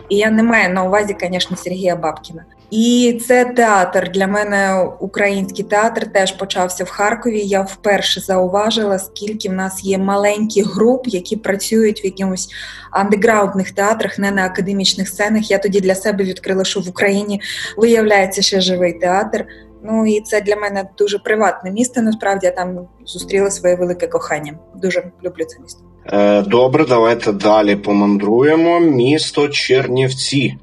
І 0.09 0.16
я 0.16 0.30
не 0.30 0.43
маю 0.43 0.74
на 0.74 0.84
увазі, 0.84 1.16
звісно, 1.20 1.57
Сергія 1.57 1.97
Бабкіна. 1.97 2.45
І 2.70 3.20
це 3.26 3.45
театр 3.45 4.11
для 4.14 4.26
мене 4.26 4.89
український 5.01 5.64
театр 5.64 6.12
теж 6.12 6.32
почався 6.32 6.84
в 6.84 6.91
Харкові. 6.91 7.41
Я 7.41 7.61
вперше 7.61 8.20
зауважила, 8.20 8.99
скільки 8.99 9.49
в 9.49 9.53
нас 9.53 9.84
є 9.84 9.99
маленьких 9.99 10.74
груп, 10.74 11.07
які 11.07 11.36
працюють 11.36 12.05
в 12.05 12.07
якимось 12.07 12.49
андеграундних 12.91 13.70
театрах, 13.70 14.18
не 14.18 14.30
на 14.30 14.45
академічних 14.45 15.09
сценах. 15.09 15.51
Я 15.51 15.59
тоді 15.59 15.80
для 15.80 15.95
себе 15.95 16.24
відкрила, 16.24 16.64
що 16.64 16.80
в 16.80 16.89
Україні 16.89 17.41
виявляється 17.76 18.43
ще 18.43 18.61
живий 18.61 18.93
театр. 18.93 19.47
Ну 19.83 20.07
і 20.07 20.20
це 20.20 20.41
для 20.41 20.57
мене 20.57 20.89
дуже 20.99 21.18
приватне 21.18 21.70
місто. 21.70 22.03
Насправді 22.03 22.47
я 22.47 22.53
там 22.53 22.89
зустріла 23.07 23.51
своє 23.51 23.76
велике 23.76 24.07
кохання. 24.07 24.59
Дуже 24.74 25.11
люблю 25.24 25.45
це 25.45 25.61
місто. 25.62 25.81
Е, 26.07 26.43
добре, 26.43 26.85
давайте 26.85 27.33
далі 27.33 27.76
помандруємо. 27.76 28.81
Місто 28.81 29.49
Чернівці. 29.49 30.59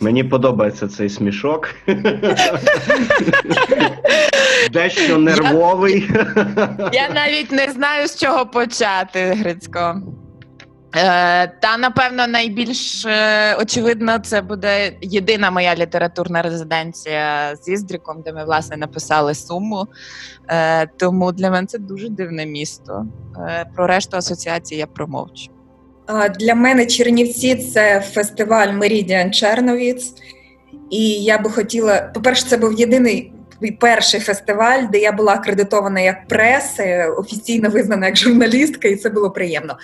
Мені 0.00 0.24
подобається 0.24 0.88
цей 0.88 1.08
смішок. 1.08 1.68
Дещо 4.72 5.18
нервовий. 5.18 6.10
Я 6.92 7.08
навіть 7.14 7.52
не 7.52 7.70
знаю, 7.70 8.06
з 8.06 8.16
чого 8.16 8.46
почати, 8.46 9.20
Грицько. 9.20 10.02
Е, 10.96 11.46
та, 11.46 11.76
напевно, 11.78 12.26
найбільш 12.26 13.04
е, 13.06 13.56
очевидно, 13.60 14.18
це 14.18 14.40
буде 14.40 14.92
єдина 15.00 15.50
моя 15.50 15.74
літературна 15.74 16.42
резиденція 16.42 17.56
з 17.62 17.68
Іздріком, 17.68 18.22
де 18.22 18.32
ми 18.32 18.44
власне 18.44 18.76
написали 18.76 19.34
суму. 19.34 19.86
Е, 20.48 20.86
тому 20.86 21.32
для 21.32 21.50
мене 21.50 21.66
це 21.66 21.78
дуже 21.78 22.08
дивне 22.08 22.46
місто. 22.46 23.06
Про 23.76 23.86
решту 23.86 24.16
асоціації 24.16 24.80
я 24.80 24.86
промовчу. 24.86 25.50
Для 26.40 26.54
мене 26.54 26.86
Чернівці 26.86 27.54
це 27.54 28.00
фестиваль 28.00 28.72
Мерідіан 28.72 29.32
Черновіц. 29.32 30.14
І 30.90 31.24
я 31.24 31.38
би 31.38 31.50
хотіла, 31.50 32.00
по-перше, 32.00 32.46
це 32.46 32.56
був 32.56 32.80
єдиний 32.80 33.32
перший 33.80 34.20
фестиваль, 34.20 34.82
де 34.92 34.98
я 34.98 35.12
була 35.12 35.32
акредитована 35.32 36.00
як 36.00 36.28
преси, 36.28 37.04
офіційно 37.18 37.68
визнана 37.68 38.06
як 38.06 38.16
журналістка, 38.16 38.88
і 38.88 38.96
це 38.96 39.10
було 39.10 39.30
приємно. 39.30 39.76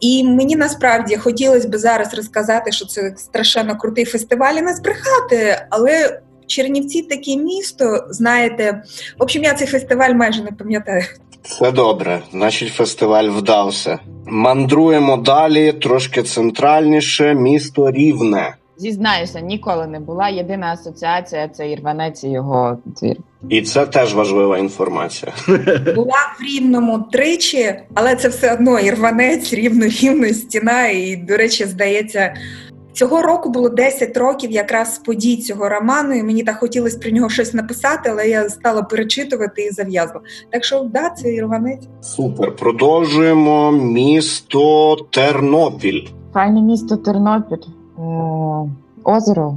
І 0.00 0.24
мені 0.24 0.56
насправді 0.56 1.16
хотілося 1.16 1.68
б 1.68 1.76
зараз 1.76 2.14
розказати, 2.14 2.72
що 2.72 2.86
це 2.86 3.14
страшенно 3.16 3.78
крутий 3.78 4.04
фестиваль 4.04 4.54
і 4.54 4.62
не 4.62 4.74
збрехати, 4.74 5.66
але 5.70 6.20
Чернівці 6.46 7.02
таке 7.02 7.36
місто, 7.36 8.06
знаєте, 8.10 8.82
в 9.18 9.22
общем, 9.22 9.44
я 9.44 9.54
цей 9.54 9.66
фестиваль 9.66 10.14
майже 10.14 10.42
не 10.42 10.52
пам'ятаю. 10.52 11.04
Все 11.42 11.70
добре, 11.72 12.22
значить, 12.32 12.72
фестиваль 12.72 13.28
вдався. 13.28 13.98
Мандруємо 14.26 15.16
далі, 15.16 15.72
трошки 15.72 16.22
центральніше, 16.22 17.34
місто 17.34 17.90
Рівне. 17.90 18.54
Зізнаюся, 18.78 19.40
ніколи 19.40 19.86
не 19.86 20.00
була. 20.00 20.28
Єдина 20.28 20.66
асоціація 20.66 21.48
це 21.48 21.70
Ірванець 21.70 22.24
і 22.24 22.30
його 22.30 22.78
твір. 23.00 23.16
І 23.48 23.62
це 23.62 23.86
теж 23.86 24.14
важлива 24.14 24.58
інформація. 24.58 25.32
Була 25.94 26.34
в 26.40 26.42
рівному 26.42 26.98
тричі, 27.12 27.74
але 27.94 28.16
це 28.16 28.28
все 28.28 28.54
одно 28.54 28.80
ірванець, 28.80 29.52
рівно 29.52 29.86
рівно 29.86 30.28
стіна. 30.28 30.88
І, 30.88 31.16
до 31.16 31.36
речі, 31.36 31.64
здається, 31.64 32.34
цього 32.92 33.22
року 33.22 33.50
було 33.50 33.68
10 33.68 34.16
років 34.16 34.50
якраз 34.50 34.98
подій 34.98 35.36
цього 35.36 35.68
роману, 35.68 36.14
і 36.14 36.22
мені 36.22 36.42
так 36.42 36.56
хотілося 36.58 36.98
про 36.98 37.10
нього 37.10 37.28
щось 37.28 37.54
написати, 37.54 38.08
але 38.10 38.28
я 38.28 38.48
стала 38.48 38.82
перечитувати 38.82 39.62
і 39.62 39.70
зав'язла. 39.70 40.20
Так 40.50 40.64
що, 40.64 40.80
да, 40.80 41.10
це 41.10 41.32
ірванець. 41.32 41.88
Супер. 42.00 42.56
Продовжуємо 42.56 43.72
місто 43.72 44.96
Тернопіль. 45.10 46.06
Файне 46.32 46.60
місто 46.60 46.96
Тернопіль. 46.96 47.56
Е, 47.98 48.02
озеро. 49.04 49.56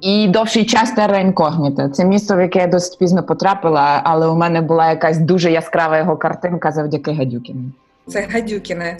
І 0.00 0.28
довший 0.28 0.64
час 0.64 0.92
терра 0.92 1.18
інкогніта. 1.18 1.88
Це 1.88 2.04
місто, 2.04 2.36
в 2.36 2.40
яке 2.40 2.58
я 2.58 2.66
досить 2.66 2.98
пізно 2.98 3.22
потрапила, 3.22 4.00
але 4.04 4.26
у 4.26 4.36
мене 4.36 4.60
була 4.60 4.90
якась 4.90 5.18
дуже 5.18 5.50
яскрава 5.50 5.98
його 5.98 6.16
картинка 6.16 6.72
завдяки 6.72 7.12
Гадюкіну. 7.12 7.60
Це 8.06 8.26
Гадюкіне. 8.32 8.98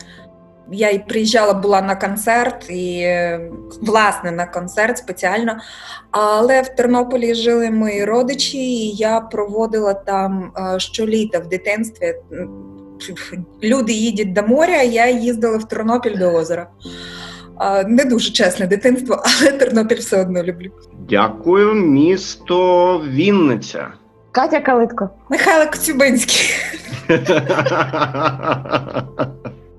Я 0.73 0.91
й 0.91 0.99
приїжджала 0.99 1.55
була 1.55 1.83
на 1.83 1.97
концерт, 1.97 2.71
і 2.71 3.09
власне 3.81 4.31
на 4.31 4.47
концерт 4.47 4.99
спеціально. 4.99 5.57
Але 6.11 6.63
в 6.63 6.69
Тернополі 6.69 7.35
жили 7.35 7.71
мої 7.71 8.05
родичі, 8.05 8.59
і 8.59 8.95
я 8.95 9.21
проводила 9.21 9.95
там 9.95 10.53
е, 10.57 10.81
щоліта 10.81 11.39
в 11.39 11.49
дитинстві. 11.49 12.15
Люди 13.63 13.93
їдуть 13.93 14.33
до 14.33 14.43
моря, 14.43 14.83
я 14.83 15.11
їздила 15.11 15.59
в 15.59 15.69
Тернопіль 15.69 16.19
до 16.19 16.35
озера. 16.35 16.67
Не 17.87 18.05
дуже 18.05 18.33
чесне 18.33 18.67
дитинство, 18.67 19.23
але 19.41 19.53
Тернопіль 19.53 19.97
все 19.97 20.21
одно 20.21 20.43
люблю. 20.43 20.71
Дякую, 21.09 21.75
місто 21.75 22.99
Вінниця. 23.09 23.89
Катя 24.33 24.61
Калитко. 24.61 25.11
Михайло 25.29 25.71
Коцюбинський. 25.71 26.51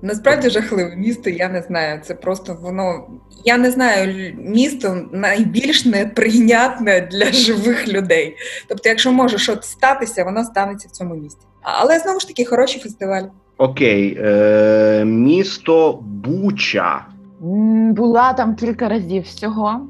Насправді 0.02 0.50
жахливе 0.50 0.96
місто, 0.96 1.30
я 1.30 1.48
не 1.48 1.62
знаю. 1.62 2.00
Це 2.04 2.14
просто 2.14 2.58
воно. 2.62 3.06
Я 3.44 3.56
не 3.56 3.70
знаю, 3.70 4.34
місто 4.38 5.02
найбільш 5.12 5.84
неприйнятне 5.84 7.08
для 7.10 7.32
живих 7.32 7.88
людей. 7.88 8.36
Тобто, 8.68 8.88
якщо 8.88 9.12
може 9.12 9.38
щось 9.38 9.62
статися, 9.62 10.24
воно 10.24 10.44
станеться 10.44 10.88
в 10.88 10.90
цьому 10.90 11.14
місті. 11.14 11.46
Але 11.62 11.98
знову 11.98 12.20
ж 12.20 12.28
таки 12.28 12.44
хороший 12.44 12.80
фестиваль. 12.80 13.22
Окей, 13.58 14.18
е, 14.20 15.04
місто 15.04 15.98
Буча. 16.02 17.06
Була 17.40 18.32
там 18.32 18.54
кілька 18.54 18.88
разів 18.88 19.22
всього, 19.22 19.80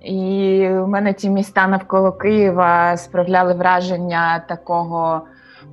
і 0.00 0.68
у 0.68 0.86
мене 0.86 1.14
ці 1.14 1.30
міста 1.30 1.66
навколо 1.66 2.12
Києва 2.12 2.96
справляли 2.96 3.54
враження 3.54 4.44
такого 4.48 5.22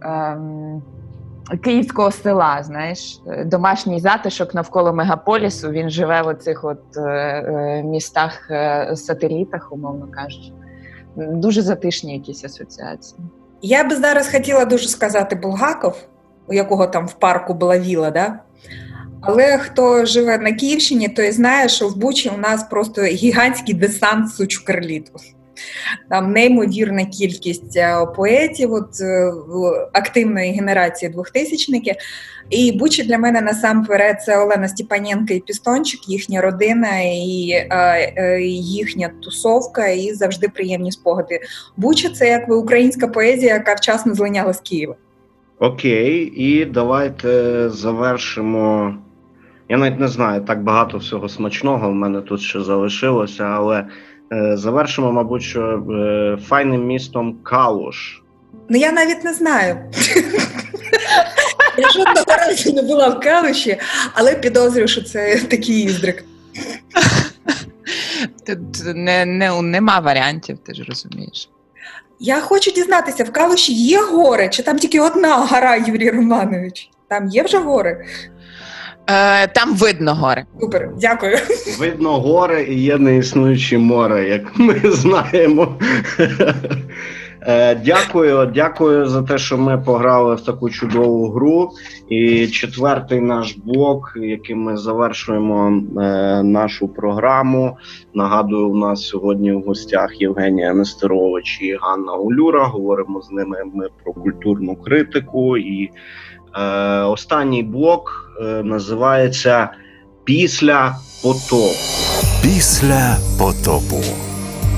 ем, 0.02 0.82
київського 1.64 2.12
села. 2.12 2.64
Знаєш, 2.64 3.22
домашній 3.46 4.00
затишок 4.00 4.54
навколо 4.54 4.94
мегаполісу. 4.94 5.70
Він 5.70 5.90
живе 5.90 6.22
в 6.22 6.28
оцих 6.28 6.64
от 6.64 6.98
е, 6.98 7.02
е 7.02 7.84
містах 7.84 8.48
е, 8.52 8.96
сателітах, 8.96 9.72
умовно 9.72 10.08
кажучи. 10.12 10.52
Дуже 11.16 11.62
затишні 11.62 12.14
якісь 12.14 12.46
асоціації. 12.46 13.22
Я 13.62 13.84
би 13.84 13.96
зараз 13.96 14.32
хотіла 14.32 14.66
дуже 14.66 14.88
сказати 14.88 15.36
Булгаков, 15.36 16.08
у 16.48 16.54
якого 16.54 16.88
там 16.88 17.08
в 17.08 17.14
парку 17.14 17.54
була 17.54 17.80
віла, 17.80 18.12
да? 18.12 18.40
Але 19.22 19.58
хто 19.58 20.06
живе 20.06 20.38
на 20.38 20.52
Київщині, 20.52 21.10
той 21.10 21.32
знає, 21.32 21.70
що 21.70 21.88
в 21.88 21.98
Бучі 21.98 22.32
у 22.36 22.38
нас 22.38 22.64
просто 22.64 23.02
гігантський 23.02 23.74
десант 23.74 24.36
сучукарліту. 24.36 25.12
Там 26.10 26.32
неймовірна 26.32 27.06
кількість 27.06 27.78
е, 27.78 28.06
поетів 28.16 28.74
от, 28.74 29.02
е, 29.02 29.32
активної 29.94 30.52
генерації 30.52 31.12
двохтисячники. 31.12 31.96
І 32.50 32.72
Бучі 32.72 33.04
для 33.04 33.18
мене 33.18 33.42
насамперед 33.42 34.22
це 34.22 34.38
Олена 34.38 34.68
Степаненко 34.68 35.34
і 35.34 35.40
Пістончик, 35.40 36.10
їхня 36.10 36.42
родина 36.42 37.00
і 37.00 37.50
е, 37.72 38.42
їхня 38.52 39.12
тусовка, 39.22 39.88
і 39.88 40.14
завжди 40.14 40.48
приємні 40.48 40.92
спогади. 40.92 41.40
Буча 41.78 42.10
це 42.10 42.28
як 42.28 42.50
українська 42.50 43.08
поезія, 43.08 43.54
яка 43.54 43.74
вчасно 43.74 44.16
злиняла 44.16 44.54
з 44.54 44.62
Києва. 44.62 44.96
Окей, 45.60 46.34
і 46.36 46.66
давайте 46.66 47.70
завершимо. 47.70 48.96
Я 49.72 49.78
навіть 49.78 50.00
не 50.00 50.08
знаю, 50.08 50.42
так 50.42 50.64
багато 50.64 50.98
всього 50.98 51.30
смачного 51.30 51.90
в 51.90 51.96
мене 51.96 52.22
тут 52.22 52.42
ще 52.42 52.62
залишилося, 52.62 53.44
але 53.44 53.86
е, 54.34 54.58
завершимо, 54.58 55.12
мабуть, 55.12 55.44
що 55.44 55.62
е, 55.62 56.38
файним 56.48 56.86
містом 56.86 57.38
Калуш. 57.44 58.22
Ну 58.70 58.78
я 58.78 58.92
навіть 58.92 59.24
не 59.24 59.34
знаю. 59.34 59.78
Я 61.78 61.90
жодного 61.90 62.26
разу 62.28 62.74
не 62.74 62.82
була 62.82 63.10
в 63.10 63.20
Калуші, 63.20 63.78
але 64.14 64.36
підозрюю, 64.36 64.88
що 64.88 65.04
це 65.04 65.40
такий 65.40 65.84
іздрик. 65.84 66.26
Тут 68.48 68.96
не, 68.96 69.26
не, 69.26 69.62
нема 69.62 70.00
варіантів, 70.00 70.58
ти 70.58 70.74
ж 70.74 70.84
розумієш. 70.84 71.50
Я 72.20 72.40
хочу 72.40 72.72
дізнатися, 72.72 73.24
в 73.24 73.32
Калуші 73.32 73.74
є 73.74 74.02
гори, 74.02 74.50
чи 74.50 74.64
там 74.64 74.80
тільки 74.80 75.00
одна 75.00 75.36
гора, 75.36 75.76
Юрій 75.76 76.10
Романович? 76.10 76.90
Там 77.08 77.28
є 77.28 77.44
вже 77.44 77.58
гори? 77.58 78.06
Е, 79.12 79.48
Там 79.48 79.76
видно 79.76 80.16
гори. 80.16 80.46
Супер, 80.60 80.90
дякую. 81.02 81.38
Видно 81.80 82.20
гори 82.20 82.64
і 82.64 82.80
є 82.84 82.98
неіснуючі 82.98 83.78
море, 83.78 84.30
як 84.30 84.60
ми 84.60 84.80
знаємо. 84.84 85.76
Е, 87.48 87.76
Дякую, 87.76 88.52
дякую 88.56 89.06
за 89.06 89.22
те, 89.22 89.38
що 89.38 89.58
ми 89.58 89.78
пограли 89.78 90.36
в 90.36 90.42
таку 90.42 90.70
чудову 90.70 91.30
гру. 91.32 91.70
І 92.10 92.48
четвертий 92.48 93.20
наш 93.22 93.58
блок, 93.58 94.14
яким 94.16 94.60
ми 94.62 94.78
завершуємо 94.78 95.68
е, 96.02 96.44
нашу 96.44 96.88
програму. 96.88 97.78
Нагадую, 98.14 98.70
у 98.70 98.76
нас 98.76 99.08
сьогодні 99.08 99.52
в 99.52 99.62
гостях 99.62 100.22
Євгенія 100.22 100.74
Нестерович 100.74 101.60
і 101.62 101.78
Ганна 101.82 102.14
Улюра. 102.14 102.66
Говоримо 102.66 103.22
з 103.22 103.32
ними 103.32 103.58
ми 103.74 103.88
про 104.04 104.14
культурну 104.14 104.76
критику. 104.76 105.58
І 105.58 105.90
е, 106.56 107.02
останній 107.02 107.64
блок 107.64 108.21
називається 108.64 109.70
Після 110.24 110.96
потопу. 111.24 111.72
Після 112.42 113.18
потопу 113.40 114.04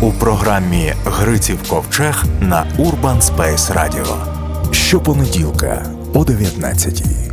у 0.01 0.11
програмі 0.11 0.93
Гриців 1.05 1.69
Ковчег 1.69 2.23
на 2.41 2.65
Urban 2.79 3.21
Space 3.21 3.73
Radio. 3.77 4.15
Щопонеділка 4.71 5.85
о 6.13 6.19
19-й. 6.19 7.31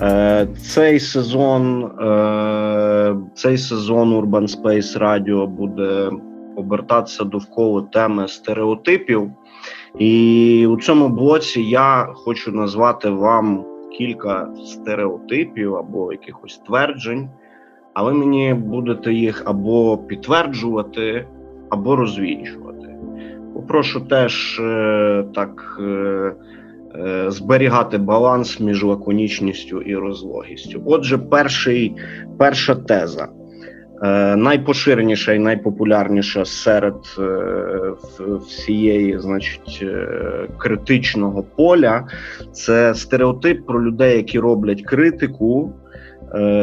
Е, 0.00 0.48
Цей 0.74 1.00
сезон, 1.00 1.84
е, 1.84 3.16
цей 3.34 3.58
сезон 3.58 4.14
Urban 4.20 4.62
Space 4.62 4.98
Radio 4.98 5.46
буде 5.46 6.10
обертатися 6.56 7.24
довкола 7.24 7.82
теми 7.92 8.28
стереотипів. 8.28 9.30
І 9.98 10.66
у 10.66 10.76
цьому 10.76 11.08
блоці 11.08 11.60
я 11.60 12.08
хочу 12.14 12.52
назвати 12.52 13.10
вам 13.10 13.64
кілька 13.92 14.48
стереотипів 14.64 15.76
або 15.76 16.12
якихось 16.12 16.58
тверджень, 16.66 17.28
а 17.94 18.02
ви 18.02 18.12
мені 18.12 18.54
будете 18.54 19.12
їх 19.12 19.42
або 19.46 19.98
підтверджувати, 19.98 21.26
або 21.70 21.96
розвінчувати. 21.96 22.96
Попрошу 23.54 24.00
теж 24.00 24.60
е, 24.60 25.24
так. 25.34 25.78
е, 25.80 26.34
е, 26.94 27.30
Зберігати 27.30 27.98
баланс 27.98 28.60
між 28.60 28.84
лаконічністю 28.84 29.80
і 29.82 29.96
розлогістю. 29.96 30.82
Отже, 30.86 31.18
перший, 31.18 31.96
перша 32.38 32.74
теза. 32.74 33.28
Е, 34.02 34.36
найпоширеніша 34.36 35.32
і 35.32 35.38
найпопулярніша 35.38 36.44
серед 36.44 36.94
е, 37.18 38.34
всієї, 38.46 39.18
значить, 39.18 39.80
е, 39.82 40.08
критичного 40.58 41.42
поля 41.42 42.06
це 42.52 42.94
стереотип 42.94 43.66
про 43.66 43.84
людей, 43.84 44.16
які 44.16 44.38
роблять 44.38 44.82
критику, 44.82 45.72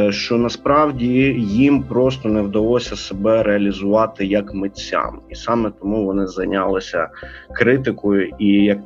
що 0.09 0.38
насправді 0.38 1.07
їм 1.39 1.83
просто 1.83 2.29
не 2.29 2.41
вдалося 2.41 2.95
себе 2.95 3.43
реалізувати 3.43 4.25
як 4.25 4.53
митцям, 4.53 5.19
і 5.29 5.36
саме 5.36 5.71
тому 5.81 6.05
вони 6.05 6.27
зайнялися 6.27 7.09
критикою. 7.55 8.31
І 8.39 8.47
як 8.47 8.77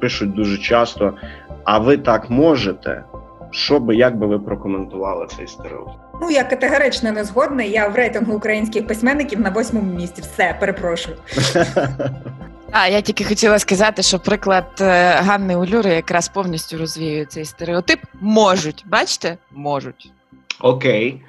пишуть 0.00 0.34
дуже 0.34 0.58
часто, 0.58 1.14
а 1.64 1.78
ви 1.78 1.96
так 1.96 2.30
можете. 2.30 3.04
Що 3.50 3.80
би 3.80 3.96
як 3.96 4.18
би 4.18 4.26
ви 4.26 4.38
прокоментували 4.38 5.26
цей 5.26 5.46
стереотип? 5.46 6.07
Ну, 6.20 6.30
я 6.30 6.44
категорично 6.44 7.12
не 7.12 7.24
згодна. 7.24 7.62
Я 7.62 7.88
в 7.88 7.94
рейтингу 7.94 8.34
українських 8.34 8.86
письменників 8.86 9.40
на 9.40 9.50
восьмому 9.50 9.92
місці. 9.92 10.22
Все, 10.22 10.56
перепрошую. 10.60 11.16
А 12.72 12.88
я 12.88 13.00
тільки 13.00 13.24
хотіла 13.24 13.58
сказати, 13.58 14.02
що 14.02 14.18
приклад 14.18 14.64
е, 14.80 15.10
Ганни 15.10 15.56
Улюри 15.56 15.90
якраз 15.90 16.28
повністю 16.28 16.78
розвіює 16.78 17.24
цей 17.24 17.44
стереотип. 17.44 18.00
Можуть, 18.20 18.84
бачите? 18.88 19.36
Можуть. 19.54 20.12
Окей. 20.60 21.22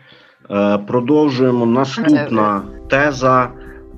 Е, 0.51 0.77
продовжуємо. 0.77 1.65
Наступна 1.65 2.61
теза. 2.89 3.49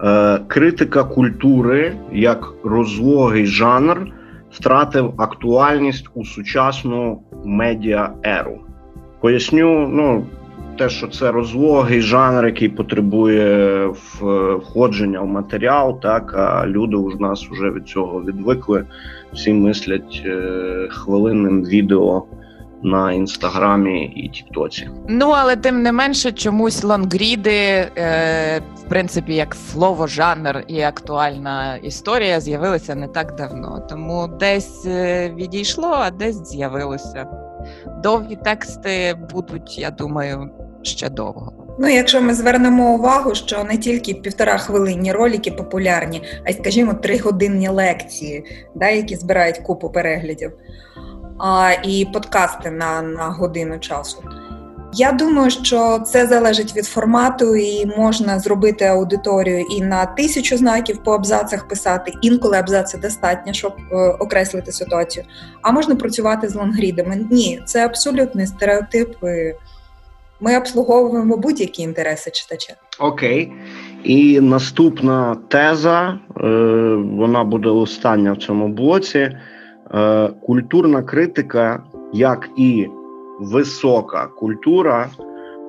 Е, 0.04 0.40
критика 0.48 1.04
культури 1.04 1.96
як 2.12 2.54
розлогий 2.64 3.46
жанр 3.46 4.08
втратив 4.52 5.14
актуальність 5.18 6.06
у 6.14 6.26
сучасну 6.26 7.24
медіа-еру. 7.46 8.60
Поясню, 9.20 9.88
ну, 9.88 10.26
те, 10.82 10.90
що 10.90 11.08
це 11.08 11.32
розлогий 11.32 12.02
жанр, 12.02 12.46
який 12.46 12.70
потребує 12.70 13.86
входження 14.56 15.22
в 15.22 15.28
матеріал, 15.28 16.02
так, 16.02 16.34
а 16.34 16.68
люди 16.68 16.96
у 16.96 17.20
нас 17.20 17.48
вже 17.52 17.72
від 17.72 17.88
цього 17.88 18.22
відвикли. 18.22 18.86
Всі 19.34 19.54
мислять 19.54 20.22
е, 20.26 20.88
хвилинним 20.90 21.66
відео 21.66 22.24
на 22.84 23.12
інстаграмі 23.12 24.06
і 24.06 24.30
Тіктоці. 24.30 24.90
Ну, 25.10 25.30
але 25.30 25.56
тим 25.56 25.82
не 25.82 25.92
менше, 25.92 26.32
чомусь 26.32 26.84
лонгріди, 26.84 27.52
е, 27.52 28.62
в 28.76 28.90
принципі, 28.90 29.36
як 29.36 29.56
слово, 29.56 30.08
жанр 30.08 30.64
і 30.68 30.82
актуальна 30.82 31.76
історія 31.76 32.40
з'явилися 32.40 32.96
не 32.96 33.08
так 33.08 33.36
давно. 33.36 33.88
Тому 33.90 34.30
десь 34.40 34.86
е, 34.86 35.30
відійшло, 35.38 35.94
а 35.98 36.12
десь 36.12 36.50
з'явилося. 36.50 37.26
Довгі 38.04 38.36
тексти 38.36 39.18
будуть, 39.34 39.80
я 39.80 39.92
думаю, 39.92 40.50
ще 40.84 41.10
довго. 41.10 41.62
Ну, 41.80 41.88
якщо 41.88 42.22
ми 42.22 42.34
звернемо 42.34 42.94
увагу, 42.94 43.36
що 43.36 43.64
не 43.64 43.78
тільки 43.78 44.14
півтора 44.14 44.58
хвилинні 44.58 45.12
ролики 45.12 45.52
популярні, 45.52 46.24
а 46.46 46.50
й, 46.50 46.54
скажімо, 46.54 46.94
тригодинні 46.94 47.70
лекції, 47.70 48.46
да, 48.76 48.90
які 48.90 49.16
збирають 49.16 49.58
купу 49.58 49.90
переглядів, 49.90 50.52
а, 51.40 51.72
і 51.84 52.06
подкасти 52.14 52.72
на, 52.72 53.02
на 53.02 53.26
годину 53.26 53.80
часу. 53.80 54.24
Я 54.94 55.12
думаю, 55.12 55.52
що 55.52 56.00
це 56.00 56.28
залежить 56.28 56.76
від 56.76 56.86
формату, 56.86 57.56
і 57.56 57.86
можна 57.86 58.40
зробити 58.40 58.86
аудиторію 58.86 59.66
і 59.78 59.82
на 59.82 60.06
тисячу 60.06 60.58
знаків 60.58 61.04
по 61.04 61.12
абзацах 61.12 61.68
писати. 61.68 62.14
Інколи 62.22 62.58
абзаци 62.58 62.98
достатньо, 62.98 63.54
щоб 63.54 63.74
е, 63.92 63.96
окреслити 63.96 64.72
ситуацію. 64.72 65.26
А 65.62 65.72
можна 65.72 65.96
працювати 65.96 66.50
з 66.50 66.56
лонгрідами. 66.56 67.28
Ні, 67.32 67.62
це 67.66 67.86
абсолютний 67.86 68.48
стереотип. 68.48 69.16
і 69.24 69.56
Ми 70.42 70.58
обслуговуємо 70.58 71.38
будь-які 71.38 71.82
інтереси 71.82 72.32
читача. 72.32 72.74
Окей. 73.00 73.52
І 74.04 74.40
наступна 74.42 75.36
теза, 75.48 76.10
е, 76.10 76.48
вона 76.96 77.44
буде 77.44 77.70
остання 77.70 78.34
в 78.34 78.38
цьому 78.38 78.68
блоці. 78.68 79.38
Е, 79.94 80.30
культурна 80.42 81.04
критика, 81.04 81.84
як 82.14 82.50
і 82.58 82.88
висока 83.40 84.28
культура, 84.28 85.10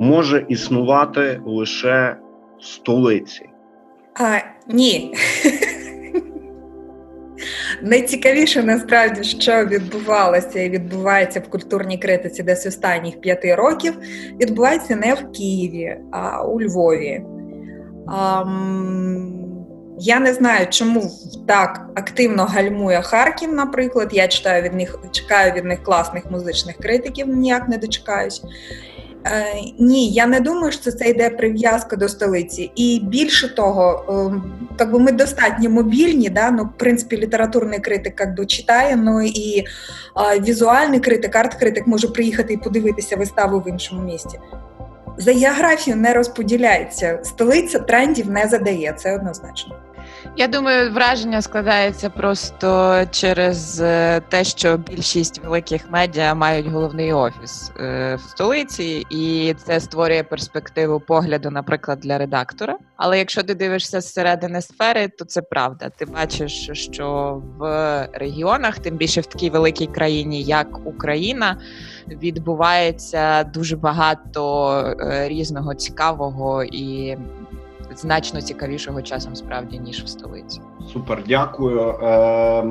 може 0.01 0.47
існувати 0.49 1.41
лише 1.47 2.17
в 2.61 2.65
столиці. 2.65 3.49
А, 4.15 4.39
ні. 4.69 5.15
Найцікавіше 7.83 8.63
насправді, 8.63 9.25
що 9.25 9.65
відбувалося 9.65 10.61
і 10.61 10.71
відбувається 10.71 11.41
в 11.41 11.51
культурній 11.51 11.99
критиці 11.99 12.43
десь 12.43 12.67
останніх 12.67 13.21
п'яти 13.21 13.55
років, 13.55 13.95
відбувається 14.41 14.97
не 14.97 15.15
в 15.15 15.33
Києві, 15.33 15.97
а 16.13 16.45
у 16.45 16.61
Львові. 16.61 17.23
Ам, 18.07 19.43
я 19.99 20.21
не 20.21 20.35
знаю, 20.35 20.67
чому 20.71 21.11
так 21.49 21.91
активно 21.95 22.45
гальмує 22.45 23.03
Харків, 23.03 23.53
наприклад. 23.53 24.09
Я 24.13 24.29
читаю 24.29 24.63
від 24.63 24.75
них, 24.75 24.99
чекаю 25.11 25.53
від 25.53 25.65
них 25.65 25.83
класних 25.83 26.31
музичних 26.31 26.77
критиків, 26.77 27.29
ніяк 27.29 27.69
не 27.69 27.79
дочекаюсь. 27.79 28.43
Е, 29.27 29.45
ні, 29.79 30.11
я 30.11 30.27
не 30.27 30.41
думаю, 30.41 30.73
що 30.73 30.93
це 30.93 31.09
йде 31.09 31.31
прив'язка 31.31 31.97
до 31.97 32.09
столиці. 32.09 32.73
І 32.77 33.01
більше 33.05 33.55
того, 33.55 34.05
е, 34.09 34.41
как 34.79 34.93
би 34.93 34.99
ми 34.99 35.13
достатньо 35.13 35.71
мобільні, 35.71 36.29
да? 36.29 36.51
ну, 36.51 36.65
в 36.65 36.79
принципі, 36.79 37.17
літературний 37.17 37.79
критик 37.79 38.15
как 38.15 38.37
би, 38.37 38.47
читає, 38.47 38.97
ну 38.97 39.23
і 39.23 39.59
е, 39.59 39.65
візуальний 40.41 41.01
критик, 41.01 41.37
арт-критик 41.37 41.83
може 41.87 42.09
приїхати 42.09 42.53
і 42.53 42.57
подивитися 42.57 43.17
виставу 43.17 43.59
в 43.59 43.69
іншому 43.69 44.03
місті. 44.03 44.39
За 45.19 45.33
географією 45.33 46.03
не 46.03 46.15
розподіляється. 46.15 47.21
Столиця 47.23 47.79
трендів 47.79 48.31
не 48.31 48.47
задає, 48.47 48.95
це 48.99 49.17
однозначно. 49.17 49.77
Я 50.37 50.49
думаю, 50.49 50.93
враження 50.93 51.43
складається 51.43 52.11
просто 52.11 53.01
через 53.11 53.81
е, 53.81 54.21
те, 54.29 54.45
що 54.45 54.77
більшість 54.77 55.45
великих 55.45 55.91
медіа 55.91 56.35
мають 56.35 56.67
головний 56.67 57.13
офіс 57.13 57.73
е, 57.81 58.15
в 58.15 58.21
столиці, 58.21 59.07
і 59.11 59.55
це 59.65 59.81
створює 59.81 60.23
перспективу 60.23 61.01
погляду, 61.01 61.51
наприклад, 61.51 61.99
для 62.01 62.19
редактора. 62.19 62.79
Але 62.97 63.19
якщо 63.19 63.43
ти 63.43 63.55
дивишся 63.55 64.01
зсередини 64.01 64.61
сфери, 64.61 65.09
то 65.09 65.25
це 65.25 65.43
правда. 65.43 65.89
Ти 65.97 66.05
бачиш, 66.05 66.71
що 66.73 67.39
в 67.59 67.63
регіонах, 68.13 68.79
тим 68.79 68.97
більше 68.97 69.21
в 69.21 69.27
такій 69.27 69.51
великій 69.51 69.87
країні, 69.87 70.43
як 70.43 70.87
Україна, 70.87 71.57
відбувається 72.09 73.45
дуже 73.45 73.77
багато 73.77 74.73
е, 75.01 75.29
різного 75.29 75.75
цікавого 75.75 76.65
і 76.65 77.17
значно 77.99 78.43
цікавішого 78.43 79.03
часом 79.03 79.37
справді 79.37 79.79
ніж 79.79 80.03
в 80.03 80.09
столиці. 80.09 80.61
Супер, 80.93 81.23
дякую. 81.29 81.81
Е, 81.81 82.65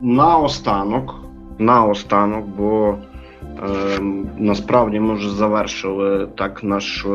Наостанок, 0.00 1.14
наостанок, 1.58 2.46
бо 2.46 2.94
е, 3.42 4.00
насправді 4.38 5.00
ми 5.00 5.14
вже 5.14 5.30
завершили 5.30 6.28
так 6.34 6.64
наш 6.64 7.06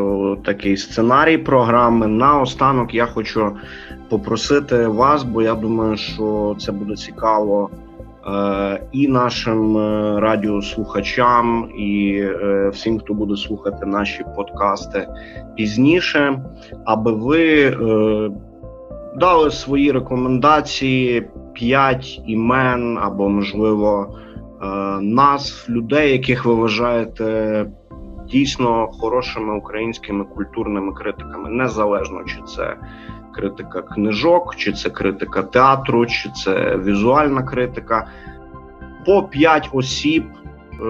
такий 0.46 0.78
сценарій 0.78 1.38
програми. 1.38 2.08
Наостанок 2.08 2.94
я 2.94 3.06
хочу 3.06 3.52
попросити 4.10 4.88
вас, 4.88 5.24
бо 5.24 5.42
я 5.42 5.56
думаю, 5.56 5.98
що 5.98 6.56
це 6.60 6.72
буде 6.72 6.96
цікаво. 6.96 7.70
Е, 8.30 8.82
і 8.92 9.08
нашим 9.08 9.78
е, 9.78 10.20
радіослухачам, 10.20 11.70
і 11.78 12.20
е, 12.22 12.70
всім, 12.74 13.00
хто 13.00 13.14
буде 13.14 13.36
слухати 13.36 13.86
наші 13.86 14.26
подкасти 14.36 15.08
пізніше, 15.56 16.44
аби 16.86 17.12
ви 17.12 17.70
дали 19.16 19.52
свої 19.52 19.92
рекомендації, 19.92 21.28
п'ять 21.54 22.22
імен 22.28 22.98
або, 23.02 23.30
можливо, 23.30 24.18
назв 25.02 25.70
людей, 25.70 26.12
яких 26.12 26.46
ви 26.46 26.54
вважаєте 26.54 27.66
дійсно 28.32 28.88
хорошими 28.88 29.58
українськими 29.58 30.24
культурними 30.24 30.94
критиками, 30.94 31.50
незалежно 31.50 32.24
чи 32.24 32.42
це 32.56 32.76
критика 33.32 33.82
книжок, 33.82 34.56
чи 34.56 34.74
це 34.74 34.90
критика 34.90 35.44
театру, 35.44 36.06
чи 36.06 36.30
це 36.30 36.78
візуальна 36.78 37.44
критика. 37.44 38.08
По 39.06 39.24
п'ять 39.24 39.70
осіб 39.74 40.24
е, 40.82 40.86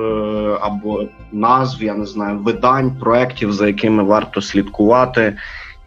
або 0.61 1.07
назв, 1.31 1.83
я 1.83 1.95
не 1.95 2.05
знаю, 2.05 2.39
видань, 2.39 2.91
проєктів, 2.99 3.53
за 3.53 3.67
якими 3.67 4.03
варто 4.03 4.41
слідкувати, 4.41 5.37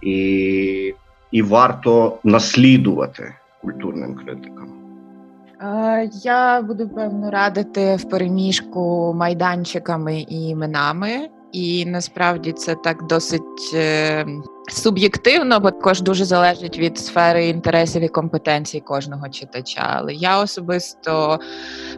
і, 0.02 0.94
і 1.30 1.42
варто 1.42 2.18
наслідувати 2.24 3.34
культурним 3.62 4.14
критикам. 4.14 4.68
Е, 5.62 6.10
я 6.22 6.62
буду 6.62 6.88
певно 6.88 7.30
радити 7.30 7.96
в 7.96 8.08
переміжку 8.08 9.14
майданчиками 9.16 10.20
і 10.20 10.48
іменами, 10.48 11.28
і 11.52 11.86
насправді 11.86 12.52
це 12.52 12.74
так 12.74 13.06
досить 13.06 13.72
е, 13.74 14.26
Суб'єктивно, 14.68 15.60
бо 15.60 15.70
також 15.70 16.02
дуже 16.02 16.24
залежить 16.24 16.78
від 16.78 16.98
сфери 16.98 17.48
інтересів 17.48 18.02
і 18.02 18.08
компетенцій 18.08 18.80
кожного 18.80 19.28
читача. 19.28 19.86
Але 19.96 20.14
я 20.14 20.40
особисто 20.40 21.38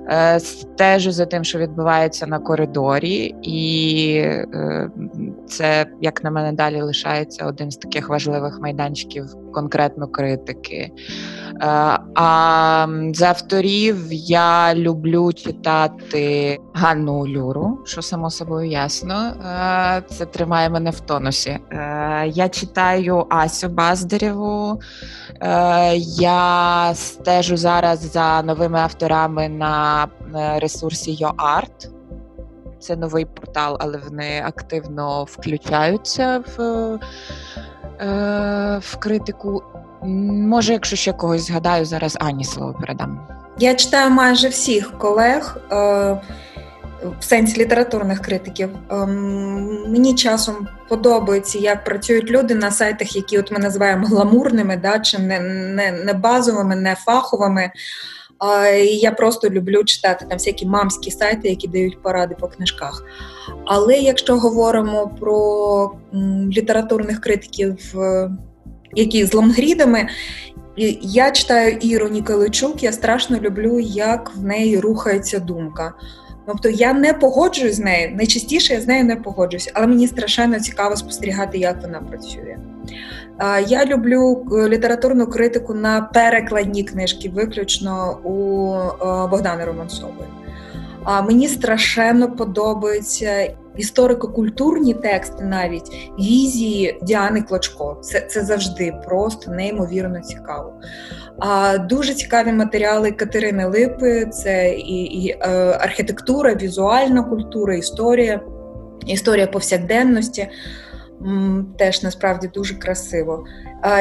е, 0.08 0.40
стежу 0.40 1.12
за 1.12 1.26
тим, 1.26 1.44
що 1.44 1.58
відбувається 1.58 2.26
на 2.26 2.38
коридорі, 2.38 3.34
і 3.42 4.16
е, 4.16 4.90
це, 5.48 5.86
як 6.00 6.24
на 6.24 6.30
мене, 6.30 6.52
далі 6.52 6.82
лишається 6.82 7.46
один 7.46 7.70
з 7.70 7.76
таких 7.76 8.08
важливих 8.08 8.60
майданчиків 8.60 9.24
конкретно 9.54 10.08
критики. 10.08 10.90
Е, 11.62 11.66
а 12.14 12.86
з 13.14 13.22
авторів 13.22 13.96
я 14.10 14.74
люблю 14.74 15.32
читати 15.32 16.58
Ганну 16.74 17.28
Люру, 17.28 17.78
що 17.84 18.02
само 18.02 18.30
собою 18.30 18.70
ясно. 18.70 19.14
Е, 19.14 20.02
це 20.08 20.26
тримає 20.26 20.70
мене 20.70 20.90
в 20.90 21.00
тонусі. 21.00 21.50
Е, 21.50 22.26
я 22.28 22.48
читаю 22.54 23.26
Асю 23.30 23.68
Баздарєву. 23.68 24.80
Я 26.18 26.90
стежу 26.94 27.56
зараз 27.56 28.12
за 28.12 28.42
новими 28.42 28.78
авторами 28.78 29.48
на 29.48 30.08
ресурсі 30.56 31.18
YoArt. 31.24 31.90
Це 32.80 32.96
новий 32.96 33.24
портал, 33.24 33.76
але 33.80 33.98
вони 33.98 34.42
активно 34.46 35.24
включаються 35.24 36.42
в 36.56 36.98
в 38.78 38.96
критику. 38.98 39.62
Може, 40.02 40.72
якщо 40.72 40.96
ще 40.96 41.12
когось 41.12 41.46
згадаю, 41.46 41.84
зараз 41.84 42.16
Ані 42.20 42.44
слово 42.44 42.76
передам. 42.80 43.28
Я 43.58 43.74
читаю 43.74 44.10
майже 44.10 44.48
всіх 44.48 44.98
колег 44.98 45.56
е, 45.72 46.20
в 47.20 47.24
сенсі 47.24 47.60
літературних 47.60 48.20
критиків. 48.20 48.70
Е, 48.90 49.06
мені 49.88 50.14
часом 50.14 50.68
подобається, 50.88 51.58
як 51.58 51.84
працюють 51.84 52.30
люди 52.30 52.54
на 52.54 52.70
сайтах, 52.70 53.16
які 53.16 53.38
от 53.38 53.52
ми 53.52 53.58
називаємо 53.58 54.06
гламурними, 54.06 54.76
да, 54.76 54.98
чи 54.98 55.18
не, 55.18 55.40
не, 55.40 55.92
не 55.92 56.12
базовими, 56.12 56.76
не 56.76 56.94
фаховими. 56.94 57.70
Е, 58.66 58.84
я 58.84 59.12
просто 59.12 59.50
люблю 59.50 59.84
читати 59.84 60.26
там 60.28 60.38
всякі 60.38 60.66
мамські 60.66 61.10
сайти, 61.10 61.48
які 61.48 61.68
дають 61.68 62.02
поради 62.02 62.34
по 62.40 62.48
книжках. 62.48 63.04
Але 63.66 63.98
якщо 63.98 64.38
говоримо 64.38 65.10
про 65.20 65.92
літературних 66.52 67.20
критиків 67.20 68.00
е, 68.00 68.30
які 68.94 69.24
з 69.24 69.34
лонгрідами. 69.34 70.08
Я 71.02 71.30
читаю 71.30 71.76
Іру 71.80 72.08
Ніколичук, 72.08 72.82
я 72.82 72.92
страшно 72.92 73.38
люблю, 73.38 73.80
як 73.80 74.32
в 74.36 74.44
неї 74.44 74.80
рухається 74.80 75.38
думка. 75.38 75.92
Тобто 76.46 76.68
я 76.68 76.92
не 76.92 77.12
погоджуюсь 77.12 77.76
з 77.76 77.78
нею. 77.78 78.16
Найчастіше 78.16 78.74
я 78.74 78.80
з 78.80 78.86
нею 78.86 79.04
не 79.04 79.16
погоджуюсь, 79.16 79.70
але 79.74 79.86
мені 79.86 80.06
страшенно 80.06 80.60
цікаво 80.60 80.96
спостерігати, 80.96 81.58
як 81.58 81.82
вона 81.82 82.00
працює. 82.00 82.56
Я 83.68 83.84
люблю 83.84 84.46
е, 84.52 84.68
літературну 84.68 85.26
критику 85.26 85.74
на 85.74 86.00
перекладні 86.00 86.84
книжки, 86.84 87.28
виключно 87.28 88.18
у 88.24 88.30
Богдана 88.30 89.26
Богдани 89.26 89.64
Романцової. 89.64 90.28
Мені 91.26 91.48
страшенно 91.48 92.32
подобаються 92.32 93.54
історико-культурні 93.76 94.94
тексти, 94.94 95.44
навіть 95.44 96.10
візії 96.18 96.98
Діани 97.02 97.42
Клочко. 97.42 97.98
Це 98.02 98.20
це 98.20 98.44
завжди 98.44 98.92
просто 99.06 99.50
неймовірно 99.50 100.20
цікаво. 100.20 100.72
А 101.38 101.78
дуже 101.78 102.14
цікаві 102.14 102.52
матеріали 102.52 103.12
Катерини 103.12 103.66
Липи: 103.66 104.26
це 104.26 104.74
і, 104.74 105.02
і 105.02 105.28
е, 105.28 105.48
архітектура, 105.80 106.54
візуальна 106.54 107.22
культура, 107.22 107.74
історія, 107.74 108.40
історія 109.06 109.46
повсякденності. 109.46 110.48
Теж 111.78 112.02
насправді 112.02 112.48
дуже 112.48 112.74
красиво. 112.74 113.44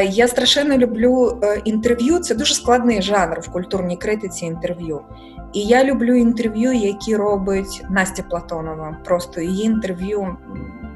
Я 0.10 0.28
страшенно 0.28 0.78
люблю 0.78 1.40
е, 1.44 1.62
інтерв'ю. 1.66 2.20
Це 2.20 2.36
дуже 2.36 2.54
складний 2.54 3.02
жанр 3.02 3.40
в 3.40 3.52
культурній 3.52 3.98
критиці 3.98 4.46
інтерв'ю. 4.46 5.02
І 5.54 5.60
я 5.60 5.84
люблю 5.84 6.16
інтерв'ю, 6.16 6.74
які 6.74 7.16
робить 7.16 7.86
Настя 7.90 8.24
Платонова. 8.24 8.98
Просто 9.06 9.42
її 9.42 9.66
інтерв'ю 9.66 10.38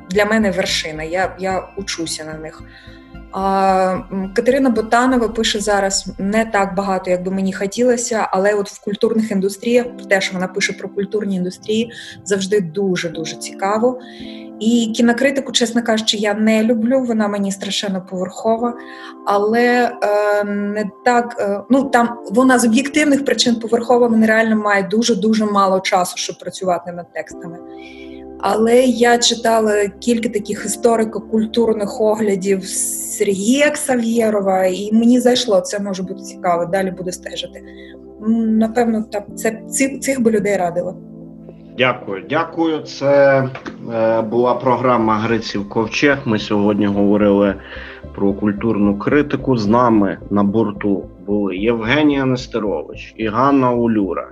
для 0.10 0.26
мене 0.26 0.52
вершина. 0.52 1.04
Я 1.04 1.36
я 1.40 1.70
учуся 1.78 2.26
на 2.26 2.34
них. 2.34 2.64
А, 3.32 4.00
Катерина 4.36 4.70
Ботанова 4.70 5.28
пише 5.28 5.60
зараз 5.60 6.08
не 6.18 6.46
так 6.46 6.76
багато, 6.76 7.12
як 7.12 7.24
би 7.24 7.32
мені 7.32 7.54
хотілося, 7.54 8.28
але 8.32 8.54
от 8.54 8.70
в 8.70 8.84
культурних 8.84 9.32
індустріях, 9.32 9.86
те, 10.10 10.22
що 10.22 10.34
вона 10.34 10.48
пише 10.48 10.74
про 10.74 10.90
культурні 10.90 11.36
індустрії, 11.36 11.92
завжди 12.24 12.62
дуже 12.62 13.10
дуже 13.10 13.36
цікаво. 13.36 14.00
І 14.60 14.92
кінокритику, 14.96 15.52
чесно 15.52 15.84
кажучи, 15.84 16.18
я 16.18 16.34
не 16.34 16.64
люблю. 16.64 17.04
Вона 17.04 17.28
мені 17.28 17.52
страшенно 17.52 18.06
поверхова, 18.10 18.74
але 19.26 19.92
е, 20.04 20.44
не 20.44 20.90
так. 21.06 21.36
Е, 21.40 21.62
ну 21.70 21.84
там 21.84 22.10
вона 22.32 22.60
з 22.60 22.66
об'єктивних 22.66 23.26
причин 23.26 23.56
поверхова 23.56 24.08
вона 24.08 24.28
реально 24.28 24.56
має 24.56 24.84
дуже 24.84 25.16
дуже 25.16 25.46
мало 25.46 25.80
часу, 25.80 26.18
щоб 26.18 26.38
працювати 26.40 26.92
над 26.92 27.14
текстами. 27.14 27.58
Але 28.40 28.82
я 28.82 29.18
читала 29.18 29.88
кілька 29.88 30.30
таких 30.30 30.66
історико-культурних 30.66 32.02
оглядів 32.02 32.66
Сергія 33.18 33.70
Ксав'єрова, 33.70 34.66
і 34.66 34.90
мені 34.94 35.20
зайшло, 35.20 35.62
це 35.62 35.80
може 35.80 36.04
бути 36.04 36.22
цікаво. 36.24 36.66
Далі 36.66 36.92
буду 36.92 37.12
стежити. 37.12 37.64
Напевно, 38.38 39.06
так 39.12 39.26
це 39.36 39.62
цих, 40.02 40.22
би 40.22 40.32
людей 40.32 40.58
радила. 40.58 40.96
Дякую, 41.78 42.24
дякую. 42.30 42.80
Це 42.80 43.44
е, 43.94 44.22
була 44.22 44.54
програма 44.54 45.16
Гриців 45.16 45.70
Ковчег. 45.70 46.18
Ми 46.26 46.40
сьогодні 46.40 46.86
говорили 46.86 47.56
про 48.16 48.34
культурну 48.34 49.00
критику. 49.00 49.58
З 49.58 49.68
нами 49.68 50.18
на 50.30 50.44
борту 50.44 51.10
були 51.26 51.58
Євгенія 51.58 52.26
Нестерович 52.26 53.14
і 53.18 53.28
Ганна 53.28 53.72
Улюра. 53.72 54.30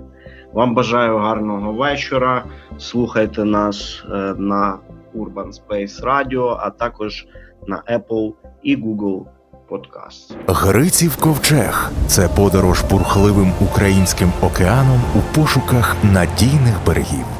Вам 0.54 0.76
бажаю 0.76 1.18
гарного 1.18 1.74
вечора. 1.74 2.44
Слухайте 2.78 3.44
нас 3.44 4.04
е, 4.12 4.16
на 4.38 4.78
Urban 5.16 5.52
Space 5.52 6.04
Radio, 6.04 6.58
а 6.60 6.70
також 6.70 7.26
на 7.68 7.84
Apple 7.92 8.34
і 8.64 8.78
Google 8.78 9.26
подкаст. 9.70 10.38
Гриців 10.48 11.18
ковчег 11.18 11.92
це 12.08 12.30
подорож 12.36 12.82
бурхливим 12.82 13.52
українським 13.62 14.32
океаном 14.42 15.02
у 15.16 15.36
пошуках 15.36 15.96
надійних 16.04 16.76
берегів. 16.86 17.35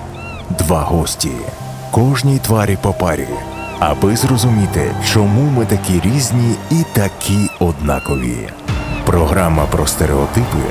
Два 0.50 0.82
гості, 0.82 1.32
кожній 1.92 2.40
тварі 2.40 2.78
по 2.82 2.94
парі, 2.94 3.28
аби 3.80 4.16
зрозуміти, 4.16 4.92
чому 5.14 5.42
ми 5.42 5.66
такі 5.66 6.00
різні 6.00 6.56
і 6.72 6.84
такі 6.94 7.50
однакові. 7.60 8.38
Програма 9.06 9.66
про 9.66 9.88
стереотипи, 9.88 10.64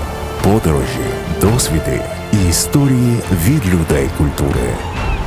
подорожі, 0.43 1.11
досвіди 1.41 2.01
і 2.33 2.49
історії 2.49 3.17
від 3.47 3.67
людей 3.67 4.09
культури. 4.19 4.71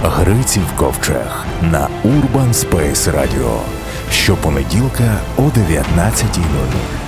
Гриців 0.04 0.66
ковчег 0.76 1.45
на 1.62 1.88
Urban 2.06 2.54
Space 2.54 3.12
Radio 3.12 3.60
щопонеділка 4.12 5.20
о 5.38 5.41
19.00. 5.41 7.07